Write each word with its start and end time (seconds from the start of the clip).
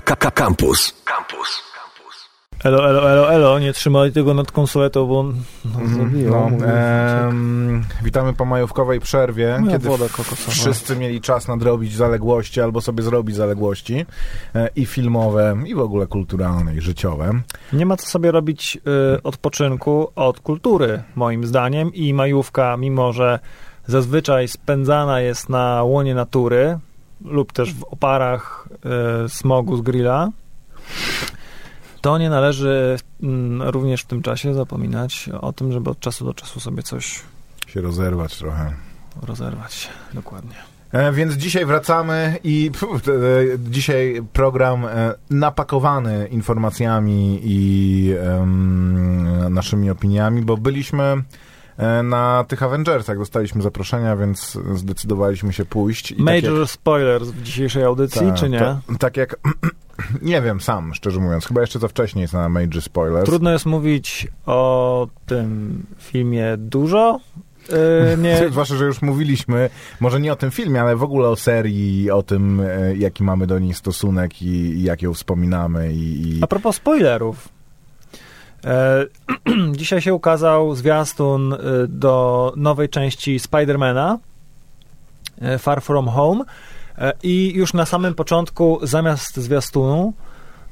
Campus. 0.00 0.94
Campus. 1.04 1.62
Elo, 2.64 2.88
elo, 2.90 3.10
elo, 3.10 3.32
elo, 3.32 3.58
nie 3.58 3.72
trzymaj 3.72 4.12
tego 4.12 4.34
nad 4.34 4.52
konsoletą, 4.52 5.06
bo 5.06 5.22
no, 5.22 5.32
Mhm, 5.80 6.10
zabiło. 6.10 6.50
no, 6.50 6.66
em, 6.66 7.84
witamy 8.02 8.32
po 8.34 8.44
majówkowej 8.44 9.00
przerwie, 9.00 9.58
Moja 9.60 9.72
kiedy 9.78 9.88
wszyscy 10.48 10.96
mieli 10.96 11.20
czas 11.20 11.48
nadrobić 11.48 11.96
zaległości 11.96 12.60
albo 12.60 12.80
sobie 12.80 13.02
zrobić 13.02 13.36
zaległości 13.36 14.06
e, 14.54 14.68
i 14.76 14.86
filmowe, 14.86 15.56
i 15.66 15.74
w 15.74 15.80
ogóle 15.80 16.06
kulturalne, 16.06 16.74
i 16.74 16.80
życiowe. 16.80 17.30
Nie 17.72 17.86
ma 17.86 17.96
co 17.96 18.06
sobie 18.06 18.30
robić 18.30 18.78
y, 19.16 19.22
odpoczynku 19.22 20.12
od 20.16 20.40
kultury, 20.40 21.02
moim 21.14 21.46
zdaniem, 21.46 21.94
i 21.94 22.14
majówka, 22.14 22.76
mimo 22.76 23.12
że 23.12 23.38
zazwyczaj 23.86 24.48
spędzana 24.48 25.20
jest 25.20 25.48
na 25.48 25.82
łonie 25.82 26.14
natury 26.14 26.78
lub 27.24 27.52
też 27.52 27.74
w 27.74 27.84
oparach 27.84 28.68
y, 29.24 29.28
smogu 29.28 29.76
z 29.76 29.80
grilla, 29.80 30.30
to 32.00 32.18
nie 32.18 32.30
należy 32.30 32.98
mm, 33.22 33.62
również 33.62 34.02
w 34.02 34.06
tym 34.06 34.22
czasie 34.22 34.54
zapominać 34.54 35.30
o 35.40 35.52
tym, 35.52 35.72
żeby 35.72 35.90
od 35.90 36.00
czasu 36.00 36.24
do 36.24 36.34
czasu 36.34 36.60
sobie 36.60 36.82
coś 36.82 37.20
Się 37.66 37.80
rozerwać 37.80 38.36
trochę. 38.38 38.72
rozerwać. 39.22 39.88
Dokładnie. 40.14 40.54
E, 40.92 41.12
więc 41.12 41.34
dzisiaj 41.34 41.66
wracamy 41.66 42.38
i 42.44 42.70
pff, 42.72 43.08
e, 43.08 43.12
dzisiaj 43.58 44.22
program 44.32 44.84
e, 44.86 45.14
napakowany 45.30 46.28
informacjami 46.28 47.40
i 47.42 48.14
em, 48.20 49.54
naszymi 49.54 49.90
opiniami, 49.90 50.42
bo 50.42 50.56
byliśmy 50.56 51.02
e, 51.02 51.22
na 52.04 52.44
tych 52.48 52.62
Avengersach, 52.62 53.18
dostaliśmy 53.18 53.62
zaproszenia, 53.62 54.16
więc 54.16 54.58
zdecydowaliśmy 54.74 55.52
się 55.52 55.64
pójść. 55.64 56.10
I 56.10 56.16
tak 56.16 56.24
Major 56.24 56.68
spoilers 56.68 57.28
w 57.28 57.42
dzisiejszej 57.42 57.84
audycji, 57.84 58.26
jak, 58.26 58.36
czy 58.36 58.48
nie? 58.48 58.58
To, 58.58 58.80
tak 58.98 59.16
jak, 59.16 59.36
nie 60.22 60.42
wiem 60.42 60.60
sam, 60.60 60.94
szczerze 60.94 61.20
mówiąc, 61.20 61.46
chyba 61.46 61.60
jeszcze 61.60 61.78
za 61.78 61.88
wcześnie 61.88 62.22
jest 62.22 62.34
na 62.34 62.48
Major 62.48 62.82
Spoilers. 62.82 63.26
Trudno 63.26 63.52
jest 63.52 63.66
mówić 63.66 64.28
o 64.46 65.08
tym 65.26 65.82
filmie 65.98 66.56
dużo. 66.56 67.20
Yy, 67.68 68.18
nie, 68.18 68.38
Zwłaszcza, 68.50 68.76
że 68.76 68.84
już 68.84 69.02
mówiliśmy, 69.02 69.70
może 70.00 70.20
nie 70.20 70.32
o 70.32 70.36
tym 70.36 70.50
filmie, 70.50 70.80
ale 70.80 70.96
w 70.96 71.02
ogóle 71.02 71.28
o 71.28 71.36
serii, 71.36 72.10
o 72.10 72.22
tym, 72.22 72.60
e, 72.60 72.96
jaki 72.96 73.22
mamy 73.22 73.46
do 73.46 73.58
niej 73.58 73.74
stosunek 73.74 74.42
i, 74.42 74.46
i 74.46 74.82
jak 74.82 75.02
ją 75.02 75.14
wspominamy. 75.14 75.92
I, 75.92 76.28
i... 76.28 76.42
a 76.42 76.46
propos 76.46 76.76
spoilerów. 76.76 77.57
E, 78.68 79.06
dzisiaj 79.80 80.00
się 80.00 80.14
ukazał 80.14 80.74
zwiastun 80.74 81.52
y, 81.52 81.58
do 81.88 82.52
nowej 82.56 82.88
części 82.88 83.38
Spidermana 83.38 84.18
e, 85.40 85.58
Far 85.58 85.82
From 85.82 86.08
Home 86.08 86.44
e, 86.98 87.12
i 87.22 87.52
już 87.54 87.74
na 87.74 87.86
samym 87.86 88.14
początku 88.14 88.78
zamiast 88.82 89.36
zwiastunu 89.36 90.12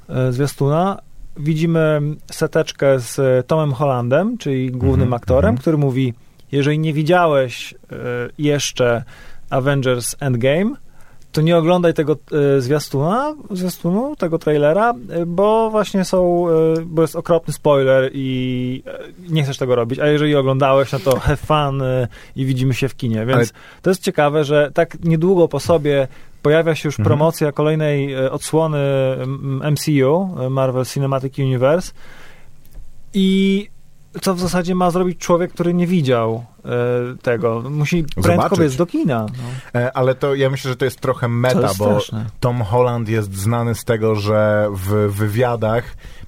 e, 0.09 0.33
zwiastuna 0.33 0.99
widzimy 1.37 2.01
seteczkę 2.33 3.01
z 3.01 3.47
Tomem 3.47 3.73
Hollandem, 3.73 4.39
czyli 4.39 4.71
głównym 4.71 5.03
Mhm, 5.03 5.15
aktorem, 5.15 5.51
mhm. 5.51 5.59
który 5.59 5.77
mówi 5.77 6.15
jeżeli 6.53 6.79
nie 6.79 6.93
widziałeś 6.93 7.75
e, 7.75 7.97
jeszcze 8.39 9.05
Avengers 9.51 10.17
Endgame, 10.21 10.71
to 11.37 11.43
nie 11.43 11.57
oglądaj 11.57 11.95
tego 11.95 12.17
e, 12.57 12.61
zwiastuna, 12.61 13.35
zwiastunu, 13.51 14.17
tego 14.17 14.39
trailera, 14.39 14.95
e, 15.11 15.27
bo 15.27 15.71
właśnie 15.71 16.05
są, 16.05 16.49
e, 16.49 16.53
bo 16.87 17.03
jest 17.03 17.17
okropny 17.17 17.53
spoiler 17.53 18.11
i 18.15 18.83
nie 19.29 19.43
chcesz 19.45 19.59
tego 19.59 19.75
robić, 19.75 19.99
a 19.99 20.07
jeżeli 20.07 20.37
oglądałeś, 20.37 20.93
no 20.93 20.99
to 20.99 21.19
have 21.27 21.37
fun 21.37 21.83
i 22.37 22.45
widzimy 22.45 22.75
się 22.75 22.89
w 22.89 22.97
kinie, 22.97 23.27
więc 23.27 23.53
to 23.83 23.91
jest 23.91 24.03
ciekawe, 24.03 24.45
że 24.45 24.71
tak 24.75 25.05
niedługo 25.05 25.49
po 25.49 25.61
sobie 25.61 26.09
pojawia 26.43 26.75
się 26.75 26.89
już 26.89 26.95
Mhm. 26.95 27.05
promocja 27.05 27.53
kolejnej 27.53 28.17
odsłony 28.17 28.79
MCU, 29.71 30.29
Marvel 30.51 30.85
Cinematic 30.85 31.39
Universe 31.39 31.93
i 33.15 33.69
co 34.21 34.35
w 34.35 34.41
zasadzie 34.41 34.75
ma 34.75 34.91
zrobić 34.91 35.19
człowiek, 35.19 35.53
który 35.53 35.75
nie 35.75 35.87
widział 35.87 36.45
e, 36.65 36.69
tego. 37.23 37.63
Musi 37.71 38.05
prędko 38.23 38.57
biec 38.57 38.77
do 38.77 38.87
kina. 38.87 39.27
No. 39.75 39.81
E, 39.81 39.97
Ale 39.97 40.15
to 40.15 40.35
ja 40.35 40.51
myślę, 40.51 40.69
że 40.69 40.77
to 40.77 40.85
jest 40.85 41.01
trochę 41.01 41.29
meta, 41.29 41.61
jest 41.61 41.79
bo 41.79 41.85
straszne. 41.85 42.27
Tom 42.41 42.63
Holland 42.63 43.09
jest 43.09 43.35
znany 43.35 43.75
z 43.75 43.85
tego, 43.85 44.15
że 44.15 44.69
w 44.73 45.13
wywiadach 45.13 45.85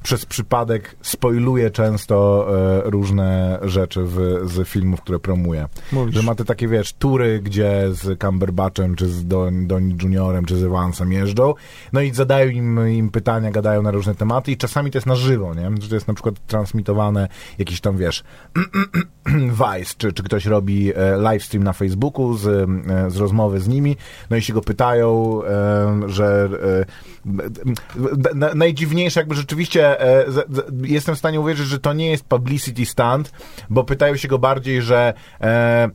przez 0.08 0.26
przypadek 0.26 0.96
spoiluje 1.02 1.70
często 1.70 2.46
e, 2.86 2.90
różne 2.90 3.58
rzeczy 3.62 4.00
w, 4.04 4.40
z 4.44 4.68
filmów, 4.68 5.00
które 5.00 5.18
promuje. 5.18 5.68
Mówisz. 5.92 6.14
Że 6.14 6.22
ma 6.22 6.34
te 6.34 6.44
takie, 6.44 6.68
wiesz, 6.68 6.92
tury, 6.92 7.40
gdzie 7.40 7.88
z 7.90 8.20
Cumberbatchem, 8.20 8.94
czy 8.94 9.06
z 9.06 9.26
Don, 9.26 9.66
Donnie 9.66 9.94
Juniorem, 10.02 10.44
czy 10.44 10.56
z 10.56 10.64
Evansem 10.64 11.12
jeżdżą, 11.12 11.54
no 11.92 12.00
i 12.00 12.10
zadają 12.10 12.50
im, 12.50 12.88
im 12.88 13.10
pytania, 13.10 13.50
gadają 13.50 13.82
na 13.82 13.90
różne 13.90 14.14
tematy 14.14 14.52
i 14.52 14.56
czasami 14.56 14.90
to 14.90 14.98
jest 14.98 15.06
na 15.06 15.14
żywo, 15.14 15.54
nie? 15.54 15.70
Że 15.80 15.88
to 15.88 15.94
jest 15.94 16.08
na 16.08 16.14
przykład 16.14 16.34
transmitowane 16.46 17.28
jakiś 17.58 17.80
tam, 17.80 17.96
wiesz, 17.96 18.24
Vice, 19.60 19.94
czy, 19.98 20.12
czy 20.12 20.22
ktoś 20.22 20.46
robi 20.46 20.92
e, 20.96 21.18
livestream 21.18 21.64
na 21.64 21.72
Facebooku 21.72 22.34
z, 22.34 22.46
e, 22.46 23.10
z 23.10 23.16
rozmowy 23.16 23.60
z 23.60 23.68
nimi, 23.68 23.96
no 24.30 24.36
i 24.36 24.42
się 24.42 24.52
go 24.52 24.60
pytają, 24.60 25.40
e, 25.44 26.00
że 26.06 26.48
e, 26.62 28.34
na, 28.34 28.54
najdziwniejsze 28.54 29.20
jakby 29.20 29.34
rzeczywiście 29.34 29.97
e, 29.98 30.32
z, 30.32 30.34
z, 30.34 30.88
jestem 30.88 31.14
w 31.14 31.18
stanie 31.18 31.40
uwierzyć, 31.40 31.66
że 31.66 31.78
to 31.78 31.92
nie 31.92 32.10
jest 32.10 32.24
publicity 32.24 32.86
stunt, 32.86 33.32
bo 33.70 33.84
pytają 33.84 34.16
się 34.16 34.28
go 34.28 34.38
bardziej, 34.38 34.82
że 34.82 35.14
e, 35.40 35.44
e, 35.44 35.90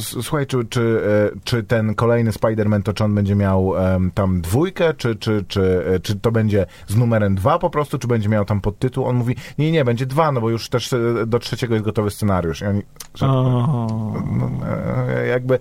słuchaj, 0.00 0.46
czy, 0.46 0.64
czy, 0.64 1.02
e, 1.34 1.38
czy 1.44 1.62
ten 1.62 1.94
kolejny 1.94 2.30
Spider-Man, 2.30 2.82
to 2.82 2.92
czy 2.92 3.04
on 3.04 3.14
będzie 3.14 3.34
miał 3.34 3.72
tam 4.14 4.40
dwójkę, 4.40 4.94
czy, 4.94 5.16
czy, 5.16 5.44
czy, 5.48 5.84
e, 5.94 6.00
czy 6.00 6.16
to 6.16 6.32
będzie 6.32 6.66
z 6.86 6.96
numerem 6.96 7.34
dwa 7.34 7.58
po 7.58 7.70
prostu, 7.70 7.98
czy 7.98 8.08
będzie 8.08 8.28
miał 8.28 8.44
tam 8.44 8.60
podtytuł? 8.60 9.04
On 9.04 9.16
mówi, 9.16 9.36
nie, 9.58 9.72
nie, 9.72 9.84
będzie 9.84 10.06
dwa, 10.06 10.32
no 10.32 10.40
bo 10.40 10.50
już 10.50 10.68
też 10.68 10.94
do 11.26 11.38
trzeciego 11.38 11.74
jest 11.74 11.84
gotowy 11.84 12.10
scenariusz. 12.10 12.60
I 12.60 12.64
oni, 12.64 12.82
że, 13.14 13.26
no, 13.26 13.88
jakby, 15.26 15.58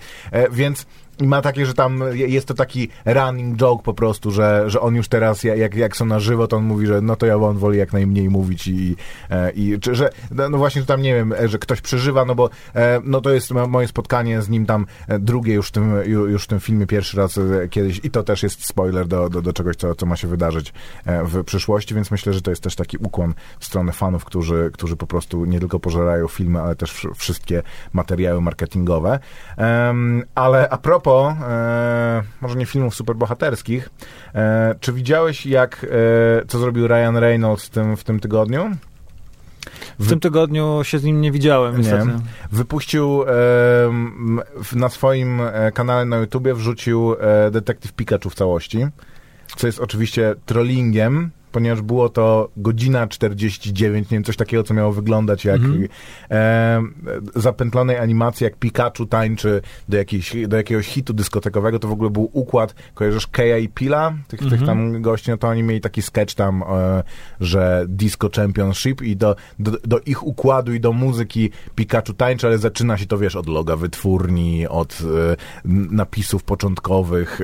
więc 0.51 0.85
ma 1.27 1.41
takie, 1.41 1.65
że 1.65 1.73
tam 1.73 2.03
jest 2.13 2.47
to 2.47 2.53
taki 2.53 2.89
running 3.05 3.57
joke 3.57 3.83
po 3.83 3.93
prostu, 3.93 4.31
że, 4.31 4.63
że 4.69 4.81
on 4.81 4.95
już 4.95 5.07
teraz, 5.07 5.43
ja- 5.43 5.55
jak, 5.55 5.75
jak 5.75 5.97
są 5.97 6.05
na 6.05 6.19
żywo, 6.19 6.47
to 6.47 6.57
on 6.57 6.63
mówi, 6.63 6.87
że 6.87 7.01
no 7.01 7.15
to 7.15 7.25
ja 7.25 7.35
on 7.35 7.57
woli 7.57 7.77
jak 7.77 7.93
najmniej 7.93 8.29
mówić 8.29 8.67
i, 8.67 8.95
e, 9.29 9.51
i 9.51 9.79
czy, 9.79 9.95
że, 9.95 10.09
no 10.31 10.49
no 10.49 10.57
właśnie, 10.57 10.81
że 10.81 10.87
tam 10.87 11.01
nie 11.01 11.13
wiem, 11.13 11.33
e, 11.33 11.47
że 11.47 11.59
ktoś 11.59 11.81
przeżywa, 11.81 12.25
no 12.25 12.35
bo 12.35 12.49
e, 12.75 13.01
no 13.03 13.21
to 13.21 13.29
jest 13.29 13.51
mo- 13.51 13.67
moje 13.67 13.87
spotkanie 13.87 14.41
z 14.41 14.49
nim 14.49 14.65
tam 14.65 14.85
drugie 15.19 15.53
już 15.53 15.67
w 15.67 15.71
tym, 15.71 15.91
ju- 16.03 16.27
już 16.29 16.43
w 16.43 16.47
tym 16.47 16.59
filmie, 16.59 16.87
pierwszy 16.87 17.17
raz 17.17 17.39
kiedyś 17.69 17.99
i 18.03 18.11
to 18.11 18.23
też 18.23 18.43
jest 18.43 18.65
spoiler 18.65 19.07
do, 19.07 19.29
do, 19.29 19.41
do 19.41 19.53
czegoś, 19.53 19.75
co, 19.75 19.95
co 19.95 20.05
ma 20.05 20.15
się 20.15 20.27
wydarzyć 20.27 20.73
w 21.05 21.43
przyszłości, 21.43 21.95
więc 21.95 22.11
myślę, 22.11 22.33
że 22.33 22.41
to 22.41 22.49
jest 22.51 22.63
też 22.63 22.75
taki 22.75 22.97
ukłon 22.97 23.33
w 23.59 23.65
stronę 23.65 23.91
fanów, 23.91 24.25
którzy, 24.25 24.69
którzy 24.73 24.95
po 24.95 25.07
prostu 25.07 25.45
nie 25.45 25.59
tylko 25.59 25.79
pożerają 25.79 26.27
filmy, 26.27 26.61
ale 26.61 26.75
też 26.75 26.93
wsz- 26.93 27.13
wszystkie 27.15 27.63
materiały 27.93 28.41
marketingowe. 28.41 29.19
Ale 30.35 30.69
a 30.69 30.77
propos, 30.77 31.10
e, 31.19 32.23
może 32.41 32.55
nie 32.55 32.66
filmów 32.66 32.95
superbohaterskich, 32.95 33.89
e, 34.35 34.75
czy 34.79 34.94
widziałeś 34.94 35.45
jak, 35.45 35.85
e, 36.41 36.45
co 36.47 36.59
zrobił 36.59 36.88
Ryan 36.88 37.17
Reynolds 37.17 37.66
w 37.66 37.69
tym, 37.69 37.97
w 37.97 38.03
tym 38.03 38.19
tygodniu? 38.19 38.69
W 40.00 40.09
tym 40.09 40.19
tygodniu 40.19 40.79
się 40.83 41.00
z 41.00 41.03
nim 41.03 41.21
nie 41.21 41.31
widziałem, 41.31 41.75
Nie. 42.09 42.13
Wypuścił 42.51 43.23
em, 43.23 44.41
w- 44.63 44.75
na 44.75 44.89
swoim 44.89 45.41
e, 45.41 45.71
kanale 45.71 46.05
na 46.05 46.17
YouTubie, 46.17 46.53
wrzucił 46.53 47.13
e, 47.19 47.51
Detektyw 47.51 47.94
Pikachu 47.94 48.29
w 48.29 48.35
całości, 48.35 48.85
co 49.55 49.67
jest 49.67 49.79
oczywiście 49.79 50.35
trollingiem, 50.45 51.31
ponieważ 51.51 51.81
było 51.81 52.09
to 52.09 52.50
godzina 52.57 53.07
49, 53.07 54.09
nie 54.09 54.16
wiem, 54.16 54.23
coś 54.23 54.38
takiego, 54.38 54.63
co 54.63 54.73
miało 54.73 54.91
wyglądać 54.91 55.45
jak 55.45 55.62
Mhm. 55.62 55.88
e, 56.31 56.81
zapętlonej 57.35 57.97
animacji, 57.97 58.44
jak 58.44 58.56
Pikachu 58.57 59.06
tańczy 59.06 59.62
do, 59.89 59.97
jakiejś, 59.97 60.35
do 60.47 60.57
jakiegoś 60.57 60.88
hitu 60.88 61.13
dyskotekowego, 61.13 61.79
to 61.79 61.88
w 61.88 61.91
ogóle 61.91 62.09
był 62.09 62.29
układ, 62.34 62.75
kojarzysz 62.94 63.28
Keja 63.28 63.57
i 63.57 63.69
Pila, 63.69 64.13
tych, 64.28 64.39
tych 64.39 64.62
Mhm. 64.62 64.66
tam 64.66 65.01
gości, 65.01 65.31
no 65.31 65.38
to 65.38 65.47
oni 65.47 65.63
mieli 65.63 65.81
taki 65.81 66.01
sketch 66.01 66.35
tam, 66.35 66.63
e, 66.63 67.03
że 67.39 67.86
Disco 67.88 68.30
Championship 68.36 69.01
i 69.01 69.15
do, 69.15 69.36
do, 69.59 69.71
do 69.83 70.00
ich 70.00 70.24
układu 70.27 70.74
i 70.74 70.80
do 70.80 70.94
muzyki 70.94 71.50
Pikachu 71.75 72.13
tańczy, 72.13 72.48
ale 72.48 72.57
zaczyna 72.57 72.98
się 72.98 73.06
to, 73.06 73.18
wiesz, 73.18 73.36
od 73.36 73.48
loga 73.48 73.75
wytwórni, 73.75 74.68
od 74.68 75.01
e, 75.01 75.36
napisów 75.92 76.44
początkowych, 76.44 77.42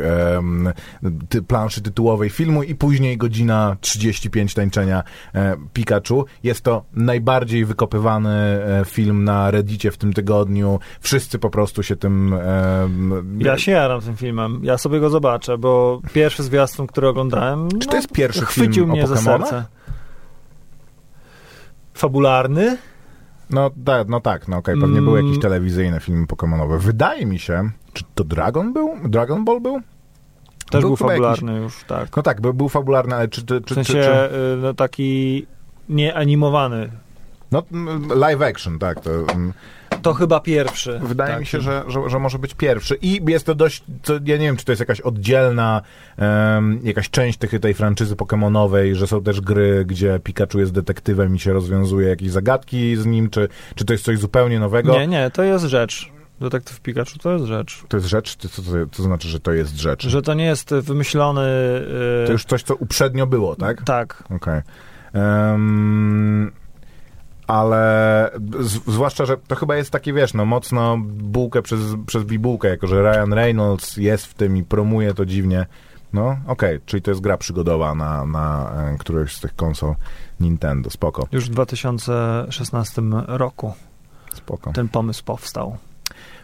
ty, 1.30 1.42
planszy 1.42 1.82
tytułowej 1.82 2.30
filmu 2.30 2.64
i 2.64 2.76
później 2.76 3.18
godzina 3.18 3.78
35 3.98 4.54
tańczenia 4.54 5.04
e, 5.36 5.56
Pikachu. 5.74 6.26
Jest 6.44 6.62
to 6.64 6.86
najbardziej 6.94 7.66
wykopywany 7.66 8.30
e, 8.30 8.86
film 8.86 9.24
na 9.24 9.52
Reddicie 9.52 9.92
w 9.92 9.98
tym 9.98 10.14
tygodniu. 10.14 10.80
Wszyscy 11.00 11.40
po 11.40 11.50
prostu 11.50 11.84
się 11.84 11.96
tym... 11.96 12.34
em, 12.34 13.40
Ja 13.40 13.58
się 13.58 13.72
jaram 13.72 14.02
tym 14.02 14.16
filmem. 14.18 14.60
Ja 14.64 14.78
sobie 14.78 15.00
go 15.00 15.10
zobaczę, 15.10 15.58
bo 15.58 16.02
pierwszy 16.14 16.44
zwiastun, 16.44 16.88
który 16.88 17.08
oglądałem, 17.08 17.70
Czy 17.72 17.80
to 17.88 17.92
no, 17.92 17.96
jest 17.96 18.12
pierwszy 18.12 18.46
chwycił 18.46 18.74
film 18.74 18.92
o 18.92 18.94
mnie 18.94 19.08
za 19.08 19.18
serce. 19.18 19.66
Fabularny? 21.94 22.78
No, 23.50 23.70
da, 23.76 24.04
no 24.08 24.20
tak, 24.20 24.48
no 24.48 24.58
okej, 24.58 24.76
pewnie 24.76 24.98
Mm. 24.98 25.06
były 25.06 25.24
jakieś 25.24 25.40
telewizyjne 25.42 26.00
filmy 26.00 26.28
pokemonowe. 26.28 26.78
Wydaje 26.80 27.26
mi 27.26 27.40
się, 27.40 27.70
czy 27.94 28.04
to 28.16 28.24
Dragon 28.24 28.74
był? 28.74 28.90
Dragon 29.06 29.46
Ball 29.46 29.62
był? 29.62 29.82
Też 30.72 30.82
Był 30.82 30.90
był, 30.90 30.96
fabularny 30.96 31.58
już, 31.58 31.84
tak. 31.84 32.18
No 32.18 32.24
tak, 32.24 32.42
był, 32.42 32.54
był 32.54 32.70
fabularny, 32.70 33.16
ale 33.16 33.28
czy... 33.28 33.46
czy, 33.46 33.60
W 33.60 33.66
czy, 33.66 33.76
sensie 33.76 33.94
czy, 33.94 34.02
czy 34.02 34.10
y, 34.10 34.58
no, 34.62 34.74
taki 34.74 35.46
nieanimowany. 35.90 36.90
no, 37.52 37.64
live 38.16 38.42
action, 38.42 38.80
tak. 38.80 39.00
To, 39.02 39.12
mm, 39.12 39.54
To 40.02 40.14
chyba 40.14 40.40
pierwszy. 40.40 41.00
Wydaje 41.04 41.40
mi 41.40 41.46
się, 41.46 41.62
że, 41.62 41.84
że, 41.88 42.10
że 42.10 42.20
może 42.20 42.40
być 42.40 42.54
pierwszy. 42.54 42.98
I 43.02 43.22
jest 43.28 43.46
to 43.46 43.56
dość, 43.56 43.84
to, 44.04 44.14
ja 44.14 44.38
nie 44.38 44.46
wiem, 44.46 44.58
czy 44.58 44.66
to 44.66 44.72
jest 44.72 44.80
jakaś 44.80 45.02
oddzielna, 45.02 45.82
em, 46.18 46.80
jakaś 46.84 47.10
część 47.10 47.38
tych, 47.38 47.60
tej 47.60 47.74
franczyzy 47.74 48.16
pokemonowej, 48.16 48.96
że 48.96 49.08
są 49.08 49.24
też 49.24 49.42
gry, 49.42 49.86
gdzie 49.86 50.20
Pikachu 50.24 50.60
jest 50.60 50.72
detektywem 50.74 51.36
i 51.36 51.40
się 51.40 51.54
rozwiązuje 51.54 52.10
jakieś 52.10 52.32
zagadki 52.32 52.96
z 52.96 53.06
nim, 53.06 53.30
czy, 53.30 53.50
czy 53.76 53.86
to 53.86 53.94
jest 53.94 54.06
coś 54.06 54.20
zupełnie 54.20 54.60
nowego? 54.60 54.94
Nie, 54.94 55.08
nie, 55.08 55.32
to 55.32 55.44
jest 55.44 55.66
rzecz. 55.66 56.17
Detektyw 56.42 56.80
Pikachu 56.82 57.18
to 57.20 57.32
jest 57.34 57.46
rzecz. 57.46 57.84
To 57.88 57.98
jest 57.98 58.08
rzecz? 58.10 58.36
Co, 58.36 58.50
co, 58.50 58.62
co 58.62 58.72
to 58.98 59.04
znaczy, 59.04 59.28
że 59.28 59.40
to 59.40 59.52
jest 59.52 59.76
rzecz? 59.76 60.08
Że 60.08 60.22
to 60.22 60.34
nie 60.34 60.46
jest 60.46 60.74
wymyślony... 60.74 61.42
y, 62.24 62.28
To 62.28 62.32
już 62.32 62.46
coś, 62.46 62.64
co 62.64 62.76
uprzednio 62.76 63.28
było, 63.28 63.56
tak? 63.56 63.84
Tak. 63.84 64.24
Okej. 64.36 64.62
Em, 65.14 66.52
ale 67.48 68.32
z, 68.60 68.72
zwłaszcza, 68.88 69.26
że 69.26 69.38
to 69.38 69.56
chyba 69.56 69.76
jest 69.76 69.92
takie, 69.92 70.14
wiesz, 70.14 70.34
no 70.34 70.46
mocno 70.46 70.98
bułkę 71.08 71.62
przez, 71.62 71.80
przez 72.08 72.24
bibułkę, 72.24 72.68
jako 72.68 72.88
że 72.88 73.02
Ryan 73.12 73.34
Reynolds 73.34 73.98
jest 73.98 74.26
w 74.26 74.34
tym 74.34 74.58
i 74.58 74.64
promuje 74.64 75.14
to 75.14 75.26
dziwnie. 75.26 75.66
No, 76.14 76.38
okej, 76.48 76.80
czyli 76.86 77.02
to 77.02 77.12
jest 77.12 77.22
gra 77.22 77.38
przygodowa 77.38 77.96
na, 77.96 78.26
na 78.26 78.72
e, 78.94 78.98
którejś 78.98 79.36
z 79.36 79.40
tych 79.42 79.56
konsol 79.56 79.96
Nintendo. 80.40 80.90
Spoko, 80.90 81.28
Już 81.32 81.46
w 81.46 81.50
2016 81.50 83.02
roku 83.28 83.74
spoko. 84.34 84.72
ten 84.74 84.88
pomysł 84.90 85.24
powstał. 85.24 85.78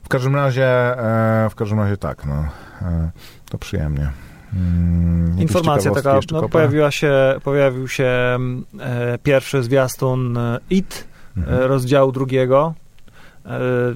W 0.03 0.07
każdym 0.09 0.35
razie, 0.35 0.65
e, 0.65 1.49
w 1.49 1.55
każdym 1.55 1.79
razie 1.79 1.97
tak, 1.97 2.25
no. 2.25 2.45
E, 2.81 3.11
to 3.49 3.57
przyjemnie. 3.57 4.11
Mm, 4.53 5.39
Informacja 5.39 5.91
taka, 5.91 6.19
no, 6.31 6.49
pojawiła 6.49 6.91
się, 6.91 7.13
pojawił 7.43 7.87
się 7.87 8.05
mm, 8.05 8.65
e, 8.79 9.17
pierwszy 9.17 9.63
zwiastun 9.63 10.37
e, 10.37 10.59
IT, 10.69 11.07
Mhm. 11.37 11.61
rozdziału 11.61 12.11
drugiego, 12.11 12.73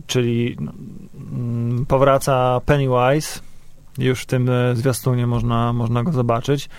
czyli 0.07 0.57
mm, 1.31 1.85
powraca 1.85 2.61
Pennywise. 2.65 3.39
Już 3.97 4.21
w 4.21 4.25
tym 4.25 4.49
zwiastunie 4.73 5.27
można, 5.27 5.73
można 5.73 6.03
go 6.03 6.11
zobaczyć. 6.11 6.69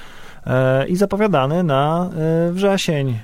I 0.88 0.96
zapowiadany 0.96 1.62
na 1.62 2.10
wrzesień. 2.52 3.18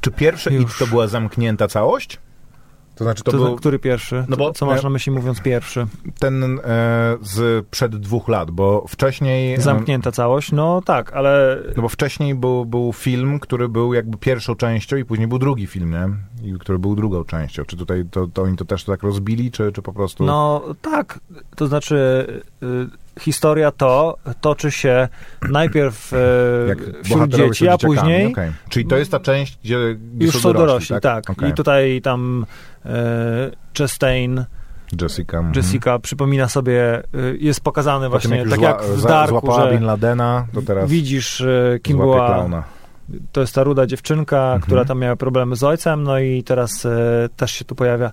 Czy 0.00 0.10
pierwsze 0.10 0.52
Już. 0.52 0.62
IT 0.72 0.78
to 0.78 0.86
była 0.86 1.06
zamknięta 1.06 1.68
całość? 1.68 2.18
To 2.96 3.04
znaczy 3.04 3.22
to, 3.24 3.32
To, 3.32 3.38
był 3.38 3.56
Który 3.56 3.78
pierwszy? 3.78 4.24
No 4.28 4.36
bo- 4.36 4.52
Co 4.52 4.66
masz 4.66 4.82
na 4.82 4.90
myśli 4.90 5.12
mówiąc 5.12 5.40
pierwszy? 5.40 5.86
ten 6.18 6.44
e, 6.44 6.58
z 7.22 7.66
przed 7.66 7.96
dwóch 7.96 8.28
lat, 8.28 8.50
bo 8.50 8.84
wcześniej... 8.88 9.60
Zamknięta 9.60 10.12
całość? 10.12 10.52
No 10.52 10.82
tak, 10.82 11.12
ale 11.12 11.62
No 11.76 11.82
bo 11.82 11.88
wcześniej 11.88 12.34
był, 12.34 12.64
był 12.66 12.92
film, 12.92 13.40
który 13.40 13.68
był 13.68 13.94
jakby 13.94 14.18
pierwszą 14.18 14.54
częścią 14.54 14.96
i 14.96 15.04
później 15.04 15.28
był 15.28 15.38
drugi 15.38 15.66
film, 15.66 15.90
nie? 15.90 16.08
I 16.50 16.58
który 16.58 16.78
był 16.78 16.96
drugą 16.96 17.24
częścią. 17.24 17.64
Czy 17.64 17.76
tutaj 17.76 18.04
to, 18.10 18.26
to 18.26 18.42
oni 18.42 18.56
to 18.56 18.64
też 18.64 18.84
tak 18.84 19.02
rozbili, 19.02 19.50
czy, 19.50 19.72
czy 19.72 19.82
po 19.82 19.92
prostu... 19.92 20.24
No 20.24 20.62
tak, 20.82 21.20
to 21.56 21.66
znaczy 21.66 22.26
y, 22.62 23.05
historia 23.20 23.70
to 23.70 24.16
toczy 24.40 24.70
się 24.70 25.08
najpierw 25.50 26.12
jak 26.68 26.78
wśród 27.04 27.30
dzieci, 27.34 27.68
a 27.68 27.78
później 27.78 28.26
okej. 28.32 28.52
Czyli 28.68 28.86
to 28.86 28.96
jest 28.96 29.10
ta 29.10 29.20
część, 29.20 29.58
gdzie, 29.64 29.78
gdzie 30.14 30.26
już 30.26 30.40
są 30.40 30.52
dorośli, 30.52 30.96
tak. 31.00 31.30
Okej. 31.30 31.50
I 31.50 31.52
tutaj 31.54 32.00
tam 32.02 32.46
y, 32.86 32.88
Chastain, 33.78 34.44
Jessica. 35.02 35.36
mhm. 35.38 35.54
Jessica 35.56 35.98
przypomina 35.98 36.48
sobie, 36.48 37.02
y, 37.14 37.36
jest 37.40 37.60
pokazane 37.60 38.10
Po 38.10 38.18
tym, 38.18 38.30
właśnie, 38.30 38.42
już 38.42 38.50
tak 38.50 38.60
jak 38.60 38.82
w 38.82 39.02
Darku, 39.02 39.30
złapała 39.40 39.70
Bin 39.70 39.80
że 39.80 39.86
Ladena, 39.86 40.46
to 40.54 40.62
teraz 40.62 40.90
widzisz 40.90 41.40
y, 41.40 41.80
kim 41.82 41.96
była, 41.98 42.26
klauna. 42.26 42.64
to 43.32 43.40
jest 43.40 43.54
ta 43.54 43.64
ruda 43.64 43.86
dziewczynka, 43.86 44.42
Mhm. 44.42 44.60
która 44.60 44.84
tam 44.84 44.98
miała 44.98 45.16
problemy 45.16 45.56
z 45.56 45.62
ojcem, 45.64 46.02
no 46.02 46.18
i 46.18 46.42
teraz 46.42 46.86
e, 46.86 46.98
też 47.36 47.50
się 47.50 47.64
tu 47.64 47.74
pojawia. 47.74 48.10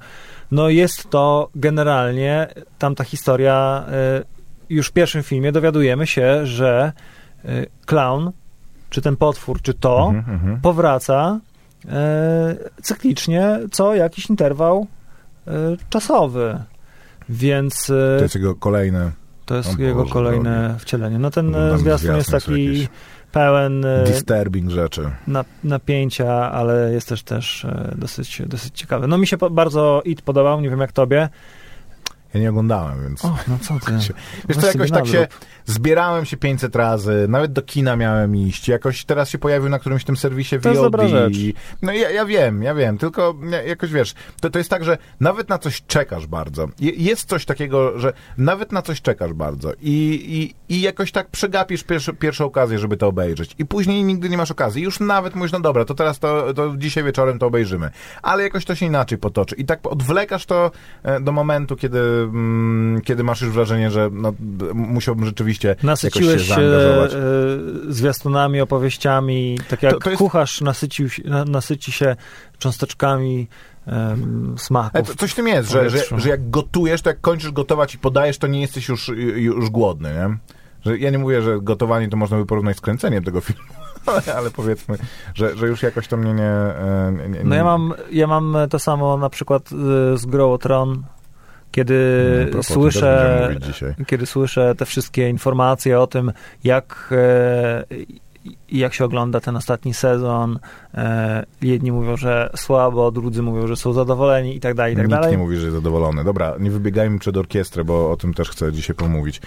No 0.52 0.70
jest 0.70 1.10
to 1.10 1.50
generalnie, 1.56 2.48
tamta 2.80 3.04
historia, 3.04 3.86
e, 3.88 4.24
już 4.74 4.88
w 4.88 4.92
pierwszym 4.92 5.24
filmie 5.24 5.52
dowiadujemy 5.52 6.08
się, 6.08 6.46
że 6.46 6.92
e, 7.46 7.66
clown, 7.86 8.31
czy 8.90 9.02
ten 9.02 9.16
potwór, 9.18 9.62
czy 9.62 9.74
to, 9.74 10.12
Mhm, 10.16 10.36
mhm. 10.36 10.62
powraca 10.62 11.40
e, 11.90 12.56
cyklicznie 12.84 13.60
co 13.72 13.96
jakiś 13.96 14.30
interwał 14.30 14.88
e, 15.48 15.52
czasowy. 15.90 16.60
Więc 17.30 17.90
e, 17.90 18.18
To 18.18 18.24
jest 18.24 18.36
jego 18.36 18.56
kolejne 18.56 19.12
to 19.46 19.56
jest 19.56 19.80
jego 19.80 20.00
Boże 20.02 20.14
kolejne 20.14 20.75
wcielenie. 20.80 21.20
No 21.20 21.31
ten 21.31 21.48
Oglądam 21.48 21.75
e, 21.75 21.80
zwiastun 21.80 22.16
jest 22.16 22.31
taki 22.31 22.88
pełen 23.31 23.86
e, 23.86 24.04
disturbing 24.04 24.70
rzeczy. 24.72 25.10
na, 25.28 25.46
napięcia, 25.64 26.52
ale 26.52 26.94
jest 26.94 27.10
też 27.10 27.24
też 27.24 27.68
dosyć, 27.96 28.42
dosyć 28.46 28.78
ciekawy. 28.78 29.08
No 29.08 29.18
mi 29.18 29.28
się 29.28 29.38
bardzo 29.52 30.02
IT 30.06 30.22
podobał, 30.22 30.62
nie 30.62 30.70
wiem 30.70 30.80
jak 30.80 30.92
tobie. 30.92 31.30
Ja 32.34 32.40
nie 32.40 32.50
oglądałem, 32.50 33.04
więc... 33.04 33.26
O, 33.26 33.38
no 33.48 33.58
co 33.62 33.80
ty. 33.86 33.92
Wiesz 34.50 34.58
co, 34.58 34.68
jakoś 34.68 34.92
tak 34.92 35.08
się 35.08 35.28
zbierałem 35.66 36.26
się 36.26 36.38
500 36.38 36.76
razy, 36.76 37.26
nawet 37.30 37.54
do 37.54 37.62
kina 37.62 37.96
miałem 37.96 38.36
iść, 38.36 38.68
jakoś 38.68 39.06
teraz 39.06 39.30
się 39.30 39.38
pojawił 39.38 39.70
na 39.70 39.80
którymś 39.80 40.04
tym 40.04 40.18
serwisie 40.18 40.60
To 40.60 40.70
jest 40.70 40.82
VOD. 40.82 40.92
dobra 40.92 41.08
rzecz. 41.08 41.34
No 41.82 41.92
ja, 41.94 42.10
ja 42.10 42.26
wiem, 42.26 42.64
ja 42.64 42.76
wiem, 42.76 42.98
tylko 42.98 43.36
ja- 43.52 43.62
jakoś 43.62 43.92
wiesz, 43.92 44.14
to, 44.42 44.50
to 44.50 44.58
jest 44.58 44.70
tak, 44.70 44.84
że 44.84 44.98
nawet 45.20 45.50
na 45.50 45.58
coś 45.58 45.84
czekasz 45.88 46.28
bardzo. 46.28 46.68
Je, 46.80 46.92
jest 46.92 47.30
coś 47.30 47.46
takiego, 47.46 48.00
że 48.00 48.14
nawet 48.38 48.72
na 48.72 48.82
coś 48.82 49.02
czekasz 49.02 49.34
bardzo 49.34 49.74
i, 49.82 50.54
i, 50.70 50.76
i 50.76 50.82
jakoś 50.82 51.12
tak 51.12 51.30
przegapisz 51.30 51.84
pierwszy, 51.84 52.14
pierwszą 52.14 52.46
okazję, 52.46 52.80
żeby 52.80 52.98
to 52.98 53.08
obejrzeć 53.08 53.56
i 53.60 53.66
później 53.66 54.04
nigdy 54.04 54.30
nie 54.30 54.38
masz 54.38 54.52
okazji. 54.52 54.84
Już 54.84 55.00
nawet 55.00 55.36
mówisz, 55.36 55.52
no 55.52 55.60
dobra, 55.60 55.86
to 55.86 55.94
teraz 55.94 56.20
to, 56.20 56.54
to 56.54 56.74
dzisiaj 56.78 57.04
wieczorem 57.04 57.40
to 57.40 57.48
obejrzymy. 57.48 57.90
Ale 58.22 58.44
jakoś 58.44 58.66
to 58.66 58.76
się 58.76 58.86
inaczej 58.86 59.18
potoczy 59.18 59.56
i 59.56 59.66
tak 59.66 59.80
odwlekasz 59.88 60.46
to 60.46 60.72
e, 61.04 61.20
do 61.20 61.32
momentu, 61.32 61.76
kiedy, 61.76 62.23
kiedy 63.04 63.24
masz 63.24 63.42
już 63.42 63.52
wrażenie, 63.52 63.92
że 63.92 64.10
no, 64.12 64.34
musiałbym 64.74 65.25
rzeczywiście 65.25 65.75
Nasyciłeś 65.84 66.28
jakoś 66.28 66.42
się 66.42 66.48
się 66.48 66.70
zaangażować. 66.70 67.14
e, 67.14 67.18
zwiastunami, 67.94 68.62
opowieściami, 68.62 69.60
tak 69.70 69.84
jak 69.84 69.94
To- 69.94 70.00
to 70.00 70.10
jest- 70.10 70.18
kucharz 70.22 70.62
nasycił, 70.62 71.08
nasyci 71.46 71.92
się 71.92 72.16
cząsteczkami 72.58 73.48
em, 73.88 74.56
smaków. 74.58 75.08
To, 75.08 75.16
coś 75.16 75.31
w 75.31 75.36
tym 75.36 75.48
jest, 75.48 75.70
że, 75.72 75.90
że, 75.90 76.00
że 76.18 76.30
jak 76.30 76.50
gotujesz, 76.50 77.02
to 77.02 77.10
jak 77.10 77.22
kończysz 77.22 77.52
gotować 77.52 77.96
i 77.96 78.00
podajesz, 78.00 78.38
to 78.38 78.48
nie 78.48 78.62
jesteś 78.62 78.90
już, 78.90 79.08
już 79.36 79.70
głodny, 79.70 80.10
nie? 80.14 80.38
Że 80.86 80.98
ja 80.98 81.10
nie 81.10 81.18
mówię, 81.18 81.42
że 81.42 81.62
gotowanie 81.62 82.10
to 82.10 82.18
można 82.18 82.38
by 82.38 82.46
porównać 82.46 82.78
z 82.78 82.81
kręceniem 82.81 83.24
tego 83.24 83.42
filmu, 83.42 83.62
ale, 84.06 84.36
ale 84.38 84.52
powiedzmy, 84.52 84.98
że, 85.36 85.56
że 85.56 85.68
już 85.68 85.84
jakoś 85.84 86.08
to 86.08 86.18
mnie 86.18 86.34
nie... 86.34 86.44
e, 86.44 87.13
nie, 87.30 87.30
nie 87.30 87.44
No 87.44 87.56
ja 87.56 87.63
mam, 87.63 87.94
ja 88.12 88.27
mam 88.27 88.58
to 88.70 88.80
samo 88.80 89.18
na 89.18 89.30
przykład 89.30 89.70
y, 89.72 90.18
z 90.18 90.36
o 90.36 90.58
Tron, 90.58 91.03
kiedy 91.74 92.50
No, 92.56 92.63
słyszę 92.63 93.50
kiedy 94.08 94.25
słyszę 94.25 94.75
te 94.77 94.86
wszystkie 94.86 95.30
informacje 95.30 96.00
o 96.00 96.08
tym, 96.08 96.32
jak, 96.63 97.10
e, 97.12 97.84
jak 98.70 98.94
się 98.94 99.06
ogląda 99.06 99.39
ten 99.39 99.56
ostatni 99.56 99.94
sezon, 99.94 100.60
e, 100.94 101.46
jedni 101.62 101.92
mówią, 101.92 102.18
że 102.18 102.50
słabo, 102.56 103.12
drudzy 103.12 103.42
mówią, 103.42 103.68
że 103.68 103.75
są 103.75 103.94
zadowoleni 103.94 104.56
i 104.56 104.60
tak 104.60 104.75
dalej, 104.75 104.94
i 104.94 104.96
tak 104.96 105.06
Nikt 105.08 105.15
dalej. 105.15 105.32
nie 105.32 105.38
mówi, 105.38 105.56
że 105.58 105.62
jest 105.63 105.75
zadowolony. 105.75 106.24
Dobra, 106.24 106.56
nie 106.60 106.72
wybiegajmy 106.72 107.20
przed 107.20 107.38
orkiestrę, 107.38 107.84
bo 107.84 108.12
o 108.12 108.18
tym 108.18 108.34
też 108.34 108.50
chcę 108.50 108.72
dzisiaj 108.72 108.96
pomówić. 108.96 109.42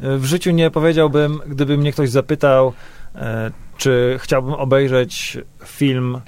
W 0.00 0.24
życiu 0.24 0.50
nie 0.50 0.70
powiedziałbym, 0.70 1.40
gdyby 1.46 1.78
mnie 1.78 1.92
ktoś 1.92 2.10
zapytał, 2.10 2.72
e, 3.14 3.50
czy 3.76 4.16
chciałbym 4.20 4.54
obejrzeć 4.54 5.38
film, 5.64 6.20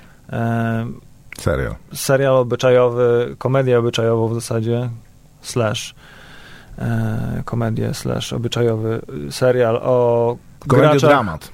Serio. 1.39 1.75
serial 1.95 2.37
obyczajowy, 2.37 3.35
komedię 3.39 3.79
obyczajową 3.79 4.29
w 4.29 4.35
zasadzie, 4.35 4.91
slash 5.43 5.95
e, 6.79 7.43
komedię, 7.45 7.95
slash 7.95 8.33
obyczajowy 8.33 9.01
serial 9.31 9.77
o 9.77 10.37
Komedia 10.69 10.91
graczach, 10.91 11.11
dramat. 11.11 11.51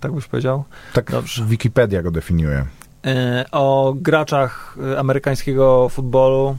tak 0.00 0.12
byś 0.12 0.26
powiedział, 0.26 0.64
Tak 0.92 1.10
Dobrze. 1.10 1.44
Wikipedia 1.44 2.02
go 2.02 2.10
definiuje. 2.10 2.66
e, 3.06 3.44
o 3.52 3.94
graczach 3.96 4.76
amerykańskiego 4.98 5.88
futbolu, 5.88 6.56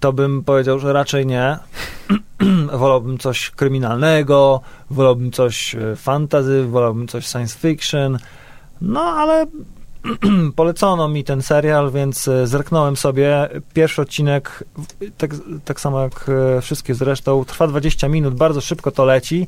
to 0.00 0.12
bym 0.12 0.44
powiedział, 0.44 0.78
że 0.78 0.92
raczej 0.92 1.26
nie. 1.26 1.58
wolałbym 2.72 3.18
coś 3.18 3.50
kryminalnego, 3.50 4.60
wolałbym 4.90 5.30
coś 5.32 5.74
e, 5.74 5.96
fantasy, 5.96 6.64
wolałbym 6.64 7.08
coś 7.08 7.26
science 7.26 7.58
fiction, 7.58 8.18
no 8.80 9.00
ale 9.00 9.46
polecono 10.56 11.08
mi 11.08 11.24
ten 11.24 11.42
serial, 11.42 11.90
więc 11.92 12.28
e, 12.28 12.46
zerknąłem 12.46 12.96
sobie. 12.96 13.48
Pierwszy 13.74 14.02
odcinek, 14.02 14.64
tak, 15.18 15.30
tak 15.64 15.80
samo 15.80 16.00
jak 16.00 16.26
e, 16.56 16.60
wszystkie 16.60 16.94
zresztą, 16.94 17.44
trwa 17.44 17.66
20 17.66 18.08
minut, 18.08 18.34
bardzo 18.34 18.60
szybko 18.60 18.90
to 18.90 19.04
leci. 19.04 19.46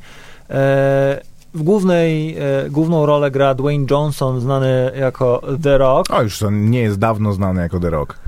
E, 0.50 1.20
W 1.54 1.62
głównej, 1.62 2.36
główną 2.70 3.06
rolę 3.06 3.30
gra 3.30 3.54
Dwayne 3.54 3.86
Johnson, 3.90 4.40
znany 4.40 4.92
jako 5.00 5.42
The 5.62 5.78
Rock. 5.78 6.10
O, 6.10 6.22
już 6.22 6.42
on 6.42 6.70
nie 6.70 6.80
jest 6.80 6.98
dawno 6.98 7.32
znany 7.32 7.60
jako 7.62 7.80
The 7.80 7.90
Rock. 7.90 8.18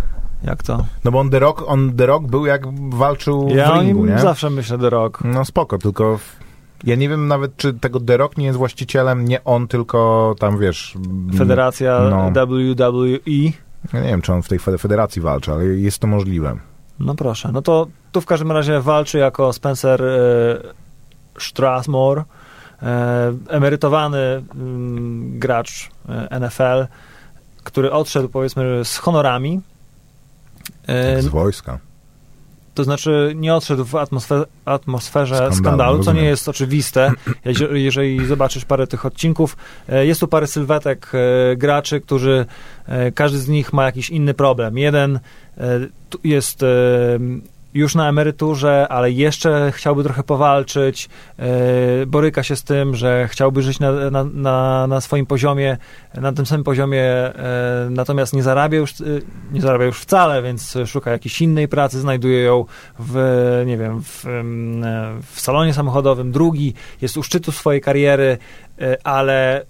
Jak 0.44 0.62
to? 0.62 0.84
No 1.04 1.10
bo 1.10 1.20
on 1.20 1.30
The 1.30 1.38
Rock, 1.38 1.64
on 1.66 1.92
The 1.96 2.06
Rock 2.06 2.26
był 2.26 2.46
jak 2.46 2.62
walczył 2.90 3.48
Ja 3.48 3.72
w 3.72 3.80
ringu, 3.82 4.06
nie? 4.06 4.18
zawsze 4.18 4.50
myślę 4.50 4.78
The 4.78 4.90
Rock. 4.90 5.18
No 5.24 5.44
spoko, 5.44 5.78
tylko 5.78 6.18
w- 6.18 6.41
ja 6.84 6.94
nie 6.96 7.08
wiem 7.08 7.28
nawet, 7.28 7.56
czy 7.56 7.74
tego 7.74 8.00
The 8.00 8.16
Rock 8.16 8.36
nie 8.36 8.46
jest 8.46 8.58
właścicielem, 8.58 9.24
nie 9.24 9.44
on, 9.44 9.68
tylko 9.68 10.34
tam, 10.38 10.58
wiesz... 10.58 10.94
mm, 10.96 11.32
Federacja 11.38 12.00
No. 12.10 12.30
WWE. 12.46 13.28
Ja 13.92 14.00
nie 14.00 14.08
wiem, 14.08 14.22
czy 14.22 14.32
on 14.32 14.42
w 14.42 14.48
tej 14.48 14.58
fede- 14.58 14.78
federacji 14.78 15.22
walczy, 15.22 15.52
ale 15.52 15.64
jest 15.64 15.98
to 15.98 16.06
możliwe. 16.06 16.56
No 17.00 17.14
proszę. 17.14 17.50
No 17.52 17.62
to 17.62 17.86
tu 18.12 18.20
w 18.20 18.26
każdym 18.26 18.52
razie 18.52 18.80
walczy 18.80 19.18
jako 19.18 19.52
Spencer 19.52 20.04
e, 20.04 20.12
Strasmore, 21.38 22.24
e, 22.82 23.32
emerytowany 23.48 24.18
mm, 24.54 25.38
gracz 25.38 25.90
e, 26.08 26.40
NFL, 26.40 26.86
który 27.62 27.92
odszedł 27.92 28.28
powiedzmy 28.28 28.84
z 28.84 28.96
honorami. 28.96 29.60
E, 30.86 31.22
Z 31.22 31.26
wojska. 31.26 31.78
To 32.74 32.84
znaczy 32.84 33.32
nie 33.36 33.54
odszedł 33.54 33.84
w 33.84 33.92
atmosfe- 33.92 34.44
atmosferze 34.64 35.34
Skandalu, 35.34 35.56
skandalu, 35.56 35.92
co 35.92 35.98
rozumiem. 35.98 36.22
nie 36.22 36.28
jest 36.28 36.48
oczywiste. 36.48 37.12
Jeżeli 37.72 38.26
zobaczysz 38.26 38.64
parę 38.64 38.86
tych 38.86 39.06
odcinków, 39.06 39.56
e, 39.88 40.06
jest 40.06 40.20
tu 40.20 40.28
parę 40.28 40.46
sylwetek 40.46 41.12
e, 41.14 41.56
graczy, 41.56 42.00
którzy, 42.00 42.46
e, 42.86 43.12
każdy 43.12 43.38
z 43.38 43.48
nich 43.48 43.72
ma 43.72 43.84
jakiś 43.84 44.10
inny 44.10 44.34
problem. 44.34 44.78
Jeden 44.78 45.20
jest 46.24 46.64
już 47.74 47.94
na 47.94 48.08
emeryturze, 48.08 48.86
ale 48.88 49.10
jeszcze 49.10 49.72
chciałby 49.74 50.04
trochę 50.04 50.22
powalczyć, 50.22 51.08
e, 51.38 52.06
boryka 52.06 52.42
się 52.42 52.56
z 52.56 52.62
tym, 52.62 52.94
że 52.94 53.28
chciałby 53.28 53.62
żyć 53.62 53.80
na, 53.80 54.10
na, 54.10 54.24
na, 54.24 54.86
na 54.86 55.00
swoim 55.00 55.26
poziomie, 55.26 55.76
na 56.14 56.32
tym 56.32 56.46
samym 56.46 56.64
poziomie, 56.64 57.04
e, 57.04 57.88
natomiast 57.90 58.32
nie 58.32 58.42
zarabia 58.42 58.78
już, 58.78 59.00
e, 59.00 59.04
nie 59.52 59.60
zarabia 59.60 59.84
już 59.86 60.00
wcale, 60.00 60.42
więc 60.42 60.78
szuka 60.86 61.10
jakiejś 61.10 61.40
innej 61.40 61.68
pracy, 61.68 62.00
znajduje 62.00 62.42
ją 62.42 62.64
w, 62.98 63.62
nie 63.66 63.78
wiem, 63.78 64.02
w, 64.02 64.24
w 65.32 65.40
salonie 65.40 65.74
samochodowym. 65.74 66.32
Drugi 66.32 66.74
jest 67.02 67.16
u 67.16 67.22
szczytu 67.22 67.52
swojej 67.52 67.80
kariery, 67.80 68.38
ale 69.04 69.66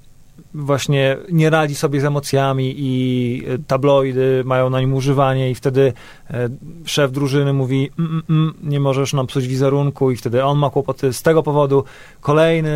właśnie 0.55 1.17
nie 1.33 1.51
radzi 1.51 1.75
sobie 1.75 2.01
z 2.01 2.05
emocjami 2.05 2.75
i 2.77 3.43
e, 3.49 3.59
tabloidy 3.67 4.43
mają 4.45 4.71
na 4.71 4.81
nim 4.81 4.95
używanie 4.95 5.51
i 5.51 5.55
wtedy 5.55 5.93
e, 6.31 6.49
szef 6.85 7.13
drużyny 7.13 7.53
mówi 7.53 7.91
mm, 7.99 8.11
mm, 8.11 8.23
mm, 8.31 8.55
nie 8.63 8.81
możesz 8.81 9.13
nam 9.13 9.27
psuć 9.27 9.47
wizerunku 9.47 10.11
i 10.11 10.17
wtedy 10.17 10.45
on 10.45 10.59
ma 10.59 10.71
kłopoty 10.71 11.13
z 11.13 11.23
tego 11.23 11.43
powodu. 11.43 11.85
Kolejny 12.21 12.71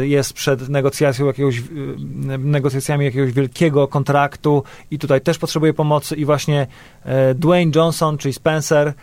e, 0.00 0.06
jest 0.06 0.32
przed 0.32 0.68
negocjacją 0.68 1.26
jakiegoś, 1.26 1.62
negocjacjami 2.38 3.04
jakiegoś 3.04 3.32
wielkiego 3.32 3.88
kontraktu 3.88 4.62
i 4.90 4.98
tutaj 4.98 5.20
też 5.20 5.38
potrzebuje 5.38 5.74
pomocy 5.74 6.16
i 6.16 6.24
właśnie 6.24 6.66
Dwayne 7.34 7.72
Johnson, 7.74 8.18
czyli 8.18 8.34
Spencer 8.34 8.94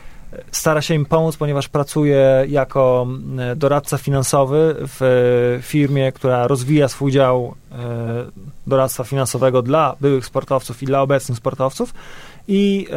stara 0.51 0.81
się 0.81 0.93
im 0.93 1.05
pomóc, 1.05 1.37
ponieważ 1.37 1.67
pracuje 1.67 2.45
jako 2.47 3.07
e, 3.39 3.55
doradca 3.55 3.97
finansowy 3.97 4.75
w 4.79 5.01
e, 5.01 5.61
firmie, 5.61 6.11
która 6.11 6.47
rozwija 6.47 6.87
swój 6.87 7.11
dział 7.11 7.55
e, 7.71 7.75
doradztwa 8.67 9.03
finansowego 9.03 9.61
dla 9.61 9.95
byłych 10.01 10.25
sportowców 10.25 10.83
i 10.83 10.85
dla 10.85 11.01
obecnych 11.01 11.37
sportowców 11.37 11.93
i 12.47 12.87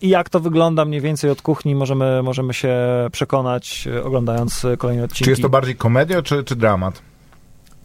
i 0.00 0.08
jak 0.08 0.28
to 0.28 0.40
wygląda 0.40 0.84
mniej 0.84 1.00
więcej 1.00 1.30
od 1.30 1.42
kuchni, 1.42 1.74
możemy, 1.74 2.22
możemy 2.22 2.54
się 2.54 2.76
przekonać, 3.12 3.88
oglądając 4.04 4.66
kolejne 4.78 5.04
odcinki. 5.04 5.24
Czy 5.24 5.30
jest 5.30 5.42
to 5.42 5.48
bardziej 5.48 5.76
komedia, 5.76 6.22
czy, 6.22 6.44
czy 6.44 6.56
dramat? 6.56 7.02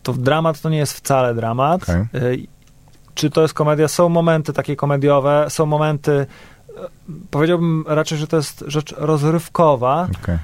to 0.08 0.14
dramat 0.14 0.62
to 0.62 0.70
nie 0.70 0.78
jest 0.78 0.94
wcale 0.94 1.36
dramat. 1.36 1.84
Okej. 1.84 2.06
Y, 2.16 2.48
Czy 3.16 3.30
to 3.30 3.42
jest 3.42 3.54
komedia? 3.54 3.88
Są 3.88 4.10
momenty 4.10 4.54
takie 4.54 4.76
komediowe, 4.76 5.46
są 5.50 5.66
momenty, 5.66 6.26
powiedziałbym 7.32 7.84
raczej, 7.88 8.18
że 8.18 8.28
to 8.28 8.38
jest 8.38 8.64
rzecz 8.68 8.96
rozrywkowa 8.98 10.08
Okej. 10.24 10.36
y, 10.36 10.40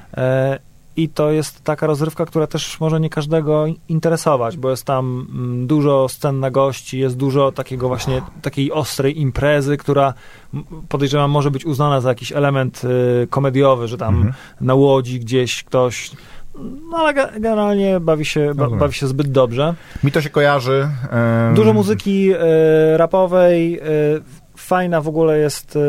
i 0.96 1.10
to 1.10 1.32
jest 1.32 1.64
taka 1.64 1.88
rozrywka, 1.88 2.26
która 2.26 2.48
też 2.48 2.80
może 2.80 3.00
nie 3.00 3.10
każdego 3.10 3.66
interesować, 3.90 4.58
bo 4.58 4.70
jest 4.70 4.86
tam 4.86 5.28
mm, 5.34 5.68
dużo 5.68 6.10
scen 6.10 6.40
na 6.40 6.52
gości, 6.52 7.00
jest 7.00 7.18
dużo 7.18 7.52
takiego 7.52 7.88
właśnie, 7.88 8.22
takiej 8.42 8.72
ostrej 8.72 9.22
imprezy, 9.22 9.78
która 9.78 10.14
podejrzewam 10.90 11.32
może 11.32 11.52
być 11.52 11.66
uznana 11.66 12.02
za 12.02 12.10
jakiś 12.10 12.32
element 12.32 12.82
y, 13.24 13.28
komediowy, 13.30 13.88
że 13.88 13.98
tam 13.98 14.16
Mhm. 14.16 14.34
na 14.62 14.74
łodzi 14.74 15.20
gdzieś 15.20 15.64
ktoś 15.64 16.12
no 16.92 16.98
ale 16.98 17.14
ge- 17.14 17.40
generalnie 17.40 18.00
bawi 18.00 18.26
się, 18.26 18.52
ba, 18.56 18.70
bawi 18.70 18.94
się 18.94 19.08
zbyt 19.08 19.32
dobrze. 19.32 19.74
Mi 20.04 20.12
to 20.12 20.22
się 20.22 20.30
kojarzy. 20.30 20.88
Dużo 21.56 21.74
muzyki 21.74 22.30
e, 22.32 22.98
rapowej, 22.98 23.80
e, 23.80 23.84
fajna 24.58 25.02
w 25.02 25.08
ogóle 25.08 25.38
jest, 25.40 25.76
e, 25.76 25.80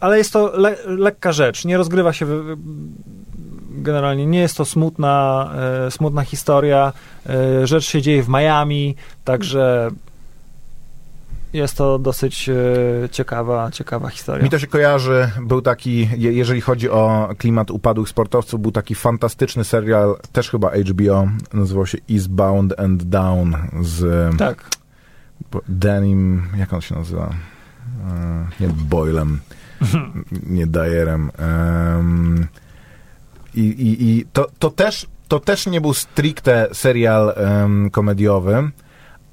ale 0.00 0.18
jest 0.18 0.32
to 0.32 0.56
le, 0.56 0.76
lekka 0.86 1.32
rzecz, 1.32 1.64
nie 1.64 1.76
rozgrywa 1.76 2.12
się 2.12 2.26
generalnie, 3.70 4.26
nie 4.26 4.38
jest 4.40 4.56
to 4.56 4.64
smutna, 4.64 5.50
e, 5.86 5.90
smutna 5.90 6.22
historia, 6.22 6.92
e, 7.28 7.66
rzecz 7.66 7.84
się 7.84 8.02
dzieje 8.02 8.22
w 8.22 8.28
Miami, 8.28 8.96
także 9.24 9.90
jest 11.52 11.76
to 11.76 11.98
dosyć 11.98 12.48
e, 12.48 12.54
ciekawa, 13.10 13.70
ciekawa 13.70 14.08
historia. 14.08 14.44
Mi 14.44 14.50
to 14.50 14.58
się 14.58 14.66
kojarzy, 14.66 15.30
był 15.42 15.62
taki, 15.62 16.08
je- 16.16 16.32
jeżeli 16.32 16.60
chodzi 16.60 16.90
o 16.90 17.28
klimat 17.38 17.70
upadłych 17.70 18.08
sportowców, 18.08 18.60
był 18.60 18.72
taki 18.72 18.94
fantastyczny 18.94 19.64
serial, 19.64 20.16
też 20.32 20.50
chyba 20.50 20.70
HBO, 20.70 21.28
nazywał 21.52 21.86
się 21.86 21.98
Eastbound 22.10 22.80
and 22.80 23.02
Down 23.02 23.56
z 23.82 24.36
Tak, 24.38 24.68
Denim, 25.68 26.42
jak 26.58 26.72
on 26.72 26.80
się 26.80 26.94
nazywa? 26.94 27.30
E, 28.04 28.46
Nie 28.60 28.68
Boylem, 28.68 29.40
nie 30.46 30.66
Dyerem. 30.66 31.30
Em, 31.38 32.46
I, 33.54 33.60
i, 33.60 34.04
i 34.18 34.26
to, 34.32 34.46
to, 34.58 34.70
też, 34.70 35.06
to 35.28 35.40
też 35.40 35.66
nie 35.66 35.80
był 35.80 35.94
stricte 35.94 36.68
serial 36.72 37.34
em, 37.36 37.90
komediowy, 37.90 38.70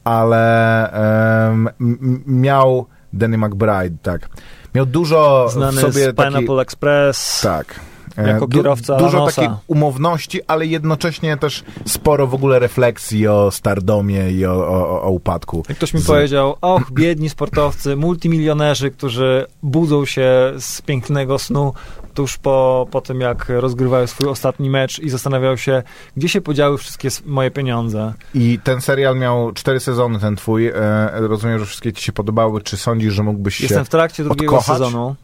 ale 0.03 0.91
em, 0.91 1.67
m- 1.67 1.97
m- 2.01 2.23
miał 2.27 2.85
Danny 3.13 3.37
McBride, 3.37 3.97
tak. 4.01 4.29
Miał 4.75 4.85
dużo 4.85 5.47
w 5.49 5.53
znany 5.53 5.81
sobie 5.81 5.91
z 6.03 6.15
Pineapple 6.15 6.41
takiej... 6.41 6.59
Express. 6.59 7.41
Tak. 7.43 7.79
E, 8.17 8.27
Jako 8.27 8.47
kierowca 8.47 8.97
Dużo 8.97 9.17
Lanosa. 9.17 9.41
takiej 9.41 9.55
umowności, 9.67 10.39
ale 10.47 10.65
jednocześnie 10.65 11.37
też 11.37 11.63
sporo 11.85 12.27
w 12.27 12.33
ogóle 12.33 12.59
refleksji 12.59 13.27
o 13.27 13.51
stardomie 13.51 14.31
i 14.31 14.45
o, 14.45 14.53
o, 14.67 15.01
o 15.01 15.09
upadku. 15.09 15.63
Jak 15.69 15.77
ktoś 15.77 15.93
mi 15.93 15.99
Z- 15.99 16.07
powiedział, 16.07 16.55
och, 16.61 16.91
biedni 17.01 17.29
sportowcy, 17.29 17.95
multimilionerzy, 17.95 18.91
którzy 18.91 19.45
budzą 19.63 20.05
się 20.05 20.53
z 20.59 20.81
pięknego 20.81 21.39
snu 21.39 21.73
tuż 22.13 22.37
po, 22.37 22.87
po 22.91 23.01
tym, 23.01 23.21
jak 23.21 23.45
rozgrywają 23.49 24.07
swój 24.07 24.27
ostatni 24.27 24.69
mecz 24.69 24.99
i 24.99 25.09
zastanawiają 25.09 25.55
się, 25.55 25.83
gdzie 26.17 26.29
się 26.29 26.41
podziały 26.41 26.77
wszystkie 26.77 27.09
moje 27.25 27.51
pieniądze. 27.51 28.13
I 28.35 28.59
ten 28.63 28.81
serial 28.81 29.17
miał 29.17 29.51
cztery 29.51 29.79
sezony, 29.79 30.19
ten 30.19 30.35
twój. 30.35 30.67
E, 30.67 30.73
rozumiem, 31.13 31.59
że 31.59 31.65
wszystkie 31.65 31.93
ci 31.93 32.03
się 32.03 32.11
podobały. 32.11 32.61
Czy 32.61 32.77
sądzisz, 32.77 33.13
że 33.13 33.23
mógłbyś 33.23 33.55
się... 33.55 33.63
Jestem 33.63 33.85
w 33.85 33.89
trakcie 33.89 34.23
drugiego 34.23 34.55
odkochać? 34.57 34.77
sezonu. 34.77 35.15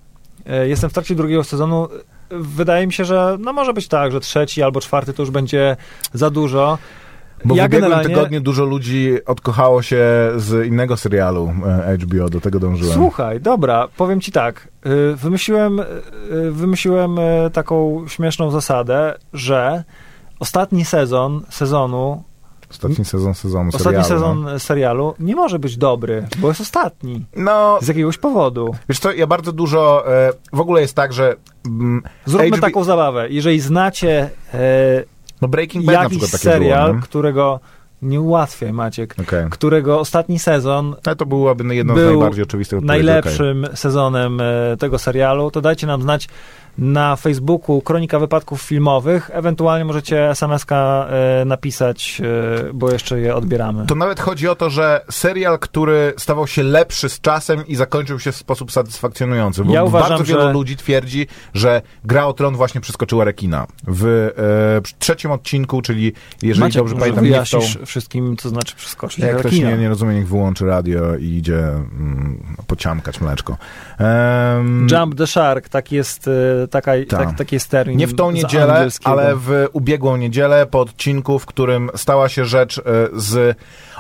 E, 0.46 0.68
Jestem 0.68 0.90
w 0.90 0.94
trakcie 0.94 1.16
drugiego 1.16 1.44
sezonu. 1.44 1.88
Wydaje 2.30 2.88
mi 2.88 2.94
się, 2.94 3.06
że 3.06 3.38
no 3.40 3.54
może 3.54 3.74
być 3.74 3.88
tak, 3.88 4.12
że 4.12 4.20
trzeci 4.20 4.64
albo 4.64 4.82
czwarty 4.82 5.14
to 5.14 5.22
już 5.22 5.32
będzie 5.32 5.78
za 6.14 6.30
dużo. 6.30 6.78
Bo 7.46 7.56
ja 7.56 7.64
w 7.64 7.66
ubiegłym 7.68 7.92
generalnie- 7.92 8.16
tygodniu 8.16 8.42
dużo 8.42 8.66
ludzi 8.66 9.12
odkochało 9.26 9.82
się 9.82 9.98
z 10.36 10.68
innego 10.68 10.98
serialu 10.98 11.54
e, 11.88 11.98
HBO, 11.98 12.30
do 12.30 12.42
tego 12.42 12.60
dążyłem. 12.60 12.94
Słuchaj, 12.94 13.42
dobra, 13.42 13.88
powiem 13.98 14.22
ci 14.22 14.32
tak. 14.32 14.68
y, 14.86 15.16
Wymyśliłem, 15.16 15.80
y, 15.80 16.52
wymyśliłem 16.52 17.20
y, 17.20 17.50
taką 17.54 18.06
śmieszną 18.08 18.52
zasadę, 18.52 19.18
że 19.34 19.84
ostatni 20.40 20.86
sezon 20.86 21.42
sezonu, 21.50 22.24
Ostatni 22.72 23.06
sezon 23.06 23.34
sezonu 23.34 23.70
ostatni 23.70 24.04
serialu. 24.04 24.08
sezon 24.44 24.60
serialu 24.60 25.14
nie 25.20 25.36
może 25.36 25.60
być 25.60 25.78
dobry, 25.78 26.28
bo 26.38 26.48
jest 26.48 26.62
ostatni. 26.62 27.26
No, 27.36 27.80
Z 27.82 27.88
jakiegoś 27.88 28.18
powodu. 28.18 28.76
wiesz 28.90 29.00
co, 29.00 29.12
ja 29.12 29.28
bardzo 29.28 29.52
dużo... 29.52 30.04
E, 30.14 30.32
w 30.54 30.60
ogóle 30.60 30.82
jest 30.82 30.94
tak, 30.96 31.14
że... 31.14 31.36
Mm, 31.66 32.04
Zróbmy 32.26 32.48
HBO 32.48 32.58
taką 32.58 32.84
zabawę. 32.84 33.30
Jeżeli 33.30 33.60
znacie 33.60 34.30
e, 34.54 35.04
no 35.42 35.48
Breaking 35.48 35.86
Bad 35.86 35.96
na 35.96 36.04
jakiś 36.04 36.18
przykład 36.18 36.32
takie 36.42 36.44
serial, 36.54 36.86
było, 36.88 36.96
nie? 36.96 37.02
którego 37.02 37.60
nie 38.02 38.22
ułatwiaj, 38.22 38.74
Maciek, 38.74 39.16
Okej. 39.22 39.46
którego 39.50 40.00
ostatni 40.00 40.40
sezon 40.40 40.96
Ale 41.06 41.16
to 41.16 41.26
byłoby 41.26 41.76
jedno 41.76 41.94
z 41.94 41.98
najbardziej 41.98 42.44
oczywistych 42.44 42.82
najlepszym 42.82 43.68
sezonem 43.76 44.42
e, 44.42 44.78
tego 44.80 45.00
serialu, 45.00 45.52
to 45.52 45.62
dajcie 45.62 45.88
nam 45.88 46.02
znać. 46.02 46.28
Na 46.78 47.16
Facebooku 47.16 47.82
Kronika 47.82 48.20
Wypadków 48.20 48.62
Filmowych. 48.62 49.30
Ewentualnie 49.34 49.86
możecie 49.86 50.30
SMS-ka 50.30 51.08
e, 51.10 51.46
napisać, 51.46 52.22
e, 52.70 52.74
bo 52.74 52.92
jeszcze 52.92 53.20
je 53.20 53.36
odbieramy. 53.36 53.86
To 53.86 53.96
nawet 53.96 54.20
chodzi 54.20 54.48
o 54.48 54.56
to, 54.56 54.70
że 54.70 55.02
serial, 55.12 55.60
który 55.60 56.14
stawał 56.18 56.48
się 56.48 56.64
lepszy 56.64 57.10
z 57.10 57.22
czasem 57.22 57.68
i 57.68 57.76
zakończył 57.76 58.20
się 58.20 58.32
w 58.32 58.36
sposób 58.36 58.72
satysfakcjonujący. 58.72 59.64
Bo 59.64 59.74
Ja 59.74 59.84
uważam, 59.84 60.10
bardzo 60.10 60.24
wielu 60.24 60.42
że- 60.42 60.54
ludzi 60.54 60.78
twierdzi, 60.78 61.28
że 61.54 61.82
Gra 62.04 62.26
o 62.26 62.34
Tron 62.34 62.56
właśnie 62.56 62.82
przeskoczyła 62.82 63.24
rekina. 63.24 63.68
W 63.88 64.06
e, 64.88 64.98
trzecim 65.00 65.32
odcinku, 65.32 65.82
czyli 65.82 66.14
jeżeli 66.42 66.60
Maciek, 66.60 66.82
dobrze 66.82 66.96
pamiętam, 66.96 67.46
w 67.46 67.50
tą... 67.50 67.60
wszystkim, 67.86 68.38
co 68.38 68.50
znaczy 68.50 68.76
przeskoczyć 68.76 69.20
Jak 69.20 69.38
ktoś 69.38 69.52
nie, 69.52 69.78
nie 69.78 69.90
rozumie, 69.90 70.16
niech 70.16 70.28
wyłączy 70.28 70.66
radio 70.66 71.16
i 71.16 71.26
idzie 71.26 71.60
mm, 71.60 72.44
pociamkać 72.68 73.22
mleczko. 73.22 73.58
Em, 73.98 74.88
Jump 74.92 75.16
the 75.16 75.28
Shark, 75.28 75.70
tak 75.70 75.92
jest, 75.92 76.28
e, 76.28 76.67
taka, 76.68 76.92
Tak. 77.10 77.20
tak, 77.20 77.38
taki 77.38 77.56
jest 77.56 77.70
termin 77.70 77.98
Nie 77.98 78.08
w 78.08 78.16
tą 78.16 78.32
niedzielę, 78.32 78.88
ale 79.04 79.36
w 79.36 79.68
ubiegłą 79.74 80.18
niedzielę 80.18 80.66
po 80.66 80.80
odcinku, 80.80 81.40
w 81.40 81.46
którym 81.46 81.90
stała 81.96 82.30
się 82.30 82.46
rzecz 82.46 82.78
e, 82.78 82.82
z 83.14 83.58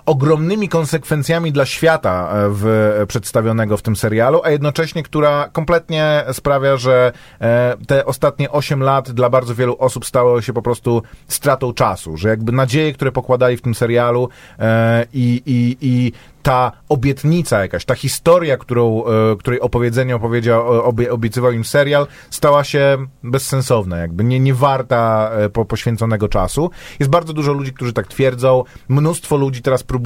ogromnymi 0.07 0.69
konsekwencjami 0.69 1.51
dla 1.51 1.65
świata 1.65 2.29
e, 2.31 2.49
w, 2.49 3.05
przedstawionego 3.07 3.77
w 3.77 3.81
tym 3.81 3.95
serialu, 3.95 4.41
a 4.43 4.49
jednocześnie, 4.49 5.03
która 5.03 5.49
kompletnie 5.51 6.23
sprawia, 6.31 6.77
że 6.77 7.11
e, 7.41 7.75
te 7.87 8.05
ostatnie 8.05 8.51
8 8.51 8.83
lat 8.83 9.11
dla 9.11 9.29
bardzo 9.29 9.55
wielu 9.55 9.75
osób 9.79 10.05
stało 10.05 10.41
się 10.41 10.53
po 10.53 10.61
prostu 10.61 11.01
stratą 11.27 11.73
czasu, 11.73 12.17
że 12.17 12.29
jakby 12.29 12.51
nadzieje, 12.51 12.93
które 12.93 13.11
pokładali 13.11 13.57
w 13.57 13.61
tym 13.61 13.75
serialu 13.75 14.29
e, 14.59 15.05
i, 15.13 15.41
i, 15.45 15.77
i 15.81 16.11
ta 16.43 16.71
obietnica 16.89 17.61
jakaś, 17.61 17.85
ta 17.85 17.95
historia, 17.95 18.57
którą, 18.57 19.03
której 19.39 19.61
opowiedzenie 19.61 20.15
opowiedział, 20.15 20.67
obie, 20.67 21.11
obiecywał 21.11 21.51
im 21.51 21.65
serial, 21.65 22.07
stała 22.29 22.63
się 22.63 22.97
bezsensowna, 23.23 23.97
jakby 23.97 24.23
nie, 24.23 24.39
nie 24.39 24.53
warta 24.53 25.31
po, 25.53 25.65
poświęconego 25.65 26.27
czasu. 26.29 26.69
Jest 26.99 27.11
bardzo 27.11 27.33
dużo 27.33 27.53
ludzi, 27.53 27.73
którzy 27.73 27.93
tak 27.93 28.07
twierdzą. 28.07 28.63
Mnóstwo 28.89 29.37
ludzi 29.37 29.61
teraz 29.61 29.83
próbuje 29.83 29.96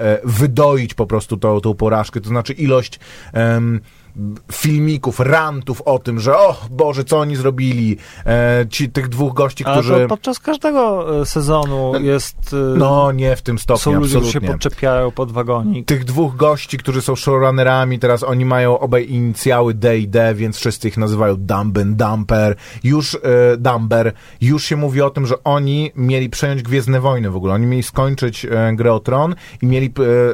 e, 0.00 0.20
wydoić 0.24 0.94
po 0.94 1.06
prostu 1.06 1.36
tą, 1.36 1.60
tą 1.60 1.74
porażkę, 1.74 2.20
to 2.20 2.28
znaczy 2.28 2.52
ilość 2.52 3.00
em, 3.32 3.80
filmików, 4.52 5.20
rantów 5.20 5.82
o 5.82 5.98
tym, 5.98 6.20
że 6.20 6.38
o 6.38 6.56
Boże, 6.70 7.04
co 7.04 7.18
oni 7.18 7.36
zrobili, 7.36 7.96
e, 8.26 8.66
ci, 8.70 8.90
tych 8.90 9.08
dwóch 9.08 9.34
gości, 9.34 9.64
którzy... 9.64 9.94
to 9.94 10.08
podczas 10.08 10.38
każdego 10.38 11.20
e, 11.20 11.26
sezonu 11.26 11.92
jest... 12.00 12.36
e, 12.74 12.78
No, 12.78 13.12
nie 13.12 13.36
w 13.36 13.42
tym 13.42 13.58
stopniu, 13.58 13.78
są 13.78 13.92
ludzie, 13.94 14.08
którzy 14.10 14.32
się 14.32 14.38
absolutnie. 14.38 14.48
podczepiają 14.48 15.10
pod 15.10 15.32
wagonik. 15.32 15.86
tych 15.86 16.04
dwóch 16.04 16.36
gości, 16.36 16.78
którzy 16.78 17.02
są 17.02 17.16
showrunnerami, 17.16 17.98
teraz 17.98 18.22
oni 18.22 18.44
mają 18.44 18.78
obaj 18.78 19.10
inicjały 19.10 19.74
D 19.74 19.98
i 19.98 20.08
D, 20.08 20.34
więc 20.34 20.56
wszyscy 20.56 20.88
ich 20.88 20.96
nazywają 20.96 21.36
Dumb 21.36 21.78
and 21.78 21.96
Dumper. 21.96 22.56
Już 22.84 23.14
e, 23.14 23.18
Dumber, 23.56 24.12
już 24.40 24.64
się 24.64 24.76
mówi 24.76 25.02
o 25.02 25.10
tym, 25.10 25.26
że 25.26 25.44
oni 25.44 25.92
mieli 25.96 26.30
przejąć 26.30 26.62
Gwiezdne 26.62 27.00
Wojny 27.00 27.30
w 27.30 27.36
ogóle. 27.36 27.54
Oni 27.54 27.66
mieli 27.66 27.82
skończyć 27.82 28.44
e, 28.44 28.72
Grę 28.74 28.92
o 28.92 29.00
Tron 29.00 29.34
i 29.62 29.66
mieli 29.66 29.86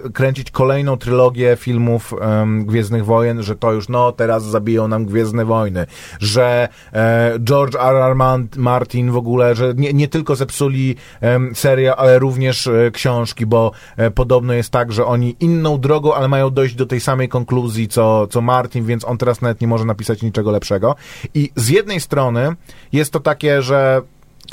e, 0.04 0.10
kręcić 0.10 0.50
kolejną 0.50 0.96
trylogię 0.96 1.56
filmów 1.56 2.14
Gwiezdnych 2.60 3.04
Wojen, 3.04 3.42
że 3.42 3.56
to 3.56 3.73
już, 3.74 3.88
no, 3.88 4.12
teraz 4.12 4.44
zabiją 4.44 4.88
nam 4.88 5.06
Gwiezdne 5.06 5.44
Wojny. 5.44 5.86
Że 6.20 6.68
e, 6.92 7.38
George 7.40 7.74
R. 7.74 7.96
R. 7.96 8.16
Martin 8.56 9.10
w 9.10 9.16
ogóle, 9.16 9.54
że 9.54 9.74
nie, 9.76 9.92
nie 9.92 10.08
tylko 10.08 10.36
zepsuli 10.36 10.96
em, 11.20 11.54
serię, 11.54 11.96
ale 11.96 12.18
również 12.18 12.66
e, 12.66 12.90
książki, 12.90 13.46
bo 13.46 13.72
e, 13.96 14.10
podobno 14.10 14.52
jest 14.52 14.70
tak, 14.70 14.92
że 14.92 15.06
oni 15.06 15.36
inną 15.40 15.80
drogą, 15.80 16.14
ale 16.14 16.28
mają 16.28 16.50
dojść 16.50 16.74
do 16.74 16.86
tej 16.86 17.00
samej 17.00 17.28
konkluzji, 17.28 17.88
co, 17.88 18.26
co 18.26 18.40
Martin, 18.40 18.84
więc 18.84 19.04
on 19.04 19.18
teraz 19.18 19.40
nawet 19.40 19.60
nie 19.60 19.66
może 19.66 19.84
napisać 19.84 20.22
niczego 20.22 20.50
lepszego. 20.50 20.94
I 21.34 21.50
z 21.56 21.68
jednej 21.68 22.00
strony 22.00 22.56
jest 22.92 23.12
to 23.12 23.20
takie, 23.20 23.62
że 23.62 24.02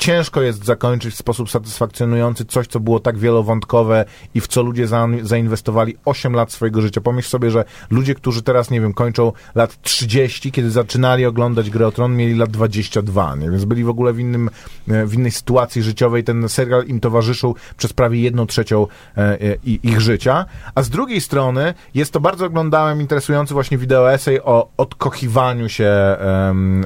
ciężko 0.02 0.42
jest 0.42 0.64
zakończyć 0.64 1.14
w 1.14 1.18
sposób 1.18 1.50
satysfakcjonujący 1.50 2.44
coś, 2.44 2.66
co 2.66 2.80
było 2.80 3.00
tak 3.00 3.18
wielowątkowe 3.18 4.04
i 4.34 4.40
w 4.40 4.46
co 4.46 4.62
ludzie 4.62 4.86
za, 4.86 5.08
zainwestowali 5.22 5.96
8 6.04 6.32
lat 6.32 6.52
swojego 6.52 6.80
życia. 6.80 7.00
Pomyśl 7.00 7.28
sobie, 7.28 7.50
że 7.50 7.64
ludzie, 7.90 8.14
którzy 8.14 8.42
teraz, 8.42 8.70
nie 8.70 8.80
wiem, 8.80 8.92
kończą 8.92 9.32
lat 9.54 9.82
30, 9.82 10.52
kiedy 10.52 10.70
zaczynali 10.70 11.26
oglądać 11.26 11.70
Grę 11.70 11.86
o 11.86 11.92
Tron, 11.92 12.16
mieli 12.16 12.34
lat 12.34 12.50
22, 12.50 13.36
nie? 13.36 13.50
więc 13.50 13.64
byli 13.64 13.84
w 13.84 13.88
ogóle 13.88 14.12
w, 14.12 14.18
innym, 14.18 14.50
e, 14.88 15.06
w 15.06 15.14
innej 15.14 15.30
sytuacji 15.30 15.82
życiowej. 15.82 16.24
Ten 16.24 16.48
serial 16.48 16.84
im 16.84 17.00
towarzyszył 17.00 17.56
przez 17.76 17.92
prawie 17.92 18.20
jedną 18.20 18.46
trzecią 18.46 18.86
e, 19.16 19.20
e, 19.20 19.56
ich 19.64 20.00
życia. 20.00 20.44
A 20.74 20.82
z 20.82 20.90
drugiej 20.90 21.20
strony 21.20 21.74
jest 21.94 22.12
to 22.12 22.20
bardzo 22.20 22.46
oglądałem 22.46 23.00
interesujący 23.00 23.54
właśnie 23.54 23.78
wideo 23.78 24.12
esej 24.12 24.40
o 24.40 24.68
odkochiwaniu 24.76 25.68
się 25.68 25.92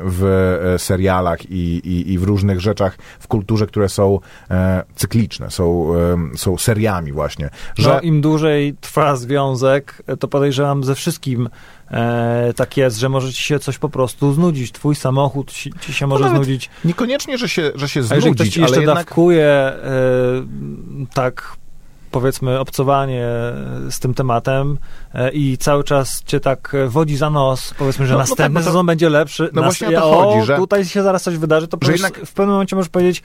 w 0.05 0.75
serialach 0.79 1.51
i, 1.51 1.81
i, 1.85 2.13
i 2.13 2.19
w 2.19 2.23
różnych 2.23 2.61
rzeczach 2.61 2.99
w 3.19 3.29
kulturze, 3.29 3.67
które 3.67 3.89
są 3.89 4.19
e, 4.51 4.83
cykliczne, 4.95 5.51
są, 5.51 5.95
em, 5.95 6.33
są 6.37 6.59
seriami 6.59 7.13
właśnie. 7.13 7.51
Że 7.79 7.89
No, 7.91 8.01
im 8.01 8.21
dłużej 8.21 8.75
trwa 8.81 9.17
związek, 9.17 10.03
to 10.21 10.29
podejrzewam 10.29 10.85
ze 10.85 10.95
wszystkim 10.95 11.49
e, 11.91 12.53
tak 12.57 12.77
jest, 12.77 12.99
że 12.99 13.09
może 13.09 13.33
ci 13.33 13.43
się 13.43 13.59
coś 13.59 13.79
po 13.79 13.89
prostu 13.89 14.33
znudzić. 14.33 14.73
Twój 14.73 14.95
samochód 14.95 15.53
ci, 15.53 15.73
ci 15.81 15.93
się 15.93 16.07
może 16.07 16.25
nawet 16.25 16.37
znudzić. 16.37 16.71
niekoniecznie, 16.85 17.39
że 17.39 17.49
się, 17.49 17.73
że 17.75 17.89
się 17.89 18.01
A 18.01 18.03
jeżeli 18.03 18.21
ktoś 18.21 18.37
znudzić, 18.37 18.55
ci 18.55 18.61
jeszcze 18.61 18.77
jednak... 18.77 18.97
dawkuje 18.97 19.47
e, 19.47 19.77
tak 21.15 21.57
powiedzmy 22.21 22.59
obcowanie 22.61 23.27
z 23.91 23.99
tym 24.01 24.15
tematem 24.15 24.79
e, 25.15 25.31
i 25.31 25.59
cały 25.59 25.85
czas 25.85 26.23
cię 26.27 26.41
tak 26.41 26.75
e, 26.75 26.89
wodzi 26.89 27.17
za 27.17 27.31
nos, 27.31 27.75
powiedzmy, 27.79 28.07
że 28.07 28.13
No, 28.13 28.19
no 28.19 28.25
tak, 28.25 28.29
następny 28.31 28.61
bo 28.61 28.65
to- 28.65 28.71
sezon 28.71 28.87
będzie 28.87 29.09
lepszy. 29.09 29.51
no 29.53 29.63
właśnie 29.63 29.89
o 29.89 30.01
to 30.01 30.15
chodzi, 30.15 30.47
że- 30.47 30.57
tutaj 30.57 30.85
się 30.85 31.03
zaraz 31.03 31.23
coś 31.23 31.37
wydarzy, 31.37 31.69
to 31.69 31.79
że 31.83 31.93
jednak- 31.93 32.19
w 32.27 32.33
pewnym 32.33 32.53
momencie 32.53 32.77
możesz 32.77 32.89
powiedzieć 32.89 33.23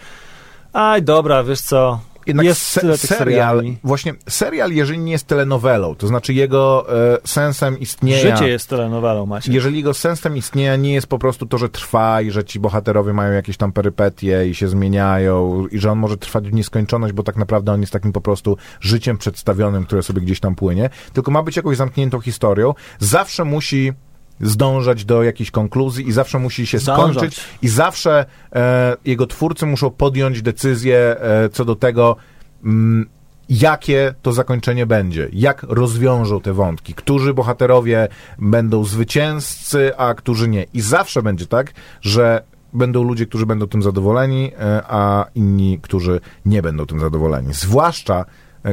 aj, 0.74 1.04
dobra, 1.04 1.44
wiesz 1.44 1.62
co, 1.62 2.00
Jednak 2.28 2.46
jest 2.46 2.62
se- 2.62 2.98
serial, 2.98 3.64
właśnie 3.84 4.14
serial, 4.30 4.72
jeżeli 4.72 5.00
nie 5.00 5.12
jest 5.12 5.28
telenowelą, 5.28 5.96
to 5.96 6.08
znaczy 6.08 6.34
jego 6.34 6.86
e, 7.14 7.18
sensem 7.26 7.80
istnienia... 7.80 8.36
Życie 8.38 8.50
jest 8.50 8.70
telenowelą, 8.70 9.26
Macie. 9.26 9.54
Jeżeli 9.54 9.78
jego 9.78 9.94
sensem 9.94 10.38
istnienia 10.38 10.76
nie 10.76 10.94
jest 10.94 11.08
po 11.08 11.20
prostu 11.20 11.46
to, 11.46 11.58
że 11.58 11.70
trwa 11.70 12.22
i 12.22 12.32
że 12.32 12.44
ci 12.44 12.60
bohaterowie 12.60 13.14
mają 13.14 13.34
jakieś 13.34 13.58
tam 13.58 13.72
perypetie 13.72 14.48
i 14.50 14.56
się 14.56 14.68
zmieniają 14.68 15.68
i 15.68 15.80
że 15.80 15.92
on 15.92 16.00
może 16.00 16.18
trwać 16.18 16.50
w 16.50 16.54
nieskończoność, 16.54 17.14
bo 17.14 17.24
tak 17.24 17.36
naprawdę 17.36 17.72
on 17.72 17.82
jest 17.82 17.94
takim 17.94 18.12
po 18.12 18.22
prostu 18.22 18.58
życiem 18.80 19.18
przedstawionym, 19.18 19.86
które 19.86 20.04
sobie 20.04 20.22
gdzieś 20.22 20.40
tam 20.40 20.56
płynie, 20.56 20.90
tylko 21.14 21.32
ma 21.32 21.44
być 21.44 21.58
jakąś 21.58 21.78
zamkniętą 21.78 22.20
historią, 22.20 22.74
zawsze 23.00 23.46
musi 23.46 23.94
zdążać 24.42 25.06
do 25.06 25.24
jakiejś 25.24 25.52
konkluzji 25.52 26.08
i 26.08 26.12
zawsze 26.12 26.40
musi 26.40 26.68
się 26.68 26.80
Zdążać. 26.80 27.16
skończyć 27.16 27.40
i 27.62 27.68
zawsze 27.68 28.26
e, 28.56 28.98
jego 29.06 29.28
twórcy 29.28 29.66
muszą 29.66 29.90
podjąć 29.90 30.42
decyzję 30.42 30.98
e, 31.20 31.50
co 31.50 31.66
do 31.66 31.76
tego, 31.76 32.16
mm, 32.64 33.10
jakie 33.50 34.14
to 34.22 34.34
zakończenie 34.34 34.86
będzie, 34.86 35.30
jak 35.34 35.64
rozwiążą 35.64 36.42
te 36.42 36.54
wątki, 36.54 36.94
którzy 36.94 37.34
bohaterowie 37.34 38.08
będą 38.40 38.84
zwycięzcy, 38.84 39.98
a 39.98 40.14
którzy 40.14 40.48
nie. 40.48 40.66
I 40.74 40.82
zawsze 40.82 41.24
będzie 41.24 41.48
tak, 41.48 41.74
że 42.02 42.44
będą 42.74 43.04
ludzie, 43.04 43.26
którzy 43.26 43.46
będą 43.46 43.68
tym 43.68 43.84
zadowoleni, 43.84 44.52
e, 44.60 44.82
a 44.88 45.26
inni, 45.36 45.80
którzy 45.82 46.20
nie 46.46 46.62
będą 46.62 46.86
tym 46.86 47.00
zadowoleni. 47.00 47.54
Zwłaszcza 47.54 48.26